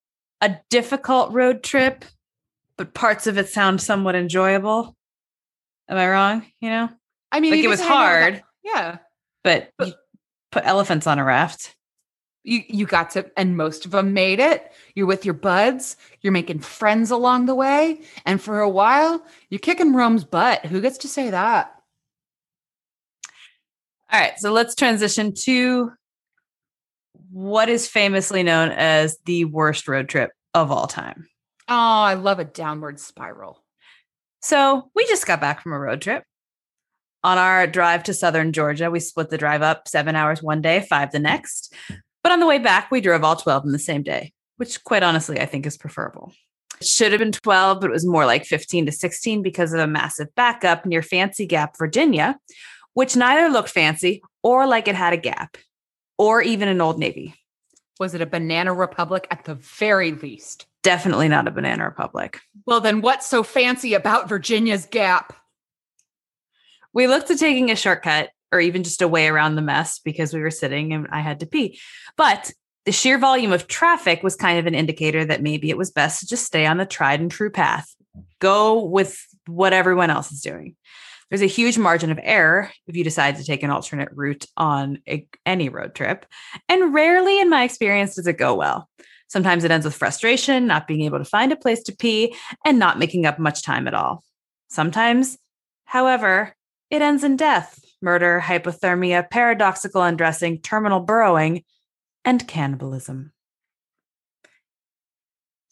a 0.41 0.57
difficult 0.71 1.33
road 1.33 1.63
trip, 1.63 2.05
but 2.77 2.95
parts 2.95 3.27
of 3.27 3.39
it 3.39 3.49
sound 3.49 3.81
somewhat 3.81 4.17
enjoyable. 4.17 4.97
Am 5.89 5.97
I 5.97 6.09
wrong? 6.09 6.47
You 6.61 6.71
know, 6.71 6.89
I 7.31 7.41
mean, 7.41 7.53
like 7.53 7.65
it 7.65 7.69
was 7.69 7.81
hard. 7.81 8.43
Yeah, 8.65 8.99
but, 9.45 9.71
but 9.79 9.95
put 10.53 10.67
elephants 10.67 11.07
on 11.07 11.19
a 11.19 11.25
raft 11.25 11.75
you 12.43 12.63
you 12.69 12.87
got 12.87 13.11
to 13.11 13.31
and 13.37 13.57
most 13.57 13.85
of 13.85 13.91
them 13.91 14.13
made 14.15 14.41
it. 14.41 14.73
You're 14.95 15.07
with 15.07 15.25
your 15.25 15.35
buds. 15.35 15.97
You're 16.21 16.33
making 16.33 16.61
friends 16.61 17.11
along 17.11 17.47
the 17.47 17.55
way. 17.55 18.01
And 18.25 18.41
for 18.41 18.61
a 18.61 18.69
while 18.69 19.25
you're 19.51 19.59
kicking 19.59 19.95
rome's 19.95 20.25
butt. 20.25 20.65
Who 20.67 20.81
gets 20.81 20.99
to 20.99 21.09
say 21.09 21.31
that? 21.31 21.75
All 24.13 24.21
right 24.21 24.39
so 24.39 24.53
let's 24.53 24.75
transition 24.75 25.35
to 25.45 25.93
what 27.31 27.69
is 27.69 27.87
famously 27.87 28.43
known 28.43 28.71
as 28.71 29.19
the 29.25 29.45
worst 29.45 29.87
road 29.87 30.09
trip 30.09 30.31
of 30.55 30.71
all 30.71 30.87
time. 30.87 31.29
Oh 31.69 31.75
i 31.75 32.15
love 32.15 32.39
a 32.39 32.45
downward 32.45 32.99
spiral. 32.99 33.63
So 34.43 34.91
we 34.95 35.07
just 35.07 35.27
got 35.27 35.41
back 35.43 35.63
from 35.63 35.73
a 35.73 35.79
road 35.79 36.01
trip. 36.01 36.25
On 37.23 37.37
our 37.37 37.67
drive 37.67 38.05
to 38.05 38.15
southern 38.15 38.55
georgia 38.55 38.91
we 38.91 38.99
split 38.99 39.29
the 39.29 39.37
drive 39.37 39.61
up 39.61 39.87
seven 39.87 40.17
hours 40.17 40.43
one 40.43 40.63
day 40.63 40.81
five 40.81 41.13
the 41.13 41.19
next 41.19 41.75
but 42.23 42.33
on 42.33 42.41
the 42.41 42.47
way 42.47 42.59
back, 42.59 42.91
we 42.91 43.01
drove 43.01 43.25
all 43.25 43.37
12 43.37 43.65
in 43.65 43.73
the 43.73 43.79
same 43.79 44.03
day, 44.03 44.33
which 44.57 44.83
quite 44.85 45.03
honestly, 45.03 45.41
I 45.41 45.47
think 45.47 45.67
is 45.67 45.77
preferable. 45.77 46.33
It 46.81 46.87
should 46.87 47.13
have 47.13 47.19
been 47.19 47.33
12, 47.33 47.81
but 47.81 47.91
it 47.91 47.93
was 47.93 48.07
more 48.07 48.27
like 48.27 48.45
15 48.45 48.87
to 48.87 48.93
16 48.93 49.43
because 49.43 49.73
of 49.73 49.81
a 49.81 49.87
massive 49.87 50.35
backup 50.35 50.87
near 50.87 51.03
Fancy 51.03 51.47
Gap, 51.47 51.77
Virginia, 51.79 52.39
which 52.95 53.17
neither 53.17 53.49
looked 53.49 53.69
fancy 53.69 54.23
or 54.43 54.67
like 54.67 54.89
it 54.89 54.95
had 54.95 55.13
a 55.13 55.19
gap 55.19 55.57
or 56.19 56.43
even 56.43 56.69
an 56.69 56.81
Old 56.81 56.99
Navy. 56.99 57.35
Was 57.99 58.15
it 58.15 58.23
a 58.23 58.27
Banana 58.27 58.73
Republic 58.73 59.27
at 59.31 59.45
the 59.45 59.57
very 59.57 60.13
least? 60.13 60.67
Definitely 60.83 61.29
not 61.29 61.47
a 61.47 61.51
Banana 61.51 61.85
Republic. 61.85 62.41
Well, 62.67 62.81
then 62.81 63.03
what's 63.03 63.27
so 63.27 63.43
fancy 63.43 63.93
about 63.93 64.29
Virginia's 64.29 64.87
Gap? 64.87 65.35
We 66.95 67.07
looked 67.07 67.31
at 67.31 67.39
taking 67.39 67.71
a 67.71 67.77
shortcut 67.77 68.31
or 68.53 68.61
even 68.61 68.83
just 68.83 69.03
a 69.03 69.09
way 69.09 69.29
around 69.29 69.55
the 69.55 69.63
mess 69.63 69.99
because 69.99 70.35
we 70.35 70.41
were 70.41 70.51
sitting 70.51 70.93
and 70.93 71.07
I 71.11 71.21
had 71.21 71.41
to 71.41 71.47
pee. 71.47 71.81
But 72.17 72.53
the 72.87 72.93
sheer 72.93 73.19
volume 73.19 73.53
of 73.53 73.69
traffic 73.69 74.23
was 74.23 74.37
kind 74.37 74.59
of 74.59 74.67
an 74.67 74.75
indicator 74.75 75.25
that 75.25 75.43
maybe 75.43 75.71
it 75.71 75.79
was 75.79 75.91
best 75.91 76.21
to 76.21 76.27
just 76.27 76.47
stay 76.47 76.67
on 76.67 76.79
the 76.79 76.87
tried 76.87 77.21
and 77.21 77.31
true 77.31 77.51
path. 77.51 77.95
Go 78.41 78.85
with 78.85 79.21
what 79.47 79.73
everyone 79.73 80.11
else 80.11 80.33
is 80.33 80.41
doing. 80.41 80.77
There's 81.29 81.43
a 81.43 81.47
huge 81.47 81.79
margin 81.79 82.11
of 82.11 82.19
error 82.21 82.73
if 82.89 82.97
you 82.97 83.05
decide 83.05 83.37
to 83.37 83.45
take 83.45 83.63
an 83.63 83.71
alternate 83.71 84.09
route 84.13 84.47
on 84.57 85.01
a, 85.09 85.29
any 85.47 85.69
road 85.69 85.95
trip. 85.95 86.27
And 86.69 86.93
rarely, 86.93 87.39
in 87.41 87.49
my 87.49 87.63
experience, 87.63 88.17
does 88.17 88.27
it 88.27 88.37
go 88.37 88.55
well. 88.55 88.89
Sometimes 89.29 89.63
it 89.63 89.71
ends 89.71 89.87
with 89.87 89.95
frustration, 89.95 90.67
not 90.67 90.89
being 90.89 91.03
able 91.03 91.19
to 91.19 91.25
find 91.25 91.53
a 91.53 91.57
place 91.57 91.85
to 91.85 91.95
pee, 91.95 92.35
and 92.65 92.81
not 92.81 92.99
making 92.99 93.27
up 93.27 93.39
much 93.39 93.63
time 93.63 93.87
at 93.87 93.95
all. 93.95 94.25
Sometimes, 94.71 95.39
however, 95.85 96.57
it 96.91 97.01
ends 97.01 97.23
in 97.23 97.37
death 97.37 97.79
murder, 98.03 98.43
hypothermia, 98.45 99.29
paradoxical 99.31 100.03
undressing, 100.03 100.61
terminal 100.61 101.01
burrowing, 101.01 101.65
and 102.25 102.47
cannibalism. 102.47 103.33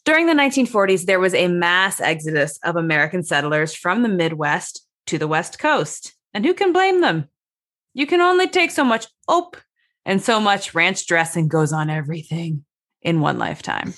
During 0.05 0.25
the 0.25 0.33
1940s, 0.33 1.05
there 1.05 1.19
was 1.19 1.33
a 1.33 1.47
mass 1.47 2.01
exodus 2.01 2.57
of 2.63 2.75
American 2.75 3.23
settlers 3.23 3.75
from 3.75 4.01
the 4.01 4.09
Midwest 4.09 4.85
to 5.07 5.17
the 5.17 5.27
West 5.27 5.59
Coast. 5.59 6.15
And 6.33 6.45
who 6.45 6.53
can 6.53 6.73
blame 6.73 7.01
them? 7.01 7.29
You 7.93 8.07
can 8.07 8.21
only 8.21 8.47
take 8.47 8.71
so 8.71 8.83
much 8.83 9.07
ope 9.27 9.57
and 10.05 10.21
so 10.21 10.39
much 10.39 10.73
ranch 10.73 11.05
dressing 11.05 11.47
goes 11.47 11.73
on 11.73 11.89
everything 11.89 12.65
in 13.01 13.21
one 13.21 13.37
lifetime. 13.37 13.93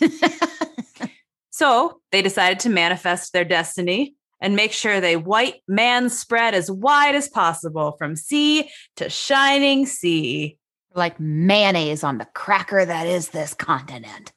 so 1.51 2.01
they 2.11 2.21
decided 2.21 2.59
to 2.61 2.69
manifest 2.69 3.32
their 3.32 3.45
destiny 3.45 4.15
and 4.42 4.56
make 4.56 4.74
sure 4.74 5.00
they 5.00 5.16
white 5.16 5.62
man 5.68 6.10
spread 6.10 6.54
as 6.54 6.70
wide 6.70 7.16
as 7.16 7.30
possible 7.30 7.96
from 7.98 8.16
sea 8.16 8.70
to 8.98 9.10
shining 9.10 9.86
sea. 9.86 10.58
Like 10.94 11.20
mayonnaise 11.20 12.04
on 12.04 12.18
the 12.18 12.28
cracker 12.34 12.84
that 12.84 13.08
is 13.08 13.30
this 13.30 13.54
continent. 13.54 14.34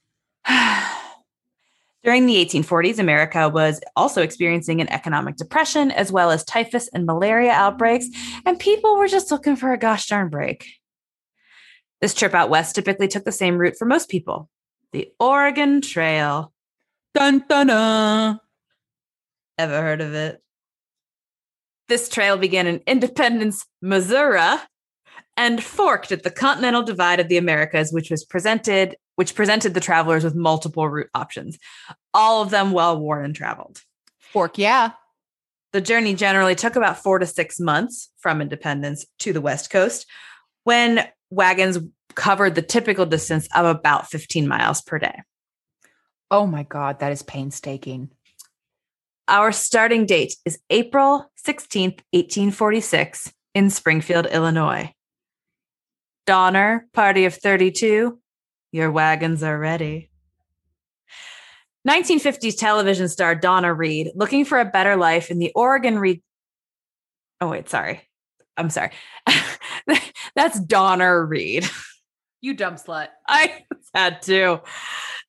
During 2.04 2.26
the 2.26 2.44
1840s, 2.44 2.98
America 2.98 3.48
was 3.48 3.80
also 3.96 4.22
experiencing 4.22 4.80
an 4.80 4.92
economic 4.92 5.36
depression 5.36 5.90
as 5.90 6.12
well 6.12 6.30
as 6.30 6.44
typhus 6.44 6.88
and 6.92 7.06
malaria 7.06 7.50
outbreaks, 7.50 8.06
and 8.44 8.58
people 8.58 8.98
were 8.98 9.08
just 9.08 9.30
looking 9.30 9.56
for 9.56 9.72
a 9.72 9.78
gosh 9.78 10.06
darn 10.06 10.28
break. 10.28 10.66
This 12.02 12.12
trip 12.14 12.34
out 12.34 12.50
west 12.50 12.74
typically 12.74 13.08
took 13.08 13.24
the 13.24 13.32
same 13.32 13.56
route 13.56 13.76
for 13.78 13.86
most 13.86 14.10
people 14.10 14.50
the 14.92 15.10
Oregon 15.18 15.80
Trail. 15.80 16.52
Dun 17.14 17.44
dun 17.48 17.66
dun. 17.68 18.40
Ever 19.58 19.80
heard 19.80 20.00
of 20.00 20.14
it? 20.14 20.42
This 21.88 22.08
trail 22.08 22.36
began 22.36 22.66
in 22.66 22.80
Independence, 22.86 23.64
Missouri, 23.82 24.56
and 25.36 25.62
forked 25.62 26.12
at 26.12 26.22
the 26.22 26.30
continental 26.30 26.82
divide 26.82 27.20
of 27.20 27.28
the 27.28 27.36
Americas, 27.36 27.92
which 27.92 28.10
was 28.10 28.24
presented, 28.24 28.96
which 29.16 29.34
presented 29.34 29.74
the 29.74 29.80
travelers 29.80 30.24
with 30.24 30.34
multiple 30.34 30.88
route 30.88 31.10
options, 31.14 31.58
all 32.12 32.42
of 32.42 32.50
them 32.50 32.72
well 32.72 32.98
worn 32.98 33.24
and 33.24 33.34
traveled. 33.34 33.80
Fork, 34.18 34.58
yeah. 34.58 34.92
The 35.72 35.80
journey 35.80 36.14
generally 36.14 36.54
took 36.54 36.76
about 36.76 37.02
four 37.02 37.18
to 37.18 37.26
six 37.26 37.60
months 37.60 38.10
from 38.18 38.40
Independence 38.40 39.04
to 39.20 39.32
the 39.32 39.40
West 39.40 39.70
Coast, 39.70 40.06
when 40.62 41.06
wagons 41.30 41.78
covered 42.14 42.54
the 42.54 42.62
typical 42.62 43.06
distance 43.06 43.48
of 43.54 43.66
about 43.66 44.08
15 44.08 44.46
miles 44.46 44.82
per 44.82 44.98
day. 44.98 45.22
Oh 46.30 46.46
my 46.46 46.62
God, 46.62 47.00
that 47.00 47.12
is 47.12 47.22
painstaking. 47.22 48.10
Our 49.26 49.52
starting 49.52 50.04
date 50.04 50.36
is 50.44 50.58
April 50.68 51.30
16th, 51.46 52.00
1846, 52.12 53.32
in 53.54 53.70
Springfield, 53.70 54.26
Illinois. 54.26 54.92
Donner, 56.26 56.86
party 56.92 57.24
of 57.24 57.34
32, 57.34 58.18
your 58.72 58.90
wagons 58.90 59.42
are 59.42 59.58
ready. 59.58 60.10
1950s 61.88 62.58
television 62.58 63.08
star 63.08 63.34
Donna 63.34 63.72
Reed, 63.72 64.10
looking 64.14 64.44
for 64.44 64.58
a 64.58 64.64
better 64.64 64.96
life 64.96 65.30
in 65.30 65.38
the 65.38 65.52
Oregon 65.54 65.98
Reed. 65.98 66.22
Oh, 67.40 67.48
wait, 67.48 67.68
sorry. 67.68 68.02
I'm 68.56 68.70
sorry. 68.70 68.90
That's 70.36 70.58
Donner 70.60 71.24
Reed. 71.24 71.68
You 72.40 72.54
dumb 72.54 72.74
slut. 72.74 73.08
I 73.28 73.64
had 73.94 74.22
to. 74.22 74.60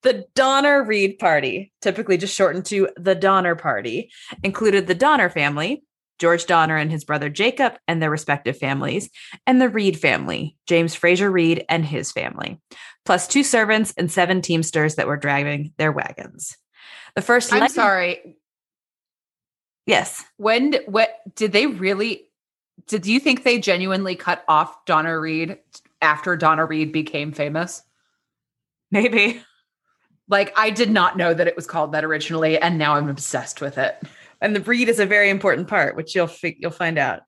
The 0.06 0.28
Donner 0.36 0.84
Reed 0.84 1.18
Party, 1.18 1.74
typically 1.82 2.16
just 2.18 2.36
shortened 2.36 2.66
to 2.68 2.90
the 2.96 3.16
Donner 3.16 3.56
Party, 3.56 4.12
included 4.44 4.86
the 4.86 4.94
Donner 4.94 5.30
family, 5.30 5.84
George 6.20 6.46
Donner 6.46 6.78
and 6.78 6.92
his 6.92 7.04
brother 7.04 7.28
Jacob 7.28 7.74
and 7.88 8.00
their 8.02 8.12
respective 8.12 8.56
families, 8.56 9.10
and 9.48 9.60
the 9.60 9.68
Reed 9.68 10.00
family, 10.00 10.58
James 10.68 10.94
Frazier 10.94 11.32
Reed 11.32 11.66
and 11.70 11.84
his 11.84 12.12
family, 12.12 12.62
plus 13.04 13.28
two 13.28 13.44
servants 13.44 13.96
and 13.98 14.12
seven 14.12 14.44
teamsters 14.44 14.94
that 14.94 15.08
were 15.08 15.18
driving 15.18 15.74
their 15.80 15.92
wagons. 15.92 16.56
The 17.16 17.24
first 17.24 17.52
I'm 17.52 17.62
leg- 17.62 17.72
sorry. 17.72 18.38
Yes. 19.88 20.24
When 20.38 20.76
what 20.86 21.16
did 21.36 21.52
they 21.52 21.66
really 21.66 22.30
did 22.88 23.08
you 23.08 23.20
think 23.20 23.42
they 23.42 23.58
genuinely 23.58 24.16
cut 24.16 24.44
off 24.48 24.86
Donna 24.86 25.20
Reed 25.20 25.58
after 26.00 26.36
Donna 26.36 26.66
Reed 26.66 26.92
became 26.92 27.32
famous? 27.32 27.82
Maybe. 28.92 29.42
Like 30.28 30.54
I 30.58 30.70
did 30.70 30.90
not 30.90 31.18
know 31.18 31.34
that 31.34 31.48
it 31.48 31.56
was 31.56 31.68
called 31.68 31.92
that 31.92 32.04
originally 32.04 32.58
and 32.58 32.78
now 32.78 32.96
I'm 32.96 33.10
obsessed 33.10 33.62
with 33.62 33.78
it. 33.78 34.02
And 34.42 34.56
the 34.56 34.60
breed 34.60 34.90
is 34.90 35.00
a 35.00 35.06
very 35.06 35.30
important 35.30 35.68
part, 35.68 35.96
which 35.96 36.16
you'll 36.16 36.28
fi- 36.28 36.58
you'll 36.60 36.72
find 36.72 36.98
out. 36.98 37.22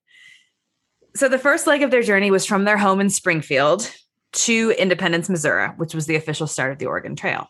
So 1.16 1.30
the 1.30 1.39
first 1.39 1.68
leg 1.68 1.84
of 1.84 1.91
their 1.91 2.04
journey 2.04 2.32
was 2.32 2.45
from 2.45 2.64
their 2.64 2.78
home 2.78 3.00
in 3.00 3.10
Springfield 3.10 3.91
to 4.34 4.74
Independence, 4.78 5.30
Missouri, 5.30 5.70
which 5.78 5.95
was 5.95 6.06
the 6.06 6.16
official 6.16 6.48
start 6.48 6.72
of 6.72 6.80
the 6.80 6.86
Oregon 6.86 7.16
Trail. 7.16 7.50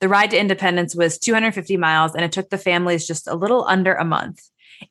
The 0.00 0.08
ride 0.08 0.30
to 0.30 0.38
Independence 0.38 0.94
was 0.94 1.18
250 1.18 1.76
miles 1.76 2.14
and 2.14 2.24
it 2.24 2.32
took 2.32 2.50
the 2.50 2.58
families 2.58 3.06
just 3.06 3.28
a 3.28 3.34
little 3.34 3.64
under 3.66 3.94
a 3.94 4.04
month. 4.04 4.40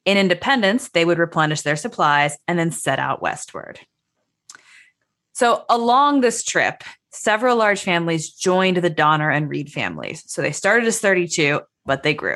In 0.06 0.18
Independence, 0.18 0.90
they 0.90 1.04
would 1.04 1.18
replenish 1.18 1.62
their 1.62 1.76
supplies 1.76 2.38
and 2.48 2.58
then 2.58 2.72
set 2.72 3.00
out 3.00 3.22
westward. 3.22 3.80
So, 5.34 5.66
along 5.70 6.22
this 6.22 6.44
trip, 6.44 6.84
several 7.12 7.58
large 7.58 7.82
families 7.82 8.32
joined 8.32 8.78
the 8.78 8.90
Donner 8.90 9.30
and 9.30 9.50
Reed 9.50 9.72
families. 9.72 10.24
So, 10.28 10.42
they 10.42 10.52
started 10.52 10.88
as 10.88 11.00
32, 11.00 11.62
but 11.86 12.04
they 12.04 12.14
grew. 12.14 12.36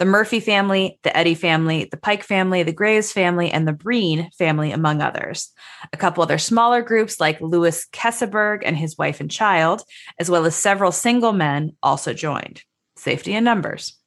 The 0.00 0.06
Murphy 0.06 0.40
family, 0.40 0.98
the 1.02 1.14
Eddy 1.14 1.34
family, 1.34 1.86
the 1.90 1.98
Pike 1.98 2.24
family, 2.24 2.62
the 2.62 2.72
Graves 2.72 3.12
family, 3.12 3.50
and 3.50 3.68
the 3.68 3.74
Breen 3.74 4.30
family, 4.38 4.72
among 4.72 5.02
others. 5.02 5.50
A 5.92 5.98
couple 5.98 6.22
other 6.22 6.38
smaller 6.38 6.80
groups 6.80 7.20
like 7.20 7.38
Louis 7.42 7.86
Keseberg 7.92 8.62
and 8.64 8.78
his 8.78 8.96
wife 8.96 9.20
and 9.20 9.30
child, 9.30 9.82
as 10.18 10.30
well 10.30 10.46
as 10.46 10.56
several 10.56 10.90
single 10.90 11.34
men, 11.34 11.76
also 11.82 12.14
joined. 12.14 12.62
Safety 12.96 13.34
in 13.34 13.44
numbers. 13.44 13.98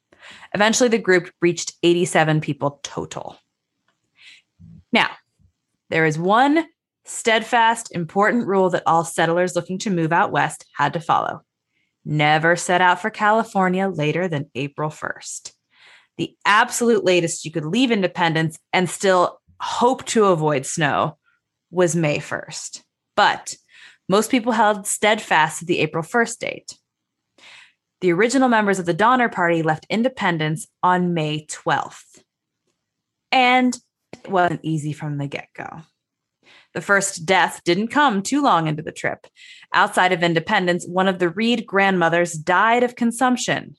Eventually, 0.52 0.88
the 0.88 0.98
group 0.98 1.30
reached 1.40 1.74
87 1.84 2.40
people 2.40 2.80
total. 2.82 3.36
Now, 4.92 5.10
there 5.90 6.06
is 6.06 6.18
one 6.18 6.66
steadfast, 7.04 7.94
important 7.94 8.46
rule 8.46 8.70
that 8.70 8.82
all 8.86 9.04
settlers 9.04 9.54
looking 9.54 9.78
to 9.78 9.90
move 9.90 10.12
out 10.12 10.32
west 10.32 10.64
had 10.76 10.92
to 10.94 11.00
follow 11.00 11.42
never 12.04 12.56
set 12.56 12.80
out 12.80 13.00
for 13.00 13.10
California 13.10 13.88
later 13.88 14.28
than 14.28 14.50
April 14.54 14.90
1st. 14.90 15.52
The 16.18 16.36
absolute 16.44 17.04
latest 17.04 17.44
you 17.44 17.50
could 17.50 17.64
leave 17.64 17.90
Independence 17.90 18.58
and 18.72 18.88
still 18.88 19.40
hope 19.60 20.04
to 20.06 20.26
avoid 20.26 20.66
snow 20.66 21.18
was 21.70 21.96
May 21.96 22.18
1st. 22.18 22.82
But 23.16 23.56
most 24.08 24.30
people 24.30 24.52
held 24.52 24.86
steadfast 24.86 25.60
to 25.60 25.64
the 25.64 25.80
April 25.80 26.04
1st 26.04 26.38
date. 26.38 26.78
The 28.00 28.12
original 28.12 28.48
members 28.48 28.78
of 28.78 28.86
the 28.86 28.94
Donner 28.94 29.28
Party 29.28 29.62
left 29.62 29.86
Independence 29.88 30.66
on 30.82 31.14
May 31.14 31.46
12th. 31.46 32.20
And 33.32 33.76
it 34.12 34.28
wasn't 34.28 34.60
easy 34.62 34.92
from 34.92 35.16
the 35.16 35.26
get 35.26 35.48
go. 35.56 35.80
The 36.74 36.80
first 36.80 37.24
death 37.24 37.62
didn't 37.64 37.88
come 37.88 38.22
too 38.22 38.42
long 38.42 38.66
into 38.66 38.82
the 38.82 38.92
trip. 38.92 39.26
Outside 39.72 40.12
of 40.12 40.22
Independence, 40.22 40.86
one 40.86 41.08
of 41.08 41.18
the 41.18 41.28
Reed 41.28 41.66
grandmothers 41.66 42.32
died 42.32 42.82
of 42.82 42.96
consumption. 42.96 43.76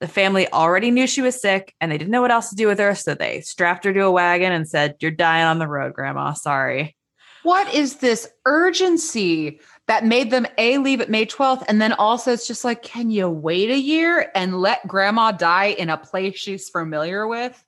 The 0.00 0.08
family 0.08 0.50
already 0.52 0.90
knew 0.90 1.06
she 1.06 1.22
was 1.22 1.40
sick 1.40 1.74
and 1.80 1.90
they 1.90 1.98
didn't 1.98 2.10
know 2.10 2.20
what 2.20 2.30
else 2.30 2.50
to 2.50 2.56
do 2.56 2.66
with 2.66 2.78
her, 2.78 2.94
so 2.94 3.14
they 3.14 3.40
strapped 3.40 3.84
her 3.84 3.92
to 3.92 4.00
a 4.00 4.10
wagon 4.10 4.52
and 4.52 4.68
said, 4.68 4.96
You're 5.00 5.10
dying 5.10 5.46
on 5.46 5.58
the 5.58 5.68
road, 5.68 5.94
Grandma. 5.94 6.34
Sorry. 6.34 6.96
What 7.42 7.72
is 7.72 7.96
this 7.98 8.28
urgency 8.44 9.60
that 9.86 10.04
made 10.04 10.32
them 10.32 10.46
A 10.58 10.78
leave 10.78 11.00
at 11.00 11.08
May 11.08 11.26
12th? 11.26 11.64
And 11.68 11.80
then 11.80 11.92
also 11.92 12.32
it's 12.32 12.48
just 12.48 12.64
like, 12.64 12.82
can 12.82 13.08
you 13.08 13.28
wait 13.28 13.70
a 13.70 13.78
year 13.78 14.32
and 14.34 14.60
let 14.60 14.88
grandma 14.88 15.30
die 15.30 15.66
in 15.66 15.88
a 15.88 15.96
place 15.96 16.36
she's 16.36 16.68
familiar 16.68 17.24
with? 17.28 17.64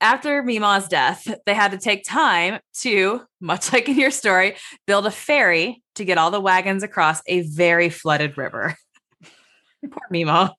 After 0.00 0.42
Mima's 0.44 0.86
death, 0.86 1.26
they 1.44 1.54
had 1.54 1.72
to 1.72 1.78
take 1.78 2.04
time 2.04 2.60
to, 2.80 3.22
much 3.40 3.72
like 3.72 3.88
in 3.88 3.98
your 3.98 4.12
story, 4.12 4.56
build 4.86 5.06
a 5.06 5.10
ferry 5.10 5.82
to 5.96 6.04
get 6.04 6.18
all 6.18 6.30
the 6.30 6.40
wagons 6.40 6.84
across 6.84 7.20
a 7.26 7.40
very 7.40 7.90
flooded 7.90 8.38
river. 8.38 8.76
Poor 9.90 10.06
Mima. 10.10 10.54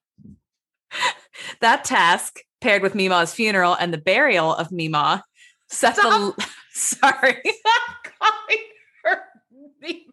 That 1.60 1.84
task, 1.84 2.40
paired 2.60 2.82
with 2.82 2.94
Mima's 2.94 3.32
funeral 3.32 3.74
and 3.74 3.94
the 3.94 3.98
burial 3.98 4.54
of 4.54 4.70
Mima, 4.70 5.24
set 5.68 5.96
the. 5.96 6.34
Sorry. 6.72 7.40
Stop 7.44 8.12
calling 8.20 8.64
her 9.04 9.22
Mima. 9.80 10.09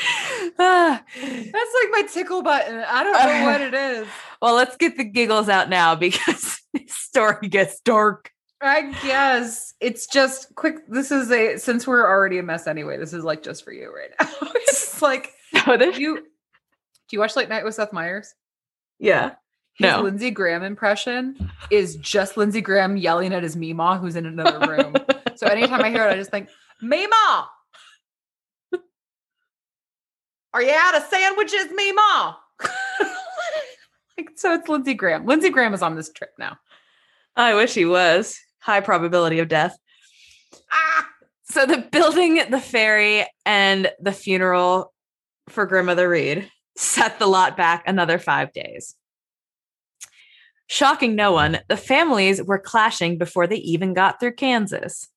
Ah, 0.60 1.02
That's 1.14 1.52
like 1.52 1.90
my 1.92 2.02
tickle 2.12 2.42
button. 2.42 2.82
I 2.86 3.02
don't 3.04 3.12
know 3.12 3.44
what 3.50 3.60
it 3.60 3.74
is. 4.02 4.08
well, 4.42 4.54
let's 4.54 4.76
get 4.76 4.96
the 4.96 5.04
giggles 5.04 5.48
out 5.48 5.68
now 5.68 5.94
because 5.94 6.60
this 6.72 6.94
story 6.94 7.48
gets 7.48 7.80
dark. 7.80 8.30
I 8.60 8.92
guess 9.02 9.74
it's 9.80 10.06
just 10.08 10.54
quick. 10.56 10.76
This 10.88 11.10
is 11.12 11.30
a 11.30 11.56
since 11.58 11.86
we're 11.86 12.04
already 12.06 12.38
a 12.38 12.42
mess 12.42 12.66
anyway. 12.66 12.96
This 12.96 13.12
is 13.12 13.22
like 13.24 13.42
just 13.42 13.64
for 13.64 13.72
you 13.72 13.92
right 13.94 14.10
now. 14.20 14.48
it's 14.56 15.00
like 15.02 15.32
So 15.64 15.76
this- 15.76 15.98
you. 15.98 16.16
Do 16.16 17.16
you 17.16 17.20
watch 17.20 17.36
Late 17.36 17.48
Night 17.48 17.64
with 17.64 17.74
Seth 17.74 17.92
Meyers? 17.92 18.34
yeah. 18.98 19.32
His 19.74 19.92
No. 19.92 20.02
Lindsey 20.02 20.32
Graham 20.32 20.64
impression 20.64 21.52
is 21.70 21.94
just 21.96 22.36
Lindsey 22.36 22.60
Graham 22.60 22.96
yelling 22.96 23.32
at 23.32 23.44
his 23.44 23.54
Mima 23.54 23.96
who's 23.96 24.16
in 24.16 24.26
another 24.26 24.58
room. 24.68 24.96
so 25.36 25.46
anytime 25.46 25.80
I 25.82 25.90
hear 25.90 26.04
it, 26.04 26.10
I 26.10 26.16
just 26.16 26.32
think, 26.32 26.48
Mima, 26.82 27.48
are 30.54 30.62
you 30.62 30.72
out 30.72 30.96
of 30.96 31.04
sandwiches, 31.04 31.66
Mima? 31.74 32.38
like, 34.16 34.30
so 34.36 34.54
it's 34.54 34.68
Lindsey 34.68 34.94
Graham. 34.94 35.26
Lindsey 35.26 35.50
Graham 35.50 35.74
is 35.74 35.82
on 35.82 35.94
this 35.94 36.10
trip 36.10 36.30
now. 36.38 36.58
I 37.36 37.54
wish 37.54 37.74
he 37.74 37.84
was. 37.84 38.38
High 38.60 38.80
probability 38.80 39.38
of 39.38 39.48
death. 39.48 39.76
Ah, 40.72 41.08
So 41.44 41.66
the 41.66 41.78
building, 41.78 42.40
the 42.50 42.60
ferry, 42.60 43.26
and 43.46 43.90
the 44.00 44.12
funeral 44.12 44.92
for 45.48 45.66
grandmother 45.66 46.08
Reed 46.08 46.50
set 46.76 47.18
the 47.18 47.26
lot 47.26 47.56
back 47.56 47.84
another 47.86 48.18
five 48.18 48.52
days. 48.52 48.94
Shocking 50.66 51.14
no 51.14 51.32
one, 51.32 51.60
the 51.68 51.76
families 51.76 52.42
were 52.42 52.58
clashing 52.58 53.16
before 53.16 53.46
they 53.46 53.56
even 53.56 53.94
got 53.94 54.20
through 54.20 54.34
Kansas. 54.34 55.08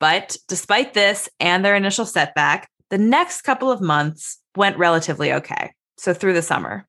But 0.00 0.36
despite 0.48 0.94
this 0.94 1.28
and 1.38 1.64
their 1.64 1.76
initial 1.76 2.04
setback, 2.04 2.68
the 2.90 2.98
next 2.98 3.42
couple 3.42 3.70
of 3.70 3.80
months 3.80 4.38
went 4.56 4.78
relatively 4.78 5.32
okay. 5.32 5.72
So 5.98 6.12
through 6.12 6.34
the 6.34 6.42
summer, 6.42 6.86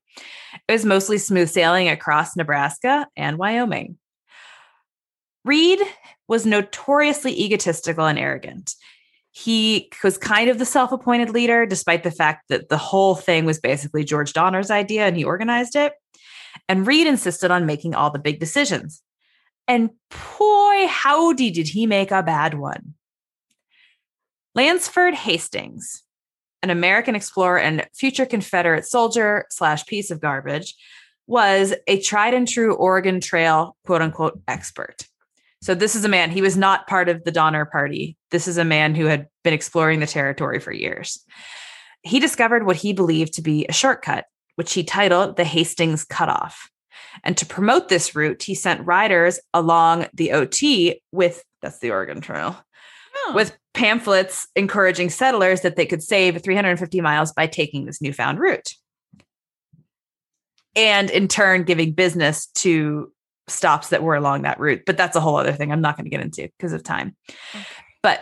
it 0.68 0.72
was 0.72 0.84
mostly 0.84 1.18
smooth 1.18 1.48
sailing 1.48 1.88
across 1.88 2.36
Nebraska 2.36 3.06
and 3.16 3.38
Wyoming. 3.38 3.98
Reed 5.44 5.80
was 6.26 6.44
notoriously 6.44 7.40
egotistical 7.42 8.06
and 8.06 8.18
arrogant. 8.18 8.74
He 9.30 9.90
was 10.02 10.18
kind 10.18 10.50
of 10.50 10.58
the 10.58 10.64
self 10.64 10.92
appointed 10.92 11.30
leader, 11.30 11.64
despite 11.64 12.02
the 12.02 12.10
fact 12.10 12.48
that 12.48 12.68
the 12.68 12.76
whole 12.76 13.14
thing 13.14 13.44
was 13.44 13.60
basically 13.60 14.04
George 14.04 14.32
Donner's 14.32 14.70
idea 14.70 15.06
and 15.06 15.16
he 15.16 15.24
organized 15.24 15.76
it. 15.76 15.92
And 16.68 16.86
Reed 16.86 17.06
insisted 17.06 17.50
on 17.50 17.66
making 17.66 17.94
all 17.94 18.10
the 18.10 18.18
big 18.18 18.40
decisions. 18.40 19.02
And 19.68 19.90
boy, 20.38 20.86
howdy, 20.88 21.50
did 21.50 21.68
he 21.68 21.86
make 21.86 22.10
a 22.10 22.22
bad 22.22 22.54
one. 22.54 22.94
Lansford 24.54 25.14
Hastings, 25.14 26.02
an 26.62 26.70
American 26.70 27.14
explorer 27.14 27.58
and 27.58 27.86
future 27.94 28.26
Confederate 28.26 28.86
soldier 28.86 29.46
slash 29.50 29.86
piece 29.86 30.10
of 30.10 30.20
garbage, 30.20 30.74
was 31.26 31.74
a 31.86 32.00
tried 32.00 32.34
and 32.34 32.48
true 32.48 32.74
Oregon 32.74 33.20
Trail 33.20 33.76
quote 33.84 34.02
unquote 34.02 34.40
expert. 34.48 35.06
So 35.60 35.74
this 35.74 35.96
is 35.96 36.04
a 36.04 36.08
man, 36.08 36.30
he 36.30 36.42
was 36.42 36.56
not 36.56 36.86
part 36.86 37.08
of 37.08 37.24
the 37.24 37.32
Donner 37.32 37.64
Party. 37.64 38.16
This 38.30 38.46
is 38.46 38.58
a 38.58 38.64
man 38.64 38.94
who 38.94 39.06
had 39.06 39.26
been 39.42 39.54
exploring 39.54 40.00
the 40.00 40.06
territory 40.06 40.60
for 40.60 40.72
years. 40.72 41.24
He 42.02 42.20
discovered 42.20 42.64
what 42.64 42.76
he 42.76 42.92
believed 42.92 43.34
to 43.34 43.42
be 43.42 43.66
a 43.66 43.72
shortcut, 43.72 44.26
which 44.54 44.72
he 44.72 44.84
titled 44.84 45.36
the 45.36 45.44
Hastings 45.44 46.04
Cutoff. 46.04 46.70
And 47.24 47.36
to 47.36 47.46
promote 47.46 47.88
this 47.88 48.14
route, 48.14 48.42
he 48.44 48.54
sent 48.54 48.86
riders 48.86 49.40
along 49.52 50.06
the 50.14 50.32
OT 50.32 51.02
with 51.10 51.42
that's 51.60 51.80
the 51.80 51.90
Oregon 51.90 52.20
Trail. 52.20 52.56
Oh. 53.16 53.32
With 53.34 53.56
pamphlets 53.78 54.48
encouraging 54.56 55.08
settlers 55.08 55.60
that 55.60 55.76
they 55.76 55.86
could 55.86 56.02
save 56.02 56.42
350 56.42 57.00
miles 57.00 57.32
by 57.32 57.46
taking 57.46 57.86
this 57.86 58.02
newfound 58.02 58.40
route. 58.40 58.74
And 60.74 61.08
in 61.10 61.28
turn, 61.28 61.62
giving 61.62 61.92
business 61.92 62.46
to 62.56 63.12
stops 63.46 63.90
that 63.90 64.02
were 64.02 64.16
along 64.16 64.42
that 64.42 64.58
route. 64.58 64.82
But 64.84 64.96
that's 64.96 65.14
a 65.14 65.20
whole 65.20 65.36
other 65.36 65.52
thing 65.52 65.70
I'm 65.70 65.80
not 65.80 65.96
going 65.96 66.06
to 66.06 66.10
get 66.10 66.20
into 66.20 66.50
because 66.58 66.72
of 66.72 66.82
time. 66.82 67.14
Okay. 67.54 67.64
But 68.02 68.20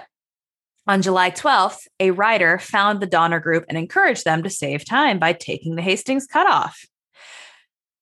on 0.86 1.00
July 1.00 1.30
12th, 1.30 1.86
a 2.00 2.10
rider 2.10 2.58
found 2.58 3.00
the 3.00 3.06
Donner 3.06 3.40
Group 3.40 3.64
and 3.70 3.78
encouraged 3.78 4.26
them 4.26 4.42
to 4.42 4.50
save 4.50 4.84
time 4.84 5.18
by 5.18 5.32
taking 5.32 5.74
the 5.74 5.82
Hastings 5.82 6.26
cutoff. 6.26 6.84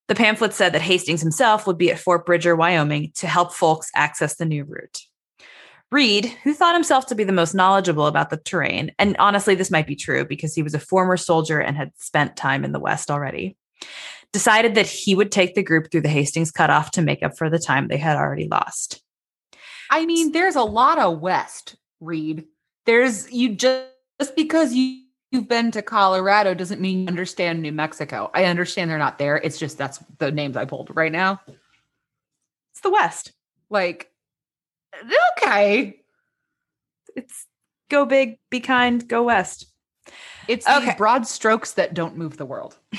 The 0.08 0.16
pamphlet 0.16 0.54
said 0.54 0.72
that 0.72 0.82
Hastings 0.82 1.22
himself 1.22 1.68
would 1.68 1.78
be 1.78 1.92
at 1.92 2.00
Fort 2.00 2.26
Bridger, 2.26 2.56
Wyoming, 2.56 3.12
to 3.14 3.28
help 3.28 3.54
folks 3.54 3.90
access 3.94 4.34
the 4.34 4.44
new 4.44 4.64
route. 4.64 4.98
Reed, 5.94 6.26
who 6.42 6.52
thought 6.52 6.74
himself 6.74 7.06
to 7.06 7.14
be 7.14 7.22
the 7.22 7.32
most 7.32 7.54
knowledgeable 7.54 8.08
about 8.08 8.28
the 8.28 8.36
terrain, 8.36 8.90
and 8.98 9.16
honestly, 9.20 9.54
this 9.54 9.70
might 9.70 9.86
be 9.86 9.94
true 9.94 10.24
because 10.24 10.52
he 10.52 10.62
was 10.64 10.74
a 10.74 10.80
former 10.80 11.16
soldier 11.16 11.60
and 11.60 11.76
had 11.76 11.92
spent 11.96 12.36
time 12.36 12.64
in 12.64 12.72
the 12.72 12.80
West 12.80 13.12
already, 13.12 13.56
decided 14.32 14.74
that 14.74 14.88
he 14.88 15.14
would 15.14 15.30
take 15.30 15.54
the 15.54 15.62
group 15.62 15.92
through 15.92 16.00
the 16.00 16.08
Hastings 16.08 16.50
cutoff 16.50 16.90
to 16.90 17.02
make 17.02 17.22
up 17.22 17.38
for 17.38 17.48
the 17.48 17.60
time 17.60 17.86
they 17.86 17.96
had 17.96 18.16
already 18.16 18.48
lost. 18.48 19.04
I 19.88 20.04
mean, 20.04 20.32
there's 20.32 20.56
a 20.56 20.64
lot 20.64 20.98
of 20.98 21.20
West, 21.20 21.76
Reed. 22.00 22.44
There's 22.86 23.30
you 23.30 23.54
just 23.54 23.86
just 24.20 24.34
because 24.34 24.74
you 24.74 25.04
you've 25.30 25.48
been 25.48 25.70
to 25.70 25.82
Colorado 25.82 26.54
doesn't 26.54 26.80
mean 26.80 27.02
you 27.02 27.06
understand 27.06 27.62
New 27.62 27.70
Mexico. 27.70 28.32
I 28.34 28.46
understand 28.46 28.90
they're 28.90 28.98
not 28.98 29.18
there. 29.18 29.36
It's 29.36 29.60
just 29.60 29.78
that's 29.78 30.02
the 30.18 30.32
names 30.32 30.56
I 30.56 30.64
pulled 30.64 30.90
right 30.96 31.12
now. 31.12 31.40
It's 32.72 32.80
the 32.80 32.90
West. 32.90 33.30
Like, 33.70 34.10
okay. 35.38 36.00
It's 37.16 37.46
go 37.90 38.06
big, 38.06 38.38
be 38.50 38.60
kind, 38.60 39.06
go 39.06 39.24
west. 39.24 39.66
It's 40.48 40.68
okay. 40.68 40.94
broad 40.98 41.26
strokes 41.26 41.72
that 41.72 41.94
don't 41.94 42.16
move 42.16 42.36
the 42.36 42.46
world. 42.46 42.76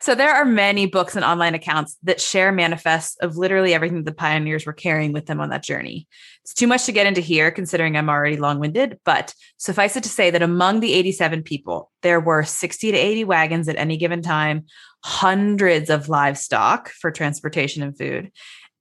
So 0.00 0.14
there 0.14 0.32
are 0.32 0.44
many 0.44 0.86
books 0.86 1.16
and 1.16 1.24
online 1.24 1.54
accounts 1.54 1.96
that 2.04 2.20
share 2.20 2.52
manifests 2.52 3.16
of 3.20 3.36
literally 3.36 3.74
everything 3.74 4.04
the 4.04 4.12
pioneers 4.12 4.64
were 4.64 4.72
carrying 4.72 5.12
with 5.12 5.26
them 5.26 5.40
on 5.40 5.50
that 5.50 5.64
journey. 5.64 6.06
It's 6.44 6.54
too 6.54 6.68
much 6.68 6.86
to 6.86 6.92
get 6.92 7.06
into 7.06 7.20
here, 7.20 7.50
considering 7.50 7.96
I'm 7.96 8.08
already 8.08 8.36
long 8.36 8.60
winded, 8.60 9.00
but 9.04 9.34
suffice 9.56 9.96
it 9.96 10.04
to 10.04 10.08
say 10.08 10.30
that 10.30 10.42
among 10.42 10.80
the 10.80 10.92
87 10.94 11.42
people, 11.42 11.90
there 12.02 12.20
were 12.20 12.44
60 12.44 12.92
to 12.92 12.96
80 12.96 13.24
wagons 13.24 13.68
at 13.68 13.76
any 13.76 13.96
given 13.96 14.22
time, 14.22 14.66
hundreds 15.04 15.90
of 15.90 16.08
livestock 16.08 16.90
for 16.90 17.10
transportation 17.10 17.82
and 17.82 17.98
food, 17.98 18.30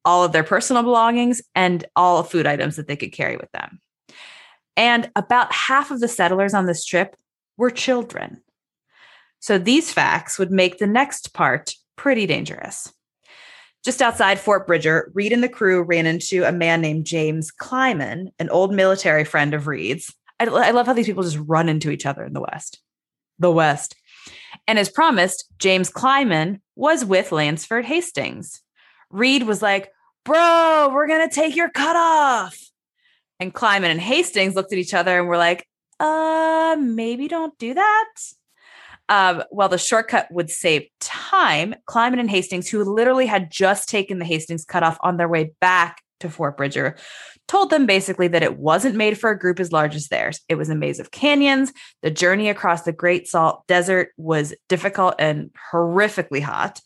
all 0.08 0.24
of 0.24 0.32
their 0.32 0.43
personal 0.43 0.84
belongings, 0.84 1.41
and 1.53 1.86
all 1.97 2.24
food 2.24 2.47
items 2.47 2.78
that 2.78 2.88
they 2.88 2.95
could 2.95 3.12
carry 3.12 3.36
with 3.36 3.51
them. 3.51 3.82
And 4.78 5.12
about 5.18 5.51
half 5.51 5.91
of 5.91 5.99
the 5.99 6.08
settlers 6.08 6.53
on 6.53 6.66
this 6.66 6.86
trip 6.86 7.18
were 7.58 7.70
children. 7.70 8.41
So 9.39 9.58
these 9.58 9.91
facts 9.91 10.39
would 10.39 10.49
make 10.49 10.78
the 10.78 10.88
next 10.88 11.34
part 11.34 11.74
pretty 11.97 12.26
dangerous. 12.26 12.91
Just 13.84 14.01
outside 14.01 14.39
Fort 14.39 14.66
Bridger, 14.66 15.12
Reed 15.14 15.34
and 15.34 15.43
the 15.43 15.49
crew 15.49 15.84
ran 15.84 16.05
into 16.05 16.45
a 16.45 16.51
man 16.53 16.80
named 16.80 17.05
James 17.05 17.51
Clyman, 17.51 18.30
an 18.39 18.49
old 18.49 18.74
military 18.74 19.26
friend 19.26 19.53
of 19.53 19.68
Reed's. 19.68 20.14
I, 20.39 20.45
I 20.45 20.72
love 20.72 20.86
how 20.86 20.93
these 20.93 21.05
people 21.05 21.24
just 21.24 21.39
run 21.45 21.68
into 21.68 21.91
each 21.91 22.05
other 22.05 22.24
in 22.24 22.34
the 22.34 22.41
West. 22.41 22.80
The 23.39 23.51
West. 23.51 23.95
And 24.68 24.80
as 24.80 24.89
promised, 24.89 25.45
James 25.60 25.89
Clyman 25.89 26.62
was 26.76 27.03
with 27.03 27.32
Lansford 27.34 27.86
Hastings. 27.86 28.62
Reed 29.10 29.43
was 29.43 29.62
like, 29.62 29.91
Bro, 30.28 30.89
we're 30.93 31.07
going 31.07 31.25
to 31.30 31.34
take 31.34 31.55
your 31.55 31.69
cutoff. 31.69 32.59
And 33.39 33.53
Clyman 33.53 33.91
and 33.91 34.01
Hastings 34.01 34.55
looked 34.55 34.73
at 34.73 34.78
each 34.78 34.93
other 34.93 35.17
and 35.17 35.30
were 35.30 35.38
like, 35.38 35.65
uh, 36.01 36.75
maybe 36.78 37.30
don't 37.30 37.57
do 37.57 37.73
that. 37.75 38.09
Um, 39.07 39.43
while 39.51 39.69
the 39.69 39.78
shortcut 39.78 40.30
would 40.30 40.49
save 40.49 40.86
time, 40.99 41.75
Clyman 41.88 42.19
and 42.19 42.30
Hastings, 42.30 42.67
who 42.67 42.84
literally 42.84 43.25
had 43.25 43.49
just 43.49 43.88
taken 43.88 44.19
the 44.19 44.25
Hastings 44.25 44.65
cutoff 44.65 44.97
on 44.99 45.15
their 45.15 45.30
way 45.30 45.53
back 45.61 46.01
to 46.19 46.30
Fort 46.30 46.57
Bridger, 46.57 46.97
told 47.47 47.69
them 47.69 47.86
basically 47.86 48.28
that 48.28 48.43
it 48.43 48.57
wasn't 48.57 48.95
made 48.95 49.17
for 49.17 49.30
a 49.30 49.39
group 49.39 49.61
as 49.61 49.71
large 49.71 49.95
as 49.95 50.09
theirs. 50.09 50.41
It 50.49 50.55
was 50.55 50.67
a 50.67 50.75
maze 50.75 50.99
of 50.99 51.11
canyons. 51.11 51.71
The 52.01 52.11
journey 52.11 52.49
across 52.49 52.82
the 52.82 52.91
Great 52.91 53.30
Salt 53.30 53.65
Desert 53.67 54.09
was 54.17 54.53
difficult 54.67 55.15
and 55.19 55.51
horrifically 55.71 56.41
hot. 56.41 56.82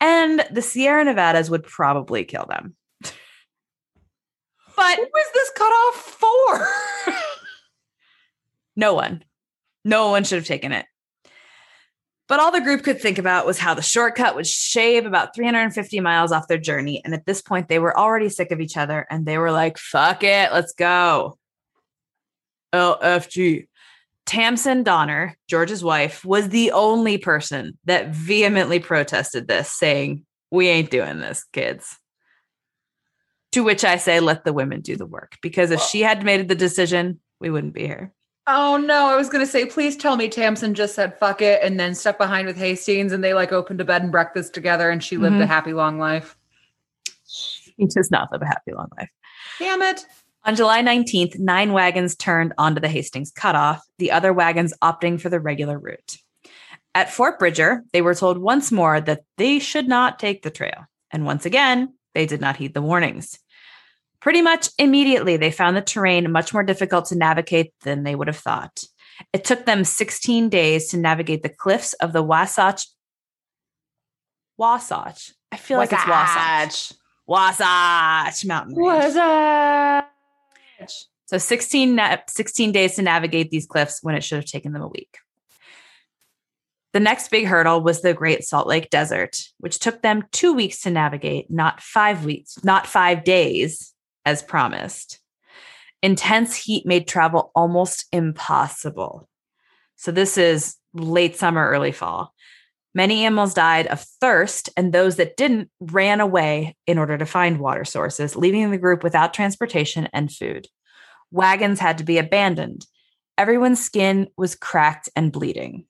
And 0.00 0.44
the 0.50 0.62
Sierra 0.62 1.04
Nevadas 1.04 1.50
would 1.50 1.62
probably 1.62 2.24
kill 2.24 2.46
them. 2.48 2.74
But 4.80 4.96
who 4.96 5.02
is 5.02 5.26
this 5.34 5.50
cutoff 5.54 5.94
for? 5.94 7.14
no 8.76 8.94
one. 8.94 9.22
No 9.84 10.08
one 10.08 10.24
should 10.24 10.38
have 10.38 10.46
taken 10.46 10.72
it. 10.72 10.86
But 12.28 12.40
all 12.40 12.50
the 12.50 12.62
group 12.62 12.82
could 12.82 12.98
think 12.98 13.18
about 13.18 13.44
was 13.44 13.58
how 13.58 13.74
the 13.74 13.82
shortcut 13.82 14.36
would 14.36 14.46
shave 14.46 15.04
about 15.04 15.34
350 15.34 16.00
miles 16.00 16.32
off 16.32 16.48
their 16.48 16.56
journey. 16.56 17.02
And 17.04 17.12
at 17.12 17.26
this 17.26 17.42
point, 17.42 17.68
they 17.68 17.78
were 17.78 17.98
already 17.98 18.30
sick 18.30 18.52
of 18.52 18.60
each 18.60 18.78
other 18.78 19.06
and 19.10 19.26
they 19.26 19.36
were 19.36 19.52
like, 19.52 19.76
fuck 19.76 20.22
it, 20.22 20.50
let's 20.50 20.72
go. 20.72 21.36
LFG. 22.72 23.66
Tamsen 24.24 24.82
Donner, 24.82 25.36
George's 25.46 25.84
wife, 25.84 26.24
was 26.24 26.48
the 26.48 26.70
only 26.70 27.18
person 27.18 27.76
that 27.84 28.14
vehemently 28.14 28.78
protested 28.78 29.46
this, 29.46 29.70
saying, 29.70 30.24
We 30.50 30.68
ain't 30.68 30.90
doing 30.90 31.18
this, 31.18 31.44
kids. 31.52 31.98
To 33.52 33.64
which 33.64 33.84
I 33.84 33.96
say, 33.96 34.20
let 34.20 34.44
the 34.44 34.52
women 34.52 34.80
do 34.80 34.96
the 34.96 35.06
work. 35.06 35.38
Because 35.42 35.70
if 35.70 35.80
she 35.80 36.02
had 36.02 36.24
made 36.24 36.46
the 36.48 36.54
decision, 36.54 37.18
we 37.40 37.50
wouldn't 37.50 37.74
be 37.74 37.86
here. 37.86 38.12
Oh 38.46 38.76
no, 38.76 39.06
I 39.06 39.16
was 39.16 39.28
gonna 39.28 39.46
say, 39.46 39.66
please 39.66 39.96
tell 39.96 40.16
me 40.16 40.28
Tamsen 40.28 40.74
just 40.74 40.94
said 40.94 41.18
fuck 41.18 41.40
it 41.40 41.60
and 41.62 41.78
then 41.78 41.94
stuck 41.94 42.18
behind 42.18 42.46
with 42.46 42.56
Hastings 42.56 43.12
and 43.12 43.22
they 43.22 43.34
like 43.34 43.52
opened 43.52 43.80
a 43.80 43.84
bed 43.84 44.02
and 44.02 44.10
breakfast 44.10 44.54
together 44.54 44.90
and 44.90 45.04
she 45.04 45.16
lived 45.16 45.34
mm-hmm. 45.34 45.42
a 45.42 45.46
happy 45.46 45.72
long 45.72 45.98
life. 45.98 46.36
She 47.26 47.86
does 47.86 48.10
not 48.10 48.32
live 48.32 48.42
a 48.42 48.46
happy 48.46 48.72
long 48.72 48.88
life. 48.98 49.10
Damn 49.58 49.82
it. 49.82 50.04
On 50.44 50.56
July 50.56 50.82
19th, 50.82 51.38
nine 51.38 51.72
wagons 51.72 52.16
turned 52.16 52.54
onto 52.56 52.80
the 52.80 52.88
Hastings 52.88 53.30
cutoff, 53.30 53.86
the 53.98 54.10
other 54.10 54.32
wagons 54.32 54.72
opting 54.82 55.20
for 55.20 55.28
the 55.28 55.38
regular 55.38 55.78
route. 55.78 56.16
At 56.94 57.12
Fort 57.12 57.38
Bridger, 57.38 57.84
they 57.92 58.02
were 58.02 58.14
told 58.14 58.38
once 58.38 58.72
more 58.72 59.00
that 59.00 59.24
they 59.36 59.58
should 59.58 59.86
not 59.86 60.18
take 60.18 60.42
the 60.42 60.50
trail. 60.50 60.86
And 61.10 61.24
once 61.24 61.44
again, 61.44 61.94
they 62.14 62.26
did 62.26 62.40
not 62.40 62.56
heed 62.56 62.74
the 62.74 62.82
warnings. 62.82 63.38
Pretty 64.20 64.42
much 64.42 64.68
immediately, 64.78 65.36
they 65.36 65.50
found 65.50 65.76
the 65.76 65.80
terrain 65.80 66.30
much 66.30 66.52
more 66.52 66.62
difficult 66.62 67.06
to 67.06 67.16
navigate 67.16 67.72
than 67.82 68.02
they 68.02 68.14
would 68.14 68.26
have 68.26 68.36
thought. 68.36 68.84
It 69.32 69.44
took 69.44 69.64
them 69.64 69.84
16 69.84 70.48
days 70.48 70.88
to 70.88 70.96
navigate 70.96 71.42
the 71.42 71.48
cliffs 71.48 71.94
of 71.94 72.12
the 72.12 72.22
Wasatch. 72.22 72.86
Wasatch. 74.58 75.32
I 75.50 75.56
feel 75.56 75.78
Wasatch. 75.78 75.92
like 75.92 76.00
it's 76.00 76.10
Wasatch. 76.10 76.98
Wasatch 77.26 78.44
Mountain. 78.44 78.76
Range. 78.76 79.14
Wasatch. 79.14 80.04
So 81.26 81.38
16, 81.38 82.00
16 82.26 82.72
days 82.72 82.96
to 82.96 83.02
navigate 83.02 83.50
these 83.50 83.66
cliffs 83.66 84.00
when 84.02 84.14
it 84.14 84.24
should 84.24 84.36
have 84.36 84.46
taken 84.46 84.72
them 84.72 84.82
a 84.82 84.88
week. 84.88 85.16
The 86.92 87.00
next 87.00 87.30
big 87.30 87.46
hurdle 87.46 87.82
was 87.82 88.02
the 88.02 88.14
Great 88.14 88.42
Salt 88.44 88.66
Lake 88.66 88.90
Desert, 88.90 89.40
which 89.58 89.78
took 89.78 90.02
them 90.02 90.24
two 90.32 90.52
weeks 90.52 90.80
to 90.82 90.90
navigate, 90.90 91.50
not 91.50 91.80
five 91.80 92.24
weeks, 92.24 92.62
not 92.64 92.86
five 92.86 93.22
days, 93.22 93.94
as 94.24 94.42
promised. 94.42 95.20
Intense 96.02 96.56
heat 96.56 96.86
made 96.86 97.06
travel 97.06 97.52
almost 97.54 98.06
impossible. 98.12 99.28
So 99.96 100.10
this 100.10 100.36
is 100.36 100.76
late 100.92 101.36
summer, 101.36 101.68
early 101.68 101.92
fall. 101.92 102.34
Many 102.92 103.24
animals 103.24 103.54
died 103.54 103.86
of 103.86 104.00
thirst, 104.20 104.70
and 104.76 104.92
those 104.92 105.16
that 105.16 105.36
didn't 105.36 105.70
ran 105.78 106.20
away 106.20 106.76
in 106.88 106.98
order 106.98 107.16
to 107.16 107.26
find 107.26 107.60
water 107.60 107.84
sources, 107.84 108.34
leaving 108.34 108.70
the 108.70 108.78
group 108.78 109.04
without 109.04 109.32
transportation 109.32 110.08
and 110.12 110.32
food. 110.32 110.66
Wagons 111.30 111.78
had 111.78 111.98
to 111.98 112.04
be 112.04 112.18
abandoned. 112.18 112.86
Everyone's 113.38 113.84
skin 113.84 114.28
was 114.36 114.56
cracked 114.56 115.08
and 115.14 115.30
bleeding. 115.30 115.84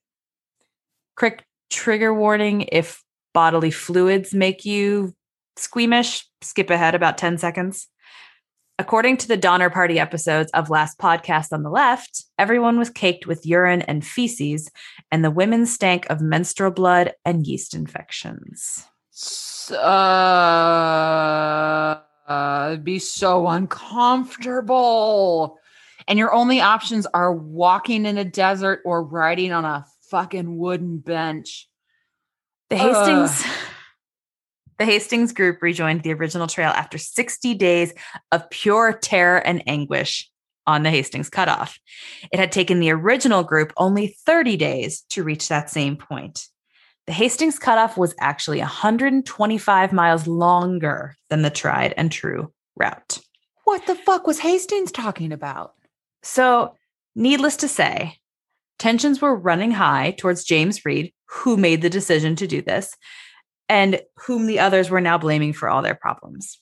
Quick 1.16 1.44
trigger 1.70 2.14
warning 2.14 2.62
if 2.72 3.02
bodily 3.32 3.70
fluids 3.70 4.34
make 4.34 4.64
you 4.64 5.14
squeamish, 5.56 6.26
skip 6.42 6.70
ahead 6.70 6.94
about 6.94 7.18
10 7.18 7.38
seconds. 7.38 7.88
According 8.78 9.18
to 9.18 9.28
the 9.28 9.36
Donner 9.36 9.68
Party 9.68 10.00
episodes 10.00 10.50
of 10.52 10.70
Last 10.70 10.98
Podcast 10.98 11.52
on 11.52 11.62
the 11.62 11.68
Left, 11.68 12.24
everyone 12.38 12.78
was 12.78 12.88
caked 12.88 13.26
with 13.26 13.44
urine 13.44 13.82
and 13.82 14.06
feces, 14.06 14.70
and 15.12 15.22
the 15.22 15.30
women 15.30 15.66
stank 15.66 16.08
of 16.08 16.22
menstrual 16.22 16.70
blood 16.70 17.12
and 17.26 17.46
yeast 17.46 17.74
infections. 17.74 18.86
Uh, 19.70 22.00
uh, 22.26 22.68
it'd 22.68 22.84
be 22.84 22.98
so 22.98 23.48
uncomfortable. 23.48 25.58
And 26.08 26.18
your 26.18 26.32
only 26.32 26.62
options 26.62 27.06
are 27.12 27.34
walking 27.34 28.06
in 28.06 28.16
a 28.16 28.24
desert 28.24 28.80
or 28.86 29.04
riding 29.04 29.52
on 29.52 29.66
a 29.66 29.84
fucking 30.10 30.58
wooden 30.58 30.98
bench. 30.98 31.68
The 32.68 32.76
Hastings 32.76 33.44
the 34.80 34.86
Hastings 34.86 35.32
group 35.32 35.60
rejoined 35.60 36.02
the 36.02 36.14
original 36.14 36.46
trail 36.46 36.70
after 36.70 36.96
60 36.96 37.52
days 37.54 37.92
of 38.32 38.48
pure 38.48 38.94
terror 38.94 39.36
and 39.36 39.62
anguish 39.66 40.30
on 40.66 40.82
the 40.82 40.90
Hastings 40.90 41.28
cutoff. 41.28 41.78
It 42.32 42.40
had 42.40 42.50
taken 42.50 42.80
the 42.80 42.90
original 42.90 43.42
group 43.42 43.74
only 43.76 44.16
30 44.24 44.56
days 44.56 45.02
to 45.10 45.22
reach 45.22 45.48
that 45.48 45.68
same 45.68 45.96
point. 45.96 46.46
The 47.06 47.12
Hastings 47.12 47.58
cutoff 47.58 47.98
was 47.98 48.14
actually 48.20 48.60
125 48.60 49.92
miles 49.92 50.26
longer 50.26 51.14
than 51.28 51.42
the 51.42 51.50
tried 51.50 51.92
and 51.98 52.10
true 52.10 52.50
route. 52.74 53.18
What 53.64 53.86
the 53.86 53.94
fuck 53.94 54.26
was 54.26 54.38
Hastings 54.38 54.92
talking 54.92 55.32
about? 55.32 55.74
So, 56.22 56.76
needless 57.14 57.56
to 57.56 57.68
say, 57.68 58.19
tensions 58.80 59.20
were 59.20 59.36
running 59.36 59.70
high 59.70 60.16
towards 60.18 60.42
James 60.42 60.84
Reed, 60.84 61.12
who 61.26 61.56
made 61.56 61.82
the 61.82 61.90
decision 61.90 62.34
to 62.36 62.48
do 62.48 62.60
this, 62.60 62.96
and 63.68 64.00
whom 64.26 64.46
the 64.46 64.58
others 64.58 64.90
were 64.90 65.00
now 65.00 65.18
blaming 65.18 65.52
for 65.52 65.68
all 65.68 65.82
their 65.82 65.94
problems. 65.94 66.58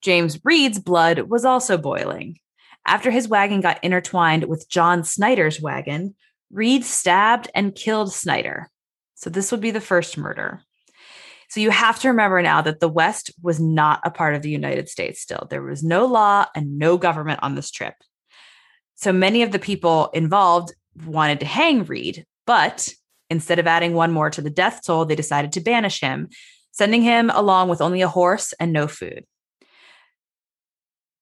James 0.00 0.38
Reed's 0.44 0.78
blood 0.78 1.20
was 1.28 1.44
also 1.44 1.76
boiling. 1.76 2.38
After 2.86 3.10
his 3.10 3.28
wagon 3.28 3.60
got 3.60 3.82
intertwined 3.82 4.44
with 4.44 4.68
John 4.70 5.02
Snyder's 5.02 5.60
wagon, 5.60 6.14
Reed 6.50 6.84
stabbed 6.84 7.50
and 7.54 7.74
killed 7.74 8.12
Snyder. 8.12 8.70
So 9.16 9.28
this 9.28 9.50
would 9.50 9.60
be 9.60 9.72
the 9.72 9.80
first 9.80 10.16
murder. 10.16 10.62
So 11.48 11.60
you 11.60 11.70
have 11.70 11.98
to 12.00 12.08
remember 12.08 12.40
now 12.40 12.62
that 12.62 12.80
the 12.80 12.88
West 12.88 13.32
was 13.42 13.58
not 13.58 14.00
a 14.04 14.10
part 14.10 14.34
of 14.34 14.42
the 14.42 14.50
United 14.50 14.88
States 14.88 15.20
still. 15.20 15.46
There 15.50 15.62
was 15.62 15.82
no 15.82 16.06
law 16.06 16.46
and 16.54 16.78
no 16.78 16.96
government 16.96 17.40
on 17.42 17.56
this 17.56 17.70
trip. 17.70 17.94
So 18.94 19.12
many 19.12 19.42
of 19.42 19.52
the 19.52 19.58
people 19.58 20.08
involved 20.14 20.72
wanted 21.04 21.40
to 21.40 21.46
hang 21.46 21.84
Reed, 21.84 22.24
but 22.46 22.88
Instead 23.28 23.58
of 23.58 23.66
adding 23.66 23.94
one 23.94 24.12
more 24.12 24.30
to 24.30 24.40
the 24.40 24.50
death 24.50 24.82
toll, 24.86 25.04
they 25.04 25.16
decided 25.16 25.52
to 25.52 25.60
banish 25.60 26.00
him, 26.00 26.28
sending 26.70 27.02
him 27.02 27.30
along 27.30 27.68
with 27.68 27.80
only 27.80 28.02
a 28.02 28.08
horse 28.08 28.54
and 28.60 28.72
no 28.72 28.86
food. 28.86 29.24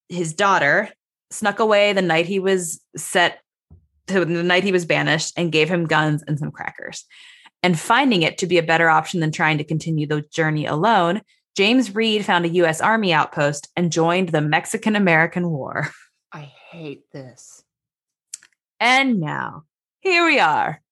His 0.08 0.34
daughter 0.34 0.90
snuck 1.30 1.58
away 1.58 1.92
the 1.92 2.02
night 2.02 2.26
he 2.26 2.38
was 2.38 2.80
set 2.96 3.40
to 4.06 4.24
the 4.24 4.42
night 4.42 4.64
he 4.64 4.72
was 4.72 4.84
banished 4.84 5.32
and 5.36 5.50
gave 5.50 5.68
him 5.68 5.86
guns 5.86 6.22
and 6.28 6.38
some 6.38 6.50
crackers. 6.50 7.04
And 7.62 7.78
finding 7.78 8.22
it 8.22 8.36
to 8.38 8.46
be 8.46 8.58
a 8.58 8.62
better 8.62 8.90
option 8.90 9.20
than 9.20 9.32
trying 9.32 9.56
to 9.56 9.64
continue 9.64 10.06
the 10.06 10.20
journey 10.30 10.66
alone, 10.66 11.22
James 11.56 11.94
Reed 11.94 12.26
found 12.26 12.44
a 12.44 12.50
US 12.50 12.82
Army 12.82 13.14
outpost 13.14 13.68
and 13.74 13.90
joined 13.90 14.28
the 14.28 14.42
Mexican 14.42 14.94
American 14.94 15.48
War. 15.48 15.90
I 16.32 16.52
hate 16.70 17.10
this. 17.12 17.63
And 18.86 19.18
now, 19.18 19.62
here 20.00 20.26
we 20.26 20.38
are, 20.38 20.82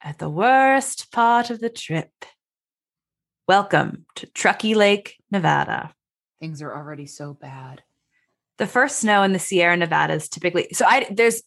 at 0.00 0.20
the 0.20 0.30
worst 0.30 1.10
part 1.10 1.50
of 1.50 1.58
the 1.58 1.70
trip. 1.70 2.12
Welcome 3.48 4.06
to 4.14 4.26
Truckee 4.26 4.76
Lake, 4.76 5.16
Nevada. 5.28 5.92
Things 6.38 6.62
are 6.62 6.72
already 6.72 7.06
so 7.06 7.34
bad. 7.34 7.82
The 8.58 8.68
first 8.68 9.00
snow 9.00 9.24
in 9.24 9.32
the 9.32 9.40
Sierra 9.40 9.76
Nevadas 9.76 10.28
typically 10.28 10.68
so 10.72 10.84
I 10.86 11.08
there's 11.10 11.42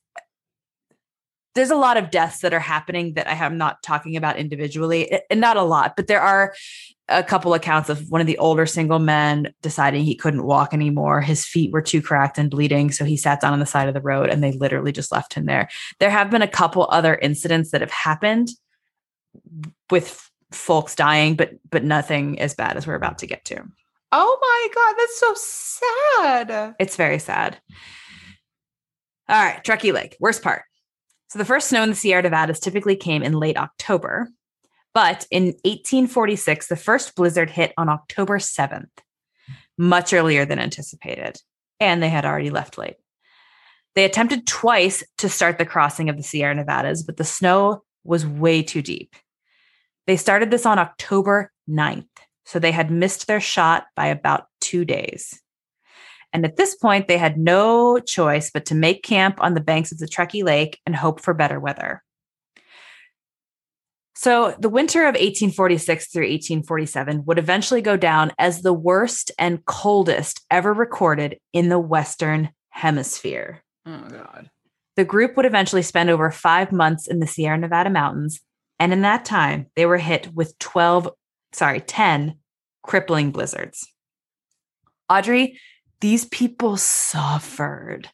there's 1.56 1.72
a 1.72 1.76
lot 1.76 1.98
of 1.98 2.12
deaths 2.12 2.42
that 2.42 2.54
are 2.54 2.60
happening 2.60 3.14
that 3.14 3.28
I 3.28 3.34
am 3.34 3.58
not 3.58 3.82
talking 3.82 4.16
about 4.16 4.38
individually, 4.38 5.20
and 5.30 5.42
not 5.42 5.58
a 5.58 5.64
lot, 5.64 5.96
but 5.96 6.08
there 6.08 6.22
are 6.22 6.54
a 7.08 7.24
couple 7.24 7.54
accounts 7.54 7.90
of 7.90 8.10
one 8.10 8.20
of 8.20 8.28
the 8.28 8.38
older 8.38 8.66
single 8.66 9.00
men 9.00 9.54
deciding 9.62 10.04
he 10.04 10.16
couldn't 10.16 10.44
walk 10.44 10.74
anymore. 10.74 11.22
His 11.22 11.46
feet 11.46 11.72
were 11.72 11.82
too 11.82 12.02
cracked 12.02 12.38
and 12.38 12.50
bleeding. 12.50 12.92
So 12.92 13.06
he 13.06 13.16
sat 13.16 13.42
down 13.42 13.54
on 13.54 13.60
the 13.60 13.66
side 13.66 13.88
of 13.88 13.94
the 13.94 14.02
road 14.02 14.30
and 14.30 14.44
they 14.44 14.52
literally 14.54 14.92
just 14.92 15.12
left 15.12 15.34
him 15.34 15.46
there. 15.46 15.70
There 16.00 16.10
have 16.10 16.32
been 16.32 16.42
a 16.42 16.48
couple 16.48 16.88
other 16.90 17.16
incidents 17.16 17.72
that 17.72 17.82
have 17.82 17.92
happened 17.92 18.50
with 19.92 20.30
folks 20.52 20.96
dying, 20.96 21.36
but 21.36 21.52
but 21.70 21.84
nothing 21.84 22.40
as 22.40 22.56
bad 22.56 22.76
as 22.76 22.88
we're 22.88 22.96
about 22.96 23.20
to 23.20 23.28
get 23.28 23.46
to. 23.46 23.64
Oh 24.12 24.38
my 24.42 24.68
God, 24.74 24.96
that's 24.98 25.20
so 25.20 25.34
sad. 25.36 26.76
It's 26.80 26.96
very 26.96 27.20
sad. 27.20 27.60
All 29.28 29.44
right, 29.44 29.64
Truckee 29.64 29.92
Lake, 29.92 30.16
worst 30.20 30.42
part. 30.42 30.64
So 31.28 31.40
the 31.40 31.46
first 31.46 31.70
snow 31.70 31.84
in 31.84 31.90
the 31.90 31.96
Sierra 31.96 32.22
Nevadas 32.22 32.60
typically 32.60 32.96
came 32.96 33.24
in 33.24 33.34
late 33.34 33.58
October. 33.58 34.30
But 34.94 35.28
in 35.30 35.46
1846, 35.66 36.68
the 36.68 36.76
first 36.76 37.16
blizzard 37.16 37.50
hit 37.50 37.74
on 37.78 37.90
October 37.90 38.38
7th, 38.38 38.88
much 39.78 40.14
earlier 40.14 40.46
than 40.46 40.60
anticipated, 40.60 41.38
and 41.80 42.02
they 42.02 42.10
had 42.10 42.26
already 42.26 42.50
left 42.50 42.78
late. 42.78 42.96
They 43.96 44.06
attempted 44.06 44.48
twice 44.48 45.04
to 45.18 45.30
start 45.30 45.58
the 45.58 45.66
crossing 45.66 46.10
of 46.10 46.18
the 46.18 46.24
Sierra 46.24 46.56
Nevadas, 46.56 47.04
but 47.04 47.18
the 47.18 47.24
snow 47.24 47.84
was 48.04 48.26
way 48.26 48.62
too 48.64 48.82
deep. 48.82 49.16
They 50.08 50.18
started 50.18 50.52
this 50.52 50.66
on 50.66 50.80
October 50.80 51.52
9th, 51.70 52.06
so 52.46 52.60
they 52.60 52.72
had 52.72 52.92
missed 52.92 53.28
their 53.28 53.42
shot 53.42 53.88
by 53.96 54.08
about 54.08 54.46
two 54.62 54.86
days. 54.86 55.42
And 56.36 56.44
at 56.44 56.58
this 56.58 56.76
point, 56.76 57.08
they 57.08 57.18
had 57.18 57.38
no 57.38 57.98
choice 57.98 58.52
but 58.52 58.66
to 58.66 58.76
make 58.76 59.04
camp 59.04 59.42
on 59.42 59.54
the 59.54 59.62
banks 59.62 59.94
of 59.94 60.00
the 60.00 60.08
Truckee 60.08 60.44
Lake 60.44 60.82
and 60.86 60.94
hope 60.94 61.22
for 61.22 61.34
better 61.34 61.62
weather. 61.62 62.04
So, 64.16 64.54
the 64.60 64.68
winter 64.68 65.04
of 65.04 65.14
1846 65.14 66.08
through 66.12 66.24
1847 66.24 67.24
would 67.24 67.40
eventually 67.40 67.82
go 67.82 67.96
down 67.96 68.34
as 68.38 68.62
the 68.62 68.74
worst 68.74 69.32
and 69.40 69.64
coldest 69.64 70.44
ever 70.52 70.74
recorded 70.74 71.40
in 71.54 71.70
the 71.70 71.80
Western 71.80 72.50
Hemisphere. 72.68 73.64
Oh, 73.86 74.04
God. 74.10 74.50
The 74.98 75.06
group 75.06 75.38
would 75.38 75.46
eventually 75.46 75.84
spend 75.84 76.10
over 76.10 76.32
five 76.32 76.74
months 76.74 77.08
in 77.08 77.20
the 77.20 77.28
Sierra 77.28 77.58
Nevada 77.58 77.90
mountains. 77.90 78.42
And 78.78 78.92
in 78.92 79.04
that 79.04 79.24
time, 79.24 79.68
they 79.78 79.86
were 79.86 80.00
hit 80.00 80.34
with 80.34 80.60
12, 80.60 81.10
sorry, 81.54 81.80
10 81.80 82.40
crippling 82.84 83.32
blizzards. 83.32 83.88
Audrey, 85.10 85.60
these 86.06 86.26
people 86.26 86.78
suffered. 86.78 88.08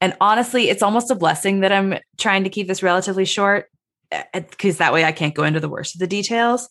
And 0.00 0.16
honestly, 0.18 0.70
it's 0.70 0.82
almost 0.82 1.10
a 1.10 1.14
blessing 1.14 1.60
that 1.60 1.70
I'm 1.70 1.98
trying 2.16 2.44
to 2.44 2.48
keep 2.48 2.66
this 2.66 2.82
relatively 2.82 3.26
short 3.26 3.66
eh, 4.10 4.22
eh, 4.32 4.40
because 4.40 4.78
that 4.78 4.94
way 4.94 5.04
I 5.04 5.12
can't 5.12 5.34
go 5.34 5.44
into 5.44 5.60
the 5.60 5.68
worst 5.68 5.94
of 5.94 5.98
the 5.98 6.06
details. 6.06 6.70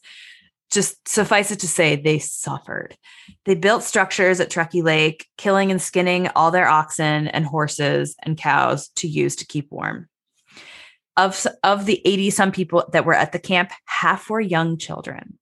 Just 0.72 1.08
suffice 1.08 1.52
it 1.52 1.60
to 1.60 1.68
say, 1.68 1.96
they 1.96 2.18
suffered. 2.18 2.98
They 3.46 3.54
built 3.54 3.84
structures 3.84 4.40
at 4.40 4.50
Truckee 4.50 4.82
Lake, 4.82 5.28
killing 5.38 5.70
and 5.70 5.80
skinning 5.80 6.28
all 6.30 6.50
their 6.50 6.68
oxen 6.68 7.28
and 7.28 7.46
horses 7.46 8.16
and 8.24 8.36
cows 8.36 8.90
to 8.96 9.08
use 9.08 9.36
to 9.36 9.46
keep 9.46 9.72
warm. 9.72 10.08
Of, 11.18 11.46
of 11.64 11.86
the 11.86 12.02
80 12.04 12.32
some 12.32 12.52
people 12.52 12.90
that 12.94 13.06
were 13.06 13.14
at 13.14 13.32
the 13.32 13.38
camp, 13.38 13.74
half 13.86 14.28
were 14.28 14.42
young 14.42 14.80
children. 14.80 15.38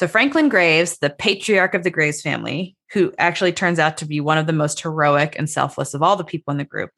So, 0.00 0.08
Franklin 0.08 0.48
Graves, 0.48 0.96
the 0.96 1.10
patriarch 1.10 1.74
of 1.74 1.84
the 1.84 1.90
Graves 1.90 2.22
family, 2.22 2.74
who 2.92 3.12
actually 3.18 3.52
turns 3.52 3.78
out 3.78 3.98
to 3.98 4.06
be 4.06 4.18
one 4.18 4.38
of 4.38 4.46
the 4.46 4.52
most 4.54 4.80
heroic 4.80 5.36
and 5.38 5.46
selfless 5.46 5.92
of 5.92 6.02
all 6.02 6.16
the 6.16 6.24
people 6.24 6.52
in 6.52 6.56
the 6.56 6.64
group, 6.64 6.88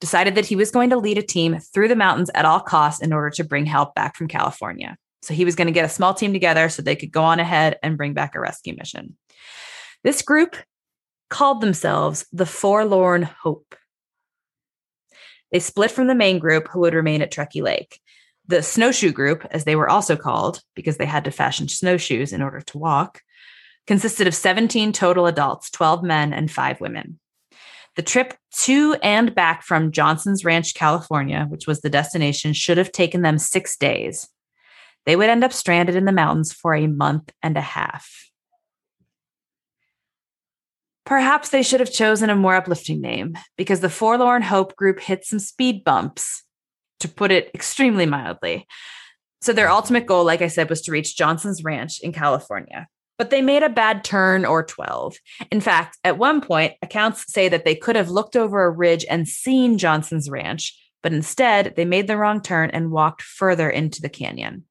decided 0.00 0.34
that 0.34 0.46
he 0.46 0.56
was 0.56 0.72
going 0.72 0.90
to 0.90 0.96
lead 0.96 1.16
a 1.16 1.22
team 1.22 1.60
through 1.60 1.86
the 1.86 1.94
mountains 1.94 2.28
at 2.34 2.44
all 2.44 2.58
costs 2.58 3.02
in 3.02 3.12
order 3.12 3.30
to 3.30 3.44
bring 3.44 3.66
help 3.66 3.94
back 3.94 4.16
from 4.16 4.26
California. 4.26 4.96
So 5.22 5.32
he 5.32 5.44
was 5.44 5.54
going 5.54 5.68
to 5.68 5.72
get 5.72 5.84
a 5.84 5.88
small 5.88 6.12
team 6.12 6.32
together 6.32 6.68
so 6.68 6.82
they 6.82 6.96
could 6.96 7.12
go 7.12 7.22
on 7.22 7.38
ahead 7.38 7.78
and 7.84 7.96
bring 7.96 8.14
back 8.14 8.34
a 8.34 8.40
rescue 8.40 8.74
mission. 8.76 9.16
This 10.02 10.20
group 10.20 10.56
called 11.28 11.60
themselves 11.60 12.26
the 12.32 12.46
Forlorn 12.46 13.22
Hope. 13.22 13.76
They 15.52 15.60
split 15.60 15.92
from 15.92 16.08
the 16.08 16.16
main 16.16 16.40
group 16.40 16.66
who 16.66 16.80
would 16.80 16.94
remain 16.94 17.22
at 17.22 17.30
Truckee 17.30 17.62
Lake. 17.62 18.00
The 18.48 18.62
snowshoe 18.62 19.12
group, 19.12 19.46
as 19.50 19.64
they 19.64 19.76
were 19.76 19.88
also 19.88 20.16
called 20.16 20.62
because 20.74 20.96
they 20.96 21.06
had 21.06 21.24
to 21.24 21.30
fashion 21.30 21.68
snowshoes 21.68 22.32
in 22.32 22.42
order 22.42 22.60
to 22.60 22.78
walk, 22.78 23.22
consisted 23.86 24.26
of 24.26 24.34
17 24.34 24.92
total 24.92 25.26
adults, 25.26 25.70
12 25.70 26.02
men 26.02 26.32
and 26.32 26.50
5 26.50 26.80
women. 26.80 27.20
The 27.96 28.02
trip 28.02 28.34
to 28.62 28.96
and 29.02 29.34
back 29.34 29.62
from 29.62 29.92
Johnson's 29.92 30.44
Ranch, 30.44 30.74
California, 30.74 31.46
which 31.48 31.66
was 31.66 31.80
the 31.80 31.90
destination, 31.90 32.52
should 32.52 32.78
have 32.78 32.92
taken 32.92 33.22
them 33.22 33.38
six 33.38 33.76
days. 33.76 34.28
They 35.06 35.16
would 35.16 35.28
end 35.28 35.44
up 35.44 35.52
stranded 35.52 35.96
in 35.96 36.04
the 36.04 36.12
mountains 36.12 36.52
for 36.52 36.74
a 36.74 36.86
month 36.86 37.32
and 37.42 37.56
a 37.56 37.60
half. 37.60 38.30
Perhaps 41.04 41.48
they 41.48 41.62
should 41.62 41.80
have 41.80 41.92
chosen 41.92 42.30
a 42.30 42.36
more 42.36 42.54
uplifting 42.54 43.00
name 43.00 43.36
because 43.56 43.80
the 43.80 43.90
Forlorn 43.90 44.42
Hope 44.42 44.76
group 44.76 45.00
hit 45.00 45.24
some 45.24 45.40
speed 45.40 45.82
bumps, 45.82 46.44
to 47.00 47.08
put 47.08 47.30
it 47.30 47.50
extremely 47.54 48.06
mildly. 48.06 48.66
So, 49.42 49.52
their 49.52 49.70
ultimate 49.70 50.06
goal, 50.06 50.24
like 50.24 50.42
I 50.42 50.48
said, 50.48 50.68
was 50.68 50.82
to 50.82 50.92
reach 50.92 51.16
Johnson's 51.16 51.64
Ranch 51.64 52.00
in 52.00 52.12
California. 52.12 52.86
But 53.18 53.30
they 53.30 53.42
made 53.42 53.62
a 53.62 53.68
bad 53.68 54.04
turn 54.04 54.44
or 54.46 54.62
12. 54.62 55.16
In 55.50 55.60
fact, 55.60 55.98
at 56.04 56.18
one 56.18 56.40
point, 56.40 56.74
accounts 56.80 57.30
say 57.30 57.48
that 57.48 57.64
they 57.64 57.74
could 57.74 57.96
have 57.96 58.08
looked 58.08 58.36
over 58.36 58.64
a 58.64 58.70
ridge 58.70 59.04
and 59.10 59.28
seen 59.28 59.76
Johnson's 59.76 60.30
Ranch, 60.30 60.74
but 61.02 61.12
instead 61.12 61.74
they 61.76 61.84
made 61.84 62.06
the 62.06 62.16
wrong 62.16 62.40
turn 62.40 62.70
and 62.70 62.90
walked 62.90 63.22
further 63.22 63.68
into 63.68 64.00
the 64.00 64.08
canyon. 64.08 64.64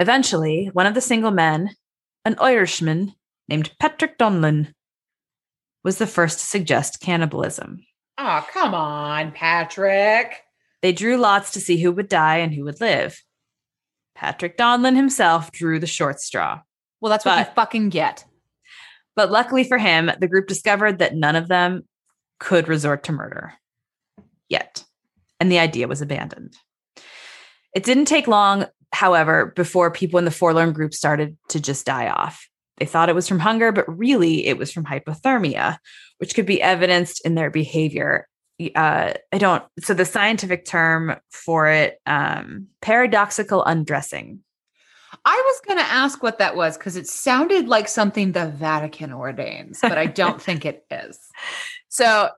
Eventually, 0.00 0.70
one 0.72 0.86
of 0.86 0.94
the 0.94 1.00
single 1.00 1.30
men, 1.30 1.70
an 2.24 2.36
Irishman 2.40 3.14
named 3.48 3.72
Patrick 3.78 4.18
Donlin, 4.18 4.72
was 5.84 5.98
the 5.98 6.06
first 6.06 6.38
to 6.40 6.44
suggest 6.44 7.00
cannibalism. 7.00 7.84
Oh, 8.18 8.46
come 8.52 8.74
on, 8.74 9.32
Patrick. 9.32 10.42
They 10.82 10.92
drew 10.92 11.16
lots 11.16 11.52
to 11.52 11.60
see 11.60 11.80
who 11.80 11.92
would 11.92 12.08
die 12.08 12.38
and 12.38 12.54
who 12.54 12.64
would 12.64 12.80
live. 12.80 13.22
Patrick 14.14 14.56
Donlin 14.56 14.96
himself 14.96 15.52
drew 15.52 15.78
the 15.78 15.86
short 15.86 16.20
straw. 16.20 16.60
Well, 17.00 17.10
that's 17.10 17.24
what 17.24 17.38
you 17.38 17.54
fucking 17.54 17.88
get. 17.88 18.24
But 19.16 19.30
luckily 19.30 19.64
for 19.64 19.78
him, 19.78 20.10
the 20.18 20.28
group 20.28 20.46
discovered 20.46 20.98
that 20.98 21.14
none 21.14 21.36
of 21.36 21.48
them 21.48 21.86
could 22.38 22.68
resort 22.68 23.04
to 23.04 23.12
murder 23.12 23.54
yet. 24.48 24.84
And 25.38 25.50
the 25.50 25.58
idea 25.58 25.88
was 25.88 26.02
abandoned. 26.02 26.54
It 27.74 27.84
didn't 27.84 28.06
take 28.06 28.26
long, 28.26 28.66
however, 28.92 29.52
before 29.56 29.90
people 29.90 30.18
in 30.18 30.24
the 30.24 30.30
forlorn 30.30 30.72
group 30.72 30.92
started 30.92 31.36
to 31.48 31.60
just 31.60 31.86
die 31.86 32.08
off. 32.08 32.46
They 32.78 32.86
thought 32.86 33.08
it 33.08 33.14
was 33.14 33.28
from 33.28 33.38
hunger, 33.38 33.72
but 33.72 33.98
really 33.98 34.46
it 34.46 34.58
was 34.58 34.72
from 34.72 34.84
hypothermia, 34.84 35.78
which 36.18 36.34
could 36.34 36.46
be 36.46 36.62
evidenced 36.62 37.24
in 37.24 37.34
their 37.34 37.50
behavior. 37.50 38.26
Uh, 38.74 39.14
I 39.32 39.38
don't, 39.38 39.64
so 39.80 39.94
the 39.94 40.04
scientific 40.04 40.66
term 40.66 41.16
for 41.30 41.68
it, 41.68 41.98
um, 42.06 42.66
paradoxical 42.82 43.64
undressing. 43.64 44.40
I 45.24 45.42
was 45.46 45.60
going 45.66 45.78
to 45.78 45.90
ask 45.92 46.22
what 46.22 46.38
that 46.38 46.56
was 46.56 46.76
because 46.76 46.96
it 46.96 47.06
sounded 47.06 47.68
like 47.68 47.88
something 47.88 48.32
the 48.32 48.48
Vatican 48.48 49.12
ordains, 49.12 49.80
but 49.82 49.98
I 49.98 50.06
don't 50.06 50.40
think 50.46 50.64
it 50.64 50.84
is. 50.90 51.18
So 51.88 52.30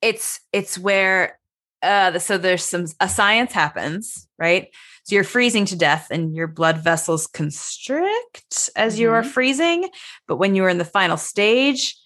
it's 0.00 0.40
it's 0.52 0.78
where 0.78 1.38
uh 1.82 2.18
so 2.18 2.36
there's 2.38 2.64
some 2.64 2.86
a 3.00 3.08
science 3.08 3.52
happens, 3.52 4.26
right? 4.38 4.68
So 5.04 5.14
you're 5.14 5.24
freezing 5.24 5.64
to 5.66 5.76
death 5.76 6.08
and 6.10 6.34
your 6.34 6.46
blood 6.48 6.78
vessels 6.78 7.26
constrict 7.26 8.70
as 8.76 8.98
you 8.98 9.12
are 9.12 9.22
Mhm. 9.22 9.30
freezing, 9.30 9.90
but 10.26 10.36
when 10.36 10.54
you 10.54 10.64
are 10.64 10.68
in 10.68 10.78
the 10.78 10.84
final 10.84 11.16
stage, 11.16 11.96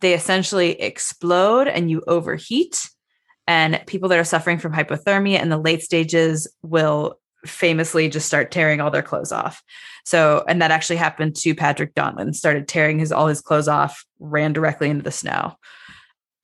they 0.00 0.14
essentially 0.14 0.80
explode 0.80 1.68
and 1.68 1.90
you 1.90 2.02
overheat. 2.06 2.88
And 3.46 3.82
people 3.86 4.08
that 4.10 4.18
are 4.18 4.24
suffering 4.24 4.58
from 4.58 4.72
hypothermia 4.72 5.40
in 5.40 5.48
the 5.48 5.58
late 5.58 5.82
stages 5.82 6.46
will 6.62 7.18
famously 7.44 8.08
just 8.08 8.26
start 8.26 8.50
tearing 8.50 8.80
all 8.80 8.90
their 8.90 9.02
clothes 9.02 9.32
off. 9.32 9.62
So, 10.04 10.44
and 10.46 10.60
that 10.62 10.70
actually 10.70 10.96
happened 10.96 11.36
to 11.36 11.54
Patrick 11.54 11.94
Donlin, 11.94 12.34
started 12.34 12.68
tearing 12.68 12.98
his 12.98 13.12
all 13.12 13.26
his 13.26 13.40
clothes 13.40 13.68
off, 13.68 14.04
ran 14.18 14.52
directly 14.52 14.90
into 14.90 15.02
the 15.02 15.10
snow. 15.10 15.54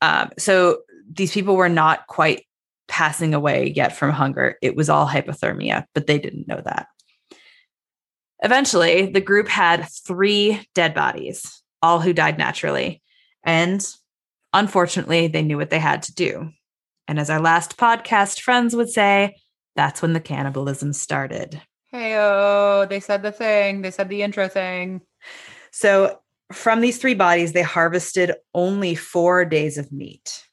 Um, 0.03 0.31
so 0.39 0.79
these 1.11 1.33
people 1.33 1.57
were 1.57 1.69
not 1.69 2.07
quite 2.07 2.47
passing 2.89 3.35
away 3.35 3.73
yet 3.75 3.97
from 3.97 4.11
hunger. 4.11 4.57
It 4.63 4.77
was 4.77 4.89
all 4.89 5.07
hypothermia, 5.07 5.85
but 5.95 6.07
they 6.07 6.19
didn't 6.19 6.49
know 6.49 6.61
that. 6.65 6.89
Eventually, 8.43 9.07
the 9.07 9.21
group 9.21 9.49
had 9.49 9.89
three 9.89 10.61
dead 10.75 10.95
bodies, 10.95 11.63
all 11.83 12.01
who 12.01 12.13
died 12.13 12.39
naturally. 12.39 13.03
And 13.47 13.87
unfortunately, 14.53 15.29
they 15.29 15.43
knew 15.43 15.57
what 15.57 15.71
they 15.71 15.79
had 15.79 16.03
to 16.03 16.15
do. 16.15 16.51
And 17.09 17.19
as 17.19 17.31
our 17.31 17.41
last 17.41 17.77
podcast 17.77 18.41
friends 18.41 18.75
would 18.75 18.91
say, 18.91 19.37
that's 19.77 20.03
when 20.03 20.13
the 20.13 20.21
cannibalism 20.21 20.93
started. 20.93 21.63
Hey, 21.93 22.17
oh, 22.19 22.87
they 22.89 23.01
said 23.01 23.23
the 23.23 23.33
thing. 23.33 23.83
They 23.83 23.91
said 23.91 24.09
the 24.09 24.23
intro 24.23 24.49
thing. 24.49 25.03
So, 25.71 26.21
from 26.53 26.81
these 26.81 26.99
three 26.99 27.15
bodies, 27.15 27.53
they 27.53 27.63
harvested 27.63 28.33
only 28.55 28.95
four 28.95 29.45
days 29.45 29.79
of 29.79 29.93
meat. 29.93 30.47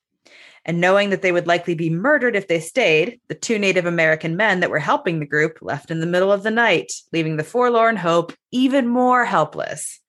And 0.66 0.80
knowing 0.80 1.10
that 1.10 1.22
they 1.22 1.32
would 1.32 1.46
likely 1.46 1.76
be 1.76 1.90
murdered 1.90 2.36
if 2.36 2.48
they 2.48 2.60
stayed, 2.60 3.20
the 3.28 3.36
two 3.36 3.60
Native 3.60 3.86
American 3.86 4.38
men 4.38 4.62
that 4.62 4.70
were 4.70 4.80
helping 4.80 5.20
the 5.20 5.26
group 5.26 5.60
left 5.62 5.92
in 5.92 6.00
the 6.00 6.06
middle 6.06 6.32
of 6.32 6.44
the 6.44 6.52
night, 6.52 6.94
leaving 7.12 7.38
the 7.38 7.44
forlorn 7.44 7.96
hope 7.96 8.34
even 8.52 8.88
more 8.88 9.26
helpless. 9.26 10.00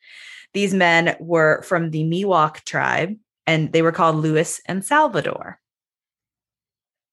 These 0.55 0.73
men 0.73 1.17
were 1.21 1.63
from 1.63 1.91
the 1.91 2.05
Miwok 2.05 2.65
tribe, 2.65 3.17
and 3.47 3.73
they 3.73 3.83
were 3.83 3.93
called 3.93 4.17
Louis 4.17 4.61
and 4.67 4.85
Salvador. 4.85 5.61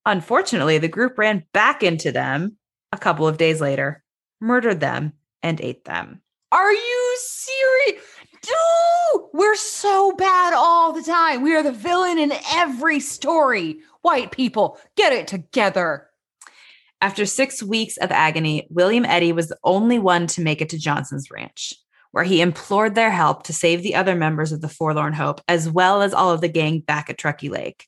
Unfortunately, 0.06 0.78
the 0.78 0.88
group 0.88 1.18
ran 1.18 1.44
back 1.54 1.84
into 1.84 2.12
them 2.12 2.58
a 2.92 2.98
couple 2.98 3.28
of 3.28 3.38
days 3.38 3.60
later, 3.62 4.04
murdered 4.39 4.80
them, 4.80 5.14
and 5.44 5.60
ate 5.62 5.86
them. 5.86 6.22
Are 6.52 6.72
you 6.72 7.18
serious? 7.20 8.04
Dude, 8.42 9.22
we're 9.34 9.56
so 9.56 10.14
bad 10.14 10.54
all 10.54 10.92
the 10.94 11.04
time. 11.04 11.44
We 11.44 11.56
are 11.56 11.64
the 11.64 11.72
villain 11.72 12.18
in 12.18 12.34
every 12.54 13.00
story. 13.00 13.80
White 14.02 14.32
people, 14.32 14.80
get 14.96 15.14
it 15.14 15.28
together. 15.28 16.08
After 17.02 17.26
six 17.26 17.62
weeks 17.64 17.98
of 17.98 18.12
agony, 18.12 18.68
William 18.70 19.06
Eddy 19.06 19.32
was 19.32 19.48
the 19.48 19.58
only 19.64 20.00
one 20.00 20.28
to 20.28 20.42
make 20.42 20.62
it 20.62 20.70
to 20.70 20.78
Johnson's 20.78 21.32
ranch, 21.32 21.74
where 22.12 22.24
he 22.24 22.41
implored 22.41 22.95
their 22.95 23.12
help 23.12 23.43
to 23.43 23.53
save 23.53 23.84
the 23.84 23.95
other 23.95 24.16
members 24.16 24.51
of 24.51 24.62
the 24.62 24.70
Forlorn 24.70 25.14
Hope, 25.14 25.41
as 25.47 25.70
well 25.70 26.01
as 26.01 26.14
all 26.14 26.32
of 26.32 26.41
the 26.41 26.47
gang 26.47 26.80
back 26.80 27.09
at 27.09 27.18
Truckee 27.18 27.49
Lake. 27.49 27.88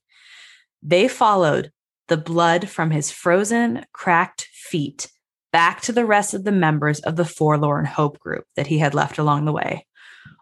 They 0.81 1.07
followed 1.07 1.71
the 2.07 2.17
blood 2.17 2.69
from 2.69 2.91
his 2.91 3.11
frozen, 3.11 3.85
cracked 3.93 4.47
feet 4.53 5.09
back 5.51 5.81
to 5.81 5.91
the 5.91 6.05
rest 6.05 6.33
of 6.33 6.43
the 6.43 6.51
members 6.51 6.99
of 7.01 7.15
the 7.15 7.25
Forlorn 7.25 7.85
Hope 7.85 8.19
group 8.19 8.45
that 8.55 8.67
he 8.67 8.79
had 8.79 8.93
left 8.93 9.17
along 9.17 9.45
the 9.45 9.53
way. 9.53 9.85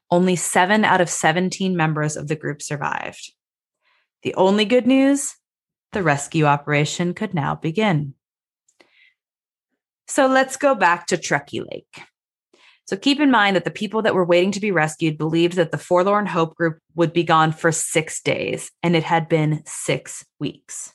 Only 0.10 0.36
seven 0.36 0.84
out 0.84 1.02
of 1.02 1.10
17 1.10 1.76
members 1.76 2.16
of 2.16 2.28
the 2.28 2.36
group 2.36 2.62
survived. 2.62 3.34
The 4.24 4.34
only 4.36 4.66
good 4.66 4.88
news 4.88 5.36
the 5.92 6.04
rescue 6.04 6.46
operation 6.46 7.14
could 7.14 7.34
now 7.34 7.56
begin. 7.56 8.14
So 10.08 10.28
let's 10.28 10.58
go 10.58 10.76
back 10.76 11.08
to 11.08 11.18
Truckee 11.18 11.62
Lake. 11.62 12.04
So 12.92 12.98
keep 12.98 13.22
in 13.22 13.32
mind 13.32 13.56
that 13.56 13.64
the 13.64 13.72
people 13.72 14.02
that 14.02 14.14
were 14.14 14.26
waiting 14.26 14.52
to 14.52 14.60
be 14.60 14.70
rescued 14.70 15.18
believed 15.18 15.56
that 15.56 15.72
the 15.72 15.78
Forlorn 15.78 16.26
Hope 16.26 16.56
group 16.56 16.78
would 16.94 17.14
be 17.14 17.24
gone 17.24 17.54
for 17.54 17.72
six 17.72 18.22
days, 18.22 18.70
and 18.84 18.98
it 18.98 19.04
had 19.04 19.30
been 19.30 19.64
six 19.66 20.26
weeks. 20.42 20.92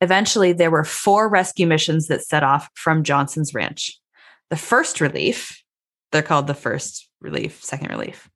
Eventually, 0.00 0.52
there 0.52 0.70
were 0.70 0.84
four 0.84 1.28
rescue 1.28 1.66
missions 1.66 2.06
that 2.06 2.22
set 2.22 2.44
off 2.44 2.70
from 2.74 3.02
Johnson's 3.02 3.52
Ranch. 3.52 3.98
The 4.50 4.56
first 4.56 5.00
relief, 5.00 5.64
they're 6.12 6.22
called 6.22 6.46
the 6.46 6.54
first 6.54 7.08
relief, 7.20 7.60
second 7.60 7.90
relief. 7.90 8.30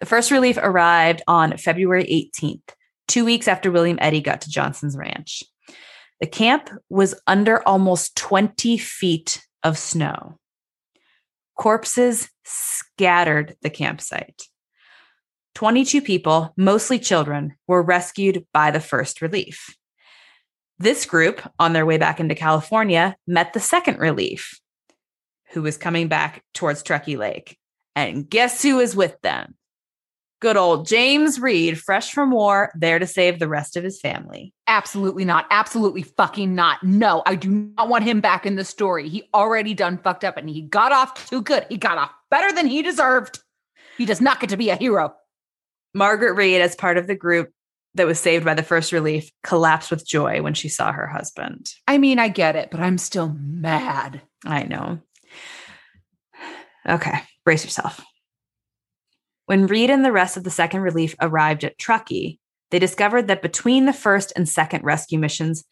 The 0.00 0.06
first 0.06 0.32
relief 0.32 0.58
arrived 0.60 1.22
on 1.28 1.56
February 1.56 2.32
18th, 2.34 2.74
two 3.06 3.24
weeks 3.24 3.46
after 3.46 3.70
William 3.70 3.98
Eddy 4.00 4.20
got 4.20 4.40
to 4.40 4.50
Johnson's 4.50 4.96
Ranch. 4.96 5.44
The 6.20 6.26
camp 6.26 6.68
was 6.88 7.14
under 7.28 7.62
almost 7.62 8.16
20 8.16 8.76
feet 8.76 9.46
of 9.62 9.78
snow. 9.78 10.40
Corpses 11.56 12.30
scattered 12.44 13.56
the 13.62 13.70
campsite. 13.70 14.42
22 15.54 16.02
people, 16.02 16.52
mostly 16.56 16.98
children, 16.98 17.54
were 17.68 17.82
rescued 17.82 18.44
by 18.52 18.70
the 18.70 18.80
first 18.80 19.22
relief. 19.22 19.76
This 20.78 21.06
group, 21.06 21.40
on 21.60 21.72
their 21.72 21.86
way 21.86 21.98
back 21.98 22.18
into 22.18 22.34
California, 22.34 23.16
met 23.26 23.52
the 23.52 23.60
second 23.60 24.00
relief, 24.00 24.58
who 25.52 25.62
was 25.62 25.76
coming 25.76 26.08
back 26.08 26.42
towards 26.52 26.82
Truckee 26.82 27.16
Lake. 27.16 27.56
And 27.94 28.28
guess 28.28 28.60
who 28.62 28.76
was 28.76 28.96
with 28.96 29.20
them? 29.22 29.54
Good 30.40 30.56
old 30.56 30.86
James 30.86 31.40
Reed, 31.40 31.80
fresh 31.80 32.12
from 32.12 32.30
war, 32.30 32.70
there 32.74 32.98
to 32.98 33.06
save 33.06 33.38
the 33.38 33.48
rest 33.48 33.76
of 33.76 33.84
his 33.84 34.00
family. 34.00 34.52
Absolutely 34.66 35.24
not. 35.24 35.46
Absolutely 35.50 36.02
fucking 36.02 36.54
not. 36.54 36.82
No, 36.82 37.22
I 37.24 37.34
do 37.34 37.48
not 37.50 37.88
want 37.88 38.04
him 38.04 38.20
back 38.20 38.44
in 38.44 38.56
the 38.56 38.64
story. 38.64 39.08
He 39.08 39.28
already 39.32 39.72
done 39.72 39.98
fucked 39.98 40.24
up 40.24 40.36
and 40.36 40.50
he 40.50 40.62
got 40.62 40.92
off 40.92 41.28
too 41.28 41.40
good. 41.40 41.66
He 41.68 41.76
got 41.76 41.98
off 41.98 42.10
better 42.30 42.52
than 42.52 42.66
he 42.66 42.82
deserved. 42.82 43.40
He 43.96 44.04
does 44.04 44.20
not 44.20 44.40
get 44.40 44.50
to 44.50 44.56
be 44.56 44.70
a 44.70 44.76
hero. 44.76 45.14
Margaret 45.94 46.34
Reed, 46.34 46.60
as 46.60 46.74
part 46.74 46.98
of 46.98 47.06
the 47.06 47.14
group 47.14 47.50
that 47.94 48.06
was 48.06 48.18
saved 48.18 48.44
by 48.44 48.54
the 48.54 48.62
first 48.62 48.92
relief, 48.92 49.30
collapsed 49.44 49.90
with 49.90 50.06
joy 50.06 50.42
when 50.42 50.52
she 50.52 50.68
saw 50.68 50.92
her 50.92 51.06
husband. 51.06 51.72
I 51.86 51.98
mean, 51.98 52.18
I 52.18 52.28
get 52.28 52.56
it, 52.56 52.70
but 52.70 52.80
I'm 52.80 52.98
still 52.98 53.28
mad. 53.38 54.20
I 54.44 54.64
know. 54.64 54.98
Okay, 56.86 57.20
brace 57.44 57.64
yourself. 57.64 58.04
When 59.46 59.66
Reed 59.66 59.90
and 59.90 60.04
the 60.04 60.12
rest 60.12 60.36
of 60.36 60.44
the 60.44 60.50
second 60.50 60.80
relief 60.80 61.14
arrived 61.20 61.64
at 61.64 61.78
Truckee, 61.78 62.38
they 62.70 62.78
discovered 62.78 63.28
that 63.28 63.42
between 63.42 63.84
the 63.84 63.92
first 63.92 64.32
and 64.34 64.48
second 64.48 64.84
rescue 64.84 65.18
missions, 65.18 65.64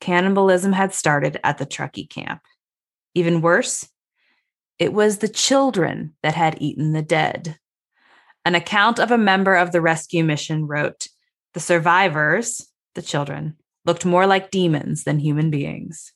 cannibalism 0.00 0.72
had 0.72 0.94
started 0.94 1.38
at 1.42 1.58
the 1.58 1.66
Truckee 1.66 2.06
camp. 2.06 2.40
Even 3.14 3.40
worse, 3.40 3.88
it 4.78 4.92
was 4.92 5.18
the 5.18 5.28
children 5.28 6.14
that 6.22 6.34
had 6.34 6.60
eaten 6.60 6.92
the 6.92 7.02
dead. 7.02 7.58
An 8.44 8.54
account 8.54 8.98
of 8.98 9.10
a 9.10 9.18
member 9.18 9.54
of 9.54 9.72
the 9.72 9.80
rescue 9.80 10.24
mission 10.24 10.66
wrote 10.66 11.08
The 11.54 11.60
survivors, 11.60 12.68
the 12.94 13.02
children, 13.02 13.56
looked 13.84 14.04
more 14.04 14.26
like 14.26 14.50
demons 14.50 15.04
than 15.04 15.18
human 15.18 15.50
beings. 15.50 16.12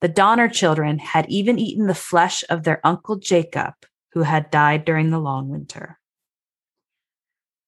The 0.00 0.08
Donner 0.08 0.48
children 0.48 0.98
had 0.98 1.28
even 1.28 1.58
eaten 1.58 1.86
the 1.86 1.94
flesh 1.94 2.44
of 2.48 2.64
their 2.64 2.80
uncle 2.84 3.16
Jacob, 3.16 3.74
who 4.18 4.24
had 4.24 4.50
died 4.50 4.84
during 4.84 5.10
the 5.10 5.18
long 5.20 5.48
winter. 5.48 5.96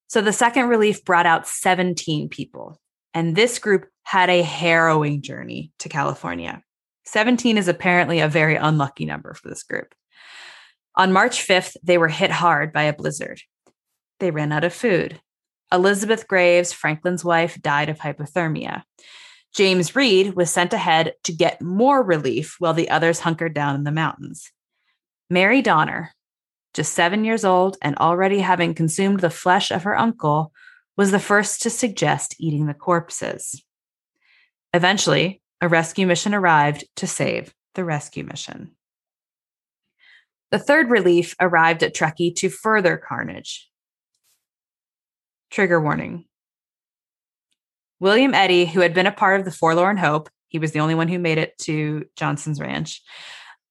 So 0.08 0.20
the 0.20 0.32
second 0.32 0.66
relief 0.66 1.04
brought 1.04 1.24
out 1.24 1.46
17 1.46 2.28
people, 2.28 2.80
and 3.14 3.36
this 3.36 3.60
group 3.60 3.86
had 4.02 4.28
a 4.30 4.42
harrowing 4.42 5.22
journey 5.22 5.70
to 5.78 5.88
California. 5.88 6.60
17 7.04 7.56
is 7.56 7.68
apparently 7.68 8.18
a 8.18 8.26
very 8.26 8.56
unlucky 8.56 9.04
number 9.04 9.32
for 9.32 9.48
this 9.48 9.62
group. 9.62 9.94
On 10.96 11.12
March 11.12 11.46
5th, 11.46 11.76
they 11.84 11.98
were 11.98 12.08
hit 12.08 12.32
hard 12.32 12.72
by 12.72 12.82
a 12.82 12.92
blizzard. 12.92 13.40
They 14.18 14.32
ran 14.32 14.50
out 14.50 14.64
of 14.64 14.74
food. 14.74 15.20
Elizabeth 15.70 16.26
Graves, 16.26 16.72
Franklin's 16.72 17.24
wife, 17.24 17.62
died 17.62 17.88
of 17.88 18.00
hypothermia. 18.00 18.82
James 19.54 19.94
Reed 19.94 20.34
was 20.34 20.50
sent 20.50 20.72
ahead 20.72 21.14
to 21.22 21.32
get 21.32 21.62
more 21.62 22.02
relief 22.02 22.56
while 22.58 22.74
the 22.74 22.90
others 22.90 23.20
hunkered 23.20 23.54
down 23.54 23.76
in 23.76 23.84
the 23.84 23.92
mountains. 23.92 24.50
Mary 25.30 25.62
Donner, 25.62 26.10
just 26.74 26.94
seven 26.94 27.24
years 27.24 27.44
old 27.44 27.76
and 27.82 27.96
already 27.96 28.40
having 28.40 28.74
consumed 28.74 29.20
the 29.20 29.30
flesh 29.30 29.70
of 29.70 29.82
her 29.82 29.98
uncle, 29.98 30.52
was 30.96 31.10
the 31.10 31.18
first 31.18 31.62
to 31.62 31.70
suggest 31.70 32.36
eating 32.38 32.66
the 32.66 32.74
corpses. 32.74 33.62
Eventually, 34.74 35.40
a 35.60 35.68
rescue 35.68 36.06
mission 36.06 36.34
arrived 36.34 36.84
to 36.96 37.06
save 37.06 37.54
the 37.74 37.84
rescue 37.84 38.24
mission. 38.24 38.72
The 40.50 40.58
third 40.58 40.90
relief 40.90 41.34
arrived 41.40 41.82
at 41.82 41.94
Truckee 41.94 42.32
to 42.34 42.48
further 42.48 42.96
carnage. 42.96 43.68
Trigger 45.50 45.80
warning 45.80 46.26
William 47.98 48.34
Eddy, 48.34 48.66
who 48.66 48.80
had 48.80 48.94
been 48.94 49.06
a 49.06 49.12
part 49.12 49.38
of 49.38 49.44
the 49.44 49.52
Forlorn 49.52 49.96
Hope, 49.96 50.30
he 50.48 50.58
was 50.58 50.72
the 50.72 50.80
only 50.80 50.94
one 50.94 51.08
who 51.08 51.18
made 51.18 51.38
it 51.38 51.56
to 51.58 52.04
Johnson's 52.16 52.60
Ranch, 52.60 53.02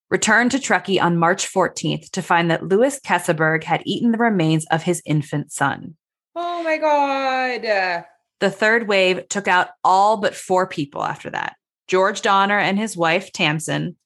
returned 0.10 0.51
to 0.51 0.60
Truckee 0.60 0.99
on 0.99 1.18
March 1.18 1.47
14th 1.51 2.10
to 2.12 2.22
find 2.22 2.49
that 2.49 2.68
Louis 2.68 2.99
Keseberg 2.99 3.64
had 3.64 3.84
eaten 3.86 4.12
the 4.12 4.18
remains 4.18 4.66
of 4.72 4.84
his 4.84 5.01
infant 5.05 5.51
son. 5.51 5.95
Oh 6.36 6.64
my 6.64 6.78
God. 6.78 8.05
The 8.39 8.49
third 8.49 8.88
wave 8.88 9.28
took 9.30 9.47
out 9.47 9.70
all 9.84 10.18
but 10.18 10.36
four 10.36 10.68
people 10.68 11.03
after 11.03 11.30
that 11.32 11.55
George 11.88 12.22
Donner 12.22 12.57
and 12.57 12.78
his 12.78 12.95
wife, 12.95 13.32
Tamsen, 13.32 13.97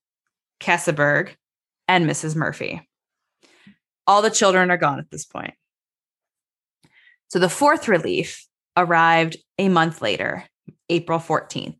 Keseberg, 0.59 1.35
and 1.87 2.09
Mrs. 2.09 2.35
Murphy. 2.35 2.87
All 4.07 4.21
the 4.21 4.29
children 4.29 4.71
are 4.71 4.77
gone 4.77 4.99
at 4.99 5.11
this 5.11 5.25
point. 5.25 5.53
So 7.27 7.39
the 7.39 7.49
fourth 7.49 7.87
relief 7.87 8.45
arrived 8.77 9.37
a 9.57 9.69
month 9.69 10.01
later, 10.01 10.45
April 10.89 11.19
14th. 11.19 11.77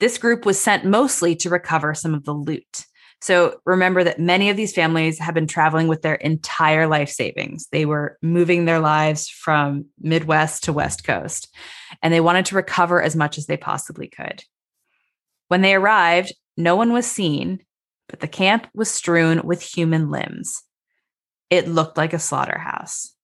This 0.00 0.18
group 0.18 0.46
was 0.46 0.58
sent 0.58 0.84
mostly 0.84 1.34
to 1.36 1.50
recover 1.50 1.94
some 1.94 2.14
of 2.14 2.24
the 2.24 2.32
loot. 2.32 2.86
So 3.20 3.60
remember 3.64 4.04
that 4.04 4.20
many 4.20 4.48
of 4.48 4.56
these 4.56 4.72
families 4.72 5.18
have 5.18 5.34
been 5.34 5.48
traveling 5.48 5.88
with 5.88 6.02
their 6.02 6.14
entire 6.14 6.86
life 6.86 7.10
savings. 7.10 7.66
They 7.72 7.84
were 7.84 8.16
moving 8.22 8.64
their 8.64 8.78
lives 8.78 9.28
from 9.28 9.86
Midwest 9.98 10.64
to 10.64 10.72
West 10.72 11.04
Coast, 11.04 11.52
and 12.00 12.14
they 12.14 12.20
wanted 12.20 12.46
to 12.46 12.56
recover 12.56 13.02
as 13.02 13.16
much 13.16 13.36
as 13.36 13.46
they 13.46 13.56
possibly 13.56 14.06
could. 14.08 14.44
When 15.48 15.62
they 15.62 15.74
arrived, 15.74 16.32
no 16.56 16.76
one 16.76 16.92
was 16.92 17.06
seen, 17.06 17.60
but 18.08 18.20
the 18.20 18.28
camp 18.28 18.68
was 18.72 18.90
strewn 18.90 19.42
with 19.44 19.62
human 19.62 20.10
limbs. 20.10 20.62
It 21.50 21.66
looked 21.66 21.96
like 21.96 22.12
a 22.12 22.18
slaughterhouse. 22.18 23.14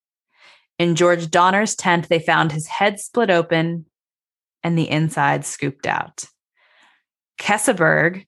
In 0.77 0.95
George 0.95 1.31
Donner's 1.31 1.75
tent, 1.75 2.09
they 2.09 2.19
found 2.19 2.51
his 2.51 2.67
head 2.67 2.99
split 2.99 3.29
open 3.29 3.85
and 4.61 4.77
the 4.77 4.89
inside 4.89 5.45
scooped 5.45 5.87
out. 5.87 6.25
Keseberg 7.39 8.25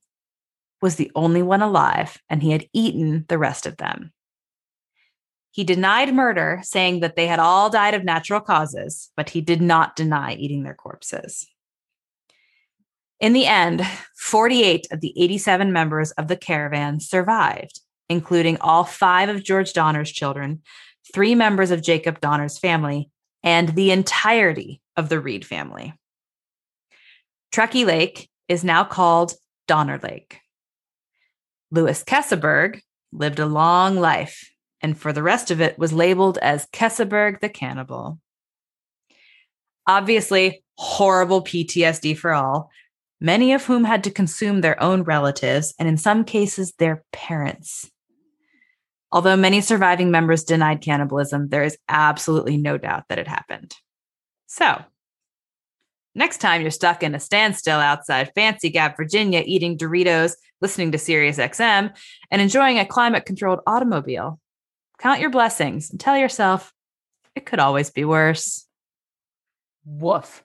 was 0.81 0.95
the 0.95 1.11
only 1.15 1.41
one 1.41 1.61
alive, 1.61 2.17
and 2.29 2.43
he 2.43 2.51
had 2.51 2.67
eaten 2.73 3.25
the 3.29 3.37
rest 3.37 3.65
of 3.65 3.77
them. 3.77 4.11
He 5.51 5.63
denied 5.63 6.13
murder, 6.13 6.59
saying 6.61 6.99
that 6.99 7.15
they 7.15 7.25
had 7.25 7.39
all 7.39 7.69
died 7.69 7.95
of 7.95 8.03
natural 8.03 8.41
causes, 8.41 9.09
but 9.17 9.31
he 9.31 9.41
did 9.41 9.61
not 9.61 9.95
deny 9.95 10.33
eating 10.33 10.63
their 10.63 10.75
corpses. 10.75 11.47
In 13.19 13.33
the 13.33 13.47
end, 13.47 13.81
48 14.15 14.87
of 14.91 15.01
the 15.01 15.13
87 15.19 15.73
members 15.73 16.11
of 16.11 16.27
the 16.27 16.37
caravan 16.37 16.99
survived, 16.99 17.81
including 18.07 18.57
all 18.61 18.83
five 18.83 19.29
of 19.29 19.43
George 19.43 19.73
Donner's 19.73 20.11
children, 20.11 20.61
three 21.13 21.33
members 21.33 21.71
of 21.71 21.81
Jacob 21.81 22.19
Donner's 22.21 22.59
family, 22.59 23.09
and 23.41 23.69
the 23.69 23.91
entirety 23.91 24.81
of 24.95 25.09
the 25.09 25.19
Reed 25.19 25.45
family. 25.45 25.93
Truckee 27.51 27.85
Lake 27.85 28.29
is 28.47 28.63
now 28.63 28.83
called 28.83 29.33
Donner 29.67 29.99
Lake. 30.03 30.41
Louis 31.71 32.03
Keseberg 32.03 32.81
lived 33.11 33.39
a 33.39 33.45
long 33.45 33.97
life 33.97 34.51
and 34.81 34.97
for 34.97 35.11
the 35.11 35.23
rest 35.23 35.51
of 35.51 35.61
it 35.61 35.77
was 35.77 35.93
labeled 35.93 36.37
as 36.37 36.67
Keseberg 36.67 37.39
the 37.39 37.49
Cannibal. 37.49 38.19
Obviously, 39.87 40.63
horrible 40.77 41.43
PTSD 41.43 42.17
for 42.17 42.33
all, 42.33 42.69
many 43.19 43.53
of 43.53 43.65
whom 43.65 43.83
had 43.83 44.03
to 44.03 44.11
consume 44.11 44.61
their 44.61 44.81
own 44.81 45.03
relatives 45.03 45.73
and 45.79 45.87
in 45.87 45.97
some 45.97 46.23
cases 46.23 46.73
their 46.73 47.03
parents. 47.11 47.89
Although 49.11 49.37
many 49.37 49.61
surviving 49.61 50.11
members 50.11 50.43
denied 50.43 50.81
cannibalism, 50.81 51.47
there 51.49 51.63
is 51.63 51.77
absolutely 51.87 52.57
no 52.57 52.77
doubt 52.77 53.05
that 53.09 53.19
it 53.19 53.27
happened. 53.27 53.73
So, 54.47 54.83
next 56.17 56.39
time 56.39 56.61
you're 56.61 56.71
stuck 56.71 57.03
in 57.03 57.15
a 57.15 57.19
standstill 57.19 57.79
outside 57.79 58.31
Fancy 58.35 58.69
Gap, 58.69 58.97
Virginia, 58.97 59.43
eating 59.45 59.77
Doritos, 59.77 60.33
listening 60.59 60.91
to 60.91 60.97
Sirius 60.97 61.37
XM, 61.37 61.95
and 62.31 62.41
enjoying 62.41 62.79
a 62.79 62.85
climate 62.85 63.25
controlled 63.25 63.59
automobile, 63.65 64.39
count 64.99 65.21
your 65.21 65.29
blessings 65.29 65.91
and 65.91 65.99
tell 65.99 66.17
yourself 66.17 66.73
it 67.35 67.45
could 67.45 67.59
always 67.59 67.91
be 67.91 68.03
worse. 68.03 68.65
Woof. 69.85 70.43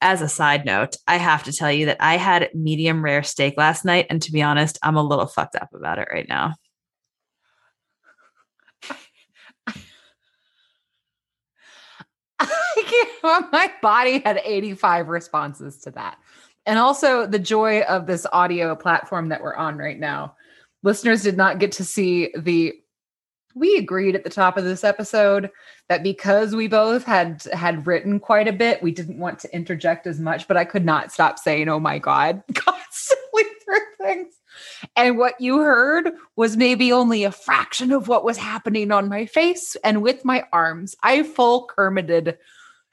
As 0.00 0.20
a 0.20 0.28
side 0.28 0.64
note, 0.64 0.96
I 1.06 1.18
have 1.18 1.44
to 1.44 1.52
tell 1.52 1.70
you 1.70 1.86
that 1.86 1.98
I 2.00 2.16
had 2.16 2.50
medium 2.54 3.04
rare 3.04 3.22
steak 3.22 3.54
last 3.56 3.84
night. 3.84 4.06
And 4.10 4.20
to 4.22 4.32
be 4.32 4.42
honest, 4.42 4.78
I'm 4.82 4.96
a 4.96 5.02
little 5.02 5.26
fucked 5.26 5.56
up 5.56 5.68
about 5.72 5.98
it 5.98 6.08
right 6.12 6.28
now. 6.28 6.54
my 13.22 13.70
body 13.82 14.20
had 14.24 14.40
85 14.44 15.08
responses 15.08 15.78
to 15.78 15.90
that. 15.92 16.18
And 16.66 16.78
also 16.78 17.26
the 17.26 17.38
joy 17.38 17.82
of 17.82 18.06
this 18.06 18.26
audio 18.32 18.74
platform 18.74 19.28
that 19.28 19.42
we're 19.42 19.56
on 19.56 19.76
right 19.76 19.98
now. 19.98 20.36
Listeners 20.82 21.22
did 21.22 21.36
not 21.36 21.58
get 21.58 21.72
to 21.72 21.84
see 21.84 22.30
the 22.36 22.74
we 23.54 23.76
agreed 23.76 24.16
at 24.16 24.24
the 24.24 24.30
top 24.30 24.56
of 24.56 24.64
this 24.64 24.82
episode 24.82 25.50
that 25.88 26.02
because 26.02 26.56
we 26.56 26.66
both 26.66 27.04
had 27.04 27.44
had 27.52 27.86
written 27.86 28.18
quite 28.18 28.48
a 28.48 28.52
bit, 28.52 28.82
we 28.82 28.90
didn't 28.90 29.18
want 29.18 29.38
to 29.40 29.54
interject 29.54 30.06
as 30.06 30.18
much, 30.18 30.48
but 30.48 30.56
I 30.56 30.64
could 30.64 30.84
not 30.84 31.12
stop 31.12 31.38
saying, 31.38 31.68
"Oh 31.68 31.78
my 31.78 31.98
god," 31.98 32.42
constantly 32.54 33.44
through 33.64 33.78
things. 33.98 34.34
And 34.96 35.18
what 35.18 35.40
you 35.40 35.58
heard 35.60 36.12
was 36.36 36.56
maybe 36.56 36.92
only 36.92 37.24
a 37.24 37.32
fraction 37.32 37.92
of 37.92 38.08
what 38.08 38.24
was 38.24 38.36
happening 38.36 38.90
on 38.90 39.08
my 39.08 39.26
face 39.26 39.76
and 39.84 40.02
with 40.02 40.24
my 40.24 40.44
arms. 40.52 40.94
I 41.02 41.22
full 41.22 41.68
Kermited 41.68 42.36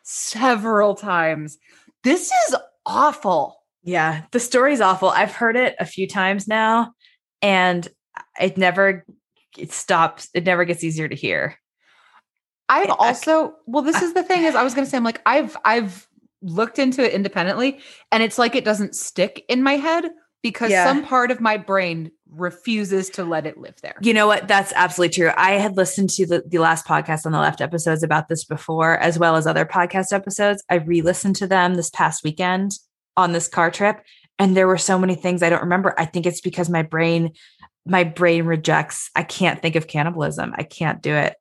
several 0.03 0.95
times. 0.95 1.57
This 2.03 2.31
is 2.47 2.55
awful. 2.85 3.57
Yeah, 3.83 4.23
the 4.31 4.39
story's 4.39 4.81
awful. 4.81 5.09
I've 5.09 5.33
heard 5.33 5.55
it 5.55 5.75
a 5.79 5.85
few 5.85 6.07
times 6.07 6.47
now, 6.47 6.93
and 7.41 7.87
it 8.39 8.57
never 8.57 9.05
it 9.57 9.71
stops. 9.71 10.29
It 10.33 10.45
never 10.45 10.65
gets 10.65 10.83
easier 10.83 11.07
to 11.07 11.15
hear. 11.15 11.57
I've 12.69 12.89
also 12.89 13.53
well, 13.65 13.83
this 13.83 14.01
is 14.01 14.13
the 14.13 14.23
thing 14.23 14.43
is 14.43 14.55
I 14.55 14.63
was 14.63 14.73
gonna 14.73 14.87
say, 14.87 14.97
I'm 14.97 15.03
like, 15.03 15.21
I've 15.25 15.57
I've 15.65 16.07
looked 16.41 16.79
into 16.79 17.03
it 17.03 17.13
independently, 17.13 17.79
and 18.11 18.23
it's 18.23 18.37
like 18.37 18.55
it 18.55 18.65
doesn't 18.65 18.95
stick 18.95 19.43
in 19.49 19.61
my 19.63 19.73
head 19.73 20.05
because 20.41 20.71
Yeah. 20.71 20.85
some 20.85 21.03
part 21.03 21.31
of 21.31 21.39
my 21.41 21.57
brain 21.57 22.11
refuses 22.31 23.09
to 23.11 23.23
let 23.23 23.45
it 23.45 23.57
live 23.57 23.75
there. 23.81 23.95
You 24.01 24.13
know 24.13 24.27
what? 24.27 24.47
That's 24.47 24.71
absolutely 24.75 25.13
true. 25.13 25.31
I 25.35 25.53
had 25.53 25.77
listened 25.77 26.09
to 26.11 26.25
the, 26.25 26.43
the 26.45 26.59
last 26.59 26.85
podcast 26.85 27.25
on 27.25 27.31
the 27.31 27.39
left 27.39 27.61
episodes 27.61 28.03
about 28.03 28.29
this 28.29 28.43
before, 28.43 28.97
as 28.97 29.19
well 29.19 29.35
as 29.35 29.45
other 29.45 29.65
podcast 29.65 30.13
episodes. 30.13 30.63
I 30.69 30.75
re 30.75 31.01
listened 31.01 31.35
to 31.37 31.47
them 31.47 31.75
this 31.75 31.89
past 31.89 32.23
weekend 32.23 32.79
on 33.17 33.33
this 33.33 33.47
car 33.47 33.69
trip, 33.69 34.01
and 34.39 34.55
there 34.55 34.67
were 34.67 34.77
so 34.77 34.97
many 34.97 35.15
things 35.15 35.43
I 35.43 35.49
don't 35.49 35.61
remember. 35.61 35.93
I 35.97 36.05
think 36.05 36.25
it's 36.25 36.41
because 36.41 36.69
my 36.69 36.83
brain, 36.83 37.33
my 37.85 38.03
brain 38.03 38.45
rejects, 38.45 39.09
I 39.15 39.23
can't 39.23 39.61
think 39.61 39.75
of 39.75 39.87
cannibalism. 39.87 40.53
I 40.57 40.63
can't 40.63 41.01
do 41.01 41.13
it. 41.13 41.35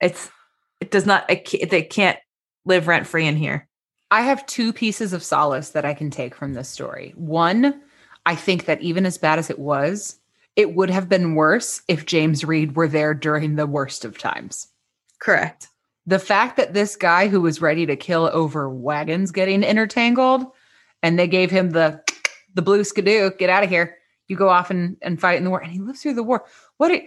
It's 0.00 0.30
it 0.80 0.90
does 0.90 1.04
not 1.04 1.30
it 1.30 1.70
they 1.70 1.82
can't 1.82 2.18
live 2.64 2.88
rent 2.88 3.06
free 3.06 3.26
in 3.26 3.36
here. 3.36 3.68
I 4.10 4.22
have 4.22 4.46
two 4.46 4.72
pieces 4.72 5.12
of 5.12 5.22
solace 5.22 5.70
that 5.70 5.84
I 5.84 5.94
can 5.94 6.10
take 6.10 6.34
from 6.34 6.54
this 6.54 6.68
story. 6.68 7.12
One, 7.14 7.80
I 8.26 8.34
think 8.34 8.64
that 8.64 8.80
even 8.80 9.06
as 9.06 9.18
bad 9.18 9.38
as 9.38 9.50
it 9.50 9.58
was, 9.58 10.19
it 10.60 10.74
would 10.74 10.90
have 10.90 11.08
been 11.08 11.34
worse 11.34 11.80
if 11.88 12.04
James 12.04 12.44
Reed 12.44 12.76
were 12.76 12.86
there 12.86 13.14
during 13.14 13.56
the 13.56 13.66
worst 13.66 14.04
of 14.04 14.18
times. 14.18 14.68
Correct. 15.18 15.68
The 16.04 16.18
fact 16.18 16.58
that 16.58 16.74
this 16.74 16.96
guy 16.96 17.28
who 17.28 17.40
was 17.40 17.62
ready 17.62 17.86
to 17.86 17.96
kill 17.96 18.28
over 18.30 18.68
wagons 18.68 19.32
getting 19.32 19.62
intertangled 19.62 20.44
and 21.02 21.18
they 21.18 21.26
gave 21.26 21.50
him 21.50 21.70
the 21.70 22.02
the 22.52 22.60
blue 22.60 22.84
skidoo, 22.84 23.30
get 23.38 23.48
out 23.48 23.64
of 23.64 23.70
here. 23.70 23.96
You 24.28 24.36
go 24.36 24.50
off 24.50 24.70
and, 24.70 24.98
and 25.00 25.18
fight 25.18 25.38
in 25.38 25.44
the 25.44 25.50
war. 25.50 25.60
And 25.60 25.72
he 25.72 25.78
lives 25.78 26.02
through 26.02 26.14
the 26.14 26.22
war. 26.22 26.44
What 26.76 26.90
it, 26.90 27.04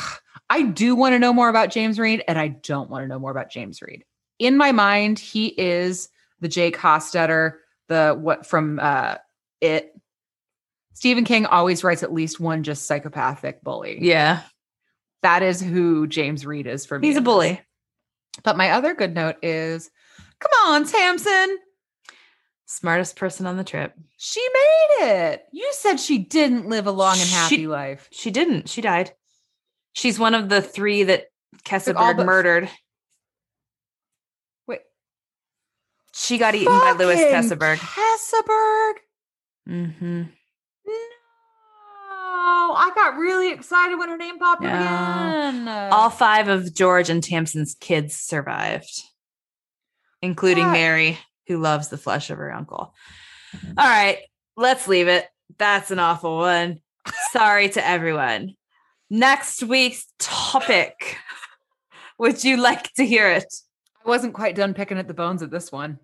I 0.50 0.62
do 0.62 0.96
want 0.96 1.12
to 1.12 1.20
know 1.20 1.32
more 1.32 1.48
about 1.48 1.70
James 1.70 1.98
Reed, 1.98 2.24
and 2.26 2.38
I 2.38 2.48
don't 2.48 2.90
want 2.90 3.04
to 3.04 3.08
know 3.08 3.18
more 3.20 3.30
about 3.30 3.50
James 3.50 3.80
Reed. 3.82 4.04
In 4.40 4.56
my 4.56 4.72
mind, 4.72 5.18
he 5.18 5.48
is 5.48 6.08
the 6.40 6.48
Jake 6.48 6.76
Hostetter, 6.76 7.52
the 7.88 8.16
what 8.18 8.46
from 8.46 8.80
uh 8.80 9.16
it. 9.60 9.92
Stephen 10.96 11.24
King 11.24 11.44
always 11.44 11.84
writes 11.84 12.02
at 12.02 12.10
least 12.10 12.40
one 12.40 12.62
just 12.62 12.86
psychopathic 12.86 13.62
bully. 13.62 13.98
Yeah. 14.00 14.40
That 15.20 15.42
is 15.42 15.60
who 15.60 16.06
James 16.06 16.46
Reed 16.46 16.66
is 16.66 16.86
for 16.86 16.98
me. 16.98 17.06
He's 17.08 17.18
a 17.18 17.20
bully. 17.20 17.60
But 18.42 18.56
my 18.56 18.70
other 18.70 18.94
good 18.94 19.14
note 19.14 19.36
is 19.42 19.90
come 20.40 20.52
on, 20.68 20.86
Samson. 20.86 21.58
Smartest 22.64 23.14
person 23.16 23.46
on 23.46 23.58
the 23.58 23.62
trip. 23.62 23.92
She 24.16 24.40
made 24.40 25.06
it. 25.06 25.42
You 25.52 25.68
said 25.72 26.00
she 26.00 26.16
didn't 26.16 26.66
live 26.70 26.86
a 26.86 26.92
long 26.92 27.18
and 27.20 27.28
happy 27.28 27.56
She- 27.56 27.66
life. 27.68 28.08
She 28.10 28.30
didn't. 28.30 28.70
She 28.70 28.80
died. 28.80 29.12
She's 29.92 30.18
one 30.18 30.34
of 30.34 30.48
the 30.48 30.62
three 30.62 31.02
that 31.04 31.26
Keseberg 31.62 32.16
but- 32.16 32.24
murdered. 32.24 32.70
Wait. 34.66 34.80
She 36.14 36.38
got 36.38 36.54
eaten 36.54 36.72
by 36.72 36.92
Louis 36.92 37.16
Fucking 37.16 37.50
Keseberg. 37.50 37.76
Keseberg? 37.76 38.92
Mm-hmm. 39.68 40.22
No. 42.36 42.74
I 42.76 42.90
got 42.94 43.16
really 43.16 43.52
excited 43.52 43.96
when 43.98 44.08
her 44.08 44.16
name 44.16 44.38
popped 44.38 44.62
up 44.64 44.70
Yeah. 44.70 45.48
again. 45.48 45.68
All 45.92 46.10
five 46.10 46.48
of 46.48 46.74
George 46.74 47.08
and 47.10 47.22
Tamsen's 47.22 47.74
kids 47.80 48.14
survived, 48.16 49.02
including 50.22 50.70
Mary, 50.72 51.18
who 51.46 51.58
loves 51.58 51.88
the 51.88 51.96
flesh 51.98 52.30
of 52.30 52.38
her 52.38 52.52
uncle. 52.52 52.94
Mm-hmm. 53.56 53.78
All 53.78 53.86
right, 53.88 54.18
let's 54.56 54.88
leave 54.88 55.08
it. 55.08 55.26
That's 55.58 55.90
an 55.90 55.98
awful 55.98 56.36
one. 56.38 56.80
Sorry 57.30 57.68
to 57.70 57.86
everyone. 57.86 58.54
Next 59.08 59.62
week's 59.62 60.06
topic. 60.18 61.16
Would 62.18 62.42
you 62.44 62.56
like 62.56 62.92
to 62.94 63.06
hear 63.06 63.30
it? 63.30 63.52
I 64.04 64.08
wasn't 64.08 64.34
quite 64.34 64.54
done 64.56 64.74
picking 64.74 64.98
at 64.98 65.06
the 65.08 65.14
bones 65.14 65.42
of 65.42 65.50
this 65.50 65.70
one. 65.70 65.98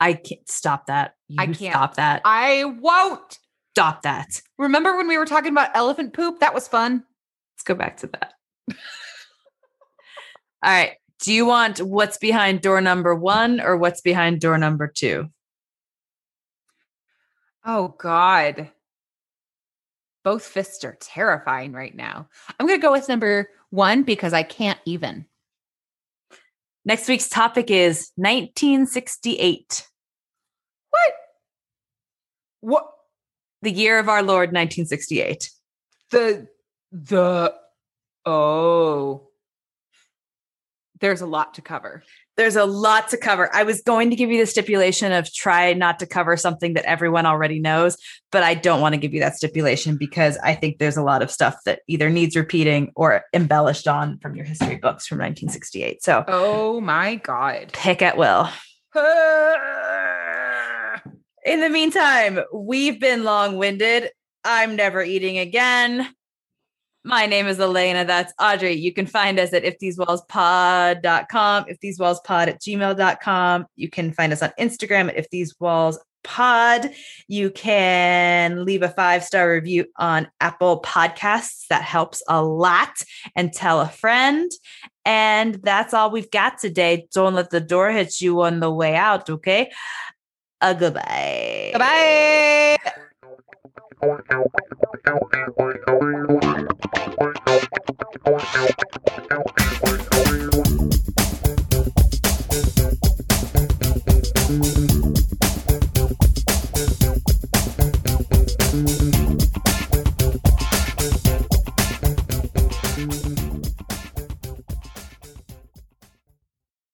I 0.00 0.12
can't 0.14 0.48
stop 0.48 0.86
that. 0.86 1.14
You 1.28 1.36
I 1.40 1.46
can't. 1.46 1.56
stop 1.72 1.96
that. 1.96 2.22
I 2.24 2.64
won't. 2.64 3.38
Stop 3.74 4.02
that. 4.02 4.40
Remember 4.56 4.96
when 4.96 5.08
we 5.08 5.18
were 5.18 5.26
talking 5.26 5.50
about 5.50 5.74
elephant 5.74 6.12
poop? 6.12 6.38
That 6.38 6.54
was 6.54 6.68
fun. 6.68 7.02
Let's 7.56 7.64
go 7.64 7.74
back 7.74 7.96
to 7.98 8.06
that. 8.06 8.34
All 10.62 10.70
right. 10.70 10.92
Do 11.18 11.32
you 11.32 11.44
want 11.44 11.80
what's 11.80 12.16
behind 12.16 12.60
door 12.60 12.80
number 12.80 13.16
one 13.16 13.60
or 13.60 13.76
what's 13.76 14.00
behind 14.00 14.40
door 14.40 14.58
number 14.58 14.86
two? 14.86 15.28
Oh 17.64 17.96
God. 17.98 18.70
Both 20.22 20.44
fists 20.44 20.84
are 20.84 20.96
terrifying 21.00 21.72
right 21.72 21.96
now. 21.96 22.28
I'm 22.60 22.68
gonna 22.68 22.78
go 22.78 22.92
with 22.92 23.08
number 23.08 23.50
one 23.70 24.04
because 24.04 24.32
I 24.32 24.44
can't 24.44 24.78
even. 24.84 25.26
Next 26.84 27.08
week's 27.08 27.28
topic 27.28 27.72
is 27.72 28.12
1968, 28.16 29.88
What? 30.90 31.12
What 32.60 32.93
the 33.64 33.72
year 33.72 33.98
of 33.98 34.08
our 34.08 34.22
Lord 34.22 34.50
1968. 34.50 35.50
the 36.10 36.46
the 36.92 37.54
oh 38.24 39.28
there's 41.00 41.20
a 41.20 41.26
lot 41.26 41.54
to 41.54 41.60
cover. 41.60 42.02
There's 42.36 42.56
a 42.56 42.64
lot 42.64 43.08
to 43.10 43.16
cover. 43.18 43.50
I 43.54 43.64
was 43.64 43.82
going 43.82 44.08
to 44.10 44.16
give 44.16 44.30
you 44.30 44.38
the 44.38 44.46
stipulation 44.46 45.12
of 45.12 45.30
try 45.32 45.72
not 45.74 45.98
to 45.98 46.06
cover 46.06 46.36
something 46.36 46.74
that 46.74 46.84
everyone 46.84 47.26
already 47.26 47.58
knows, 47.60 47.96
but 48.32 48.42
I 48.42 48.54
don't 48.54 48.80
want 48.80 48.94
to 48.94 48.96
give 48.98 49.12
you 49.12 49.20
that 49.20 49.36
stipulation 49.36 49.98
because 49.98 50.38
I 50.38 50.54
think 50.54 50.78
there's 50.78 50.96
a 50.96 51.02
lot 51.02 51.20
of 51.20 51.30
stuff 51.30 51.56
that 51.66 51.80
either 51.88 52.08
needs 52.08 52.36
repeating 52.36 52.90
or 52.96 53.22
embellished 53.34 53.86
on 53.86 54.18
from 54.20 54.34
your 54.34 54.46
history 54.46 54.76
books 54.76 55.06
from 55.06 55.18
1968. 55.18 56.02
So 56.02 56.24
Oh 56.26 56.80
my 56.80 57.16
god. 57.16 57.72
pick 57.74 58.00
at 58.00 58.16
will. 58.16 58.48
In 61.44 61.60
the 61.60 61.68
meantime, 61.68 62.40
we've 62.54 62.98
been 62.98 63.22
long 63.22 63.58
winded. 63.58 64.08
I'm 64.44 64.76
never 64.76 65.02
eating 65.02 65.36
again. 65.38 66.08
My 67.04 67.26
name 67.26 67.46
is 67.48 67.60
Elena. 67.60 68.06
That's 68.06 68.32
Audrey. 68.40 68.72
You 68.72 68.94
can 68.94 69.06
find 69.06 69.38
us 69.38 69.52
at 69.52 69.62
ifthesewallspod.com, 69.62 71.64
ifthesewallspod 71.64 72.48
at 72.48 72.62
gmail.com. 72.62 73.66
You 73.76 73.90
can 73.90 74.14
find 74.14 74.32
us 74.32 74.40
on 74.40 74.52
Instagram 74.58 75.14
at 75.14 75.30
ifthesewallspod. 75.30 76.94
You 77.28 77.50
can 77.50 78.64
leave 78.64 78.82
a 78.82 78.88
five 78.88 79.22
star 79.22 79.52
review 79.52 79.84
on 79.98 80.28
Apple 80.40 80.80
Podcasts. 80.80 81.66
That 81.68 81.82
helps 81.82 82.22
a 82.26 82.42
lot. 82.42 83.02
And 83.36 83.52
tell 83.52 83.82
a 83.82 83.88
friend. 83.88 84.50
And 85.04 85.56
that's 85.56 85.92
all 85.92 86.10
we've 86.10 86.30
got 86.30 86.58
today. 86.58 87.06
Don't 87.12 87.34
let 87.34 87.50
the 87.50 87.60
door 87.60 87.90
hit 87.90 88.22
you 88.22 88.40
on 88.40 88.60
the 88.60 88.70
way 88.70 88.96
out, 88.96 89.28
okay? 89.28 89.70
Uh, 90.64 90.72
goodbye. 90.72 91.72
Bye. 91.76 92.78